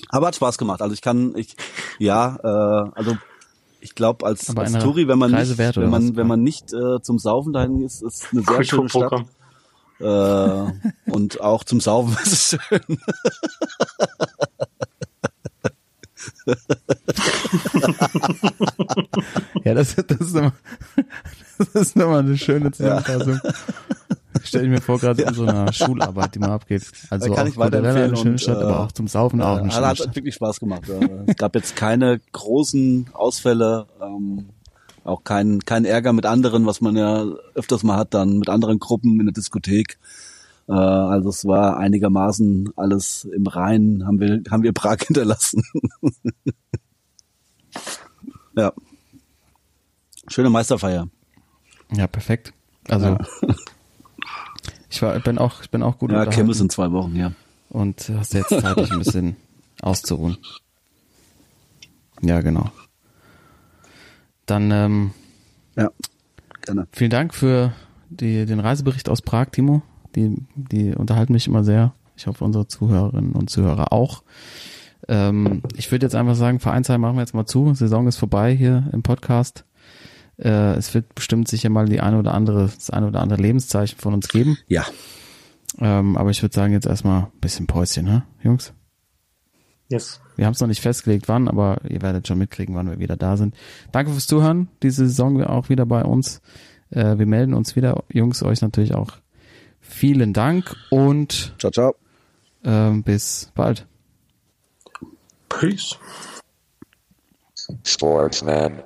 Aber 0.08 0.28
hat 0.28 0.36
Spaß 0.36 0.58
gemacht. 0.58 0.80
Also 0.80 0.94
ich 0.94 1.02
kann, 1.02 1.34
ich, 1.36 1.56
ja, 1.98 2.36
äh, 2.42 2.90
also 2.94 3.16
ich 3.80 3.94
glaube 3.94 4.24
als, 4.24 4.48
Aber 4.50 4.62
als 4.62 4.72
Touri, 4.72 5.08
wenn 5.08 5.18
man 5.18 5.32
nicht, 5.32 5.58
wert, 5.58 5.76
wenn 5.76 5.90
man, 5.90 6.10
was? 6.10 6.16
wenn 6.16 6.26
man 6.26 6.42
nicht 6.42 6.72
äh, 6.72 7.02
zum 7.02 7.18
Saufen 7.18 7.52
dahin 7.52 7.82
ist, 7.82 8.02
ist 8.02 8.28
eine 8.32 8.42
sehr 8.42 8.64
schöne 8.64 8.88
Stadt. 8.88 9.26
Äh, 10.00 11.10
und 11.10 11.40
auch 11.40 11.64
zum 11.64 11.80
Saufen 11.80 12.16
ist 12.22 12.32
es 12.32 12.58
schön. 12.68 12.98
Ja, 19.64 19.74
das, 19.74 19.94
das 19.96 20.20
ist 20.20 20.34
immer, 20.36 20.52
das 21.58 21.68
ist 21.74 21.96
immer 21.96 22.18
eine 22.18 22.36
schöne 22.36 22.70
Zusammenfassung. 22.72 23.40
Stell 24.42 24.64
ich 24.64 24.70
mir 24.70 24.80
vor, 24.80 24.98
gerade 24.98 25.22
in 25.22 25.32
so 25.34 25.44
einer 25.46 25.72
Schularbeit, 25.72 26.34
die 26.34 26.38
man 26.40 26.50
abgeht. 26.50 26.82
Also 27.08 27.28
Da 27.28 27.34
kann 27.34 27.44
auch 27.44 27.48
ich 27.48 27.54
Cordillera 27.54 28.04
eine 28.04 28.16
schöne 28.16 28.38
Stadt, 28.38 28.60
äh, 28.60 28.64
aber 28.64 28.80
auch 28.80 28.92
zum 28.92 29.06
Saufen 29.08 29.40
auch 29.40 29.58
eine 29.58 29.68
Ja, 29.68 29.72
schöne 29.74 29.86
hat 29.86 29.96
Stadt. 29.98 30.16
wirklich 30.16 30.34
Spaß 30.34 30.60
gemacht. 30.60 30.82
Ja. 30.88 31.00
es 31.26 31.36
gab 31.36 31.54
jetzt 31.54 31.76
keine 31.76 32.20
großen 32.32 33.06
Ausfälle, 33.12 33.86
ähm, 34.02 34.50
auch 35.04 35.22
kein, 35.22 35.60
kein 35.60 35.84
Ärger 35.84 36.12
mit 36.12 36.26
anderen, 36.26 36.66
was 36.66 36.80
man 36.80 36.96
ja 36.96 37.24
öfters 37.54 37.82
mal 37.84 37.96
hat, 37.96 38.12
dann 38.14 38.38
mit 38.38 38.48
anderen 38.48 38.78
Gruppen 38.78 39.20
in 39.20 39.26
der 39.26 39.32
Diskothek. 39.34 39.98
Äh, 40.68 40.72
also 40.72 41.28
es 41.30 41.44
war 41.44 41.76
einigermaßen 41.78 42.70
alles 42.76 43.26
im 43.34 43.46
Reinen, 43.46 44.06
haben 44.06 44.18
wir, 44.20 44.42
haben 44.50 44.62
wir 44.62 44.72
Prag 44.72 44.98
hinterlassen. 45.06 45.62
Ja. 48.56 48.72
Schöne 50.28 50.50
Meisterfeier. 50.50 51.08
Ja, 51.92 52.06
perfekt. 52.06 52.52
Also 52.88 53.18
ich 54.90 55.02
war, 55.02 55.18
bin 55.20 55.38
auch, 55.38 55.62
ich 55.62 55.70
bin 55.70 55.82
auch 55.82 55.98
gut 55.98 56.10
Ja, 56.10 56.18
unterhalten 56.18 56.34
Kirmes 56.36 56.60
in 56.60 56.70
zwei 56.70 56.90
Wochen, 56.92 57.14
ja. 57.16 57.32
und 57.70 58.10
hast 58.16 58.34
jetzt 58.34 58.48
Zeit, 58.50 58.76
dich 58.76 58.90
ein 58.90 58.98
bisschen 58.98 59.36
auszuruhen. 59.82 60.36
Ja, 62.22 62.40
genau. 62.40 62.70
Dann 64.46 64.70
ähm, 64.70 65.10
Ja, 65.76 65.90
gerne. 66.62 66.86
vielen 66.92 67.10
Dank 67.10 67.34
für 67.34 67.72
die, 68.08 68.46
den 68.46 68.60
Reisebericht 68.60 69.08
aus 69.08 69.22
Prag, 69.22 69.46
Timo. 69.50 69.82
Die, 70.14 70.36
die 70.54 70.94
unterhalten 70.94 71.32
mich 71.32 71.46
immer 71.46 71.64
sehr. 71.64 71.92
Ich 72.16 72.26
hoffe, 72.26 72.44
unsere 72.44 72.68
Zuhörerinnen 72.68 73.32
und 73.32 73.50
Zuhörer 73.50 73.92
auch. 73.92 74.22
Ähm, 75.08 75.62
ich 75.76 75.90
würde 75.90 76.06
jetzt 76.06 76.14
einfach 76.14 76.34
sagen, 76.34 76.60
Vereinsheim 76.60 77.00
machen 77.00 77.16
wir 77.16 77.20
jetzt 77.22 77.34
mal 77.34 77.46
zu. 77.46 77.74
Saison 77.74 78.06
ist 78.06 78.16
vorbei 78.16 78.54
hier 78.54 78.88
im 78.92 79.02
Podcast. 79.02 79.64
Äh, 80.38 80.74
es 80.74 80.94
wird 80.94 81.14
bestimmt 81.14 81.48
sicher 81.48 81.68
mal 81.68 81.86
die 81.86 82.00
eine 82.00 82.18
oder 82.18 82.34
andere, 82.34 82.70
das 82.74 82.90
eine 82.90 83.06
oder 83.06 83.20
andere 83.20 83.40
Lebenszeichen 83.40 83.98
von 83.98 84.14
uns 84.14 84.28
geben. 84.28 84.56
Ja, 84.66 84.84
Ähm, 85.80 86.16
aber 86.16 86.30
ich 86.30 86.42
würde 86.42 86.54
sagen, 86.54 86.72
jetzt 86.72 86.86
erstmal 86.86 87.22
ein 87.24 87.40
bisschen 87.40 87.66
Päuschen, 87.66 88.04
ne, 88.04 88.22
Jungs? 88.42 88.72
Yes. 89.88 90.20
Wir 90.36 90.46
haben 90.46 90.52
es 90.54 90.60
noch 90.60 90.68
nicht 90.68 90.80
festgelegt, 90.80 91.28
wann, 91.28 91.48
aber 91.48 91.78
ihr 91.88 92.00
werdet 92.02 92.26
schon 92.26 92.38
mitkriegen, 92.38 92.74
wann 92.74 92.88
wir 92.88 92.98
wieder 92.98 93.16
da 93.16 93.36
sind. 93.36 93.54
Danke 93.92 94.12
fürs 94.12 94.26
Zuhören. 94.26 94.68
Diese 94.82 95.06
Saison 95.06 95.42
auch 95.44 95.68
wieder 95.68 95.86
bei 95.86 96.04
uns. 96.04 96.40
Äh, 96.90 97.18
wir 97.18 97.26
melden 97.26 97.54
uns 97.54 97.76
wieder. 97.76 98.02
Jungs, 98.12 98.42
euch 98.42 98.62
natürlich 98.62 98.94
auch 98.94 99.12
vielen 99.80 100.32
Dank 100.32 100.74
und 100.90 101.54
ciao, 101.58 101.70
ciao. 101.70 101.94
ähm, 102.64 103.02
bis 103.02 103.52
bald. 103.54 103.86
Peace. 105.60 105.94
Sportsman. 107.84 108.82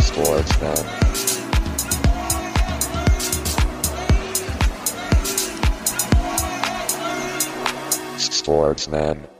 Sportsman. 0.00 0.84
Sportsman. 8.18 9.33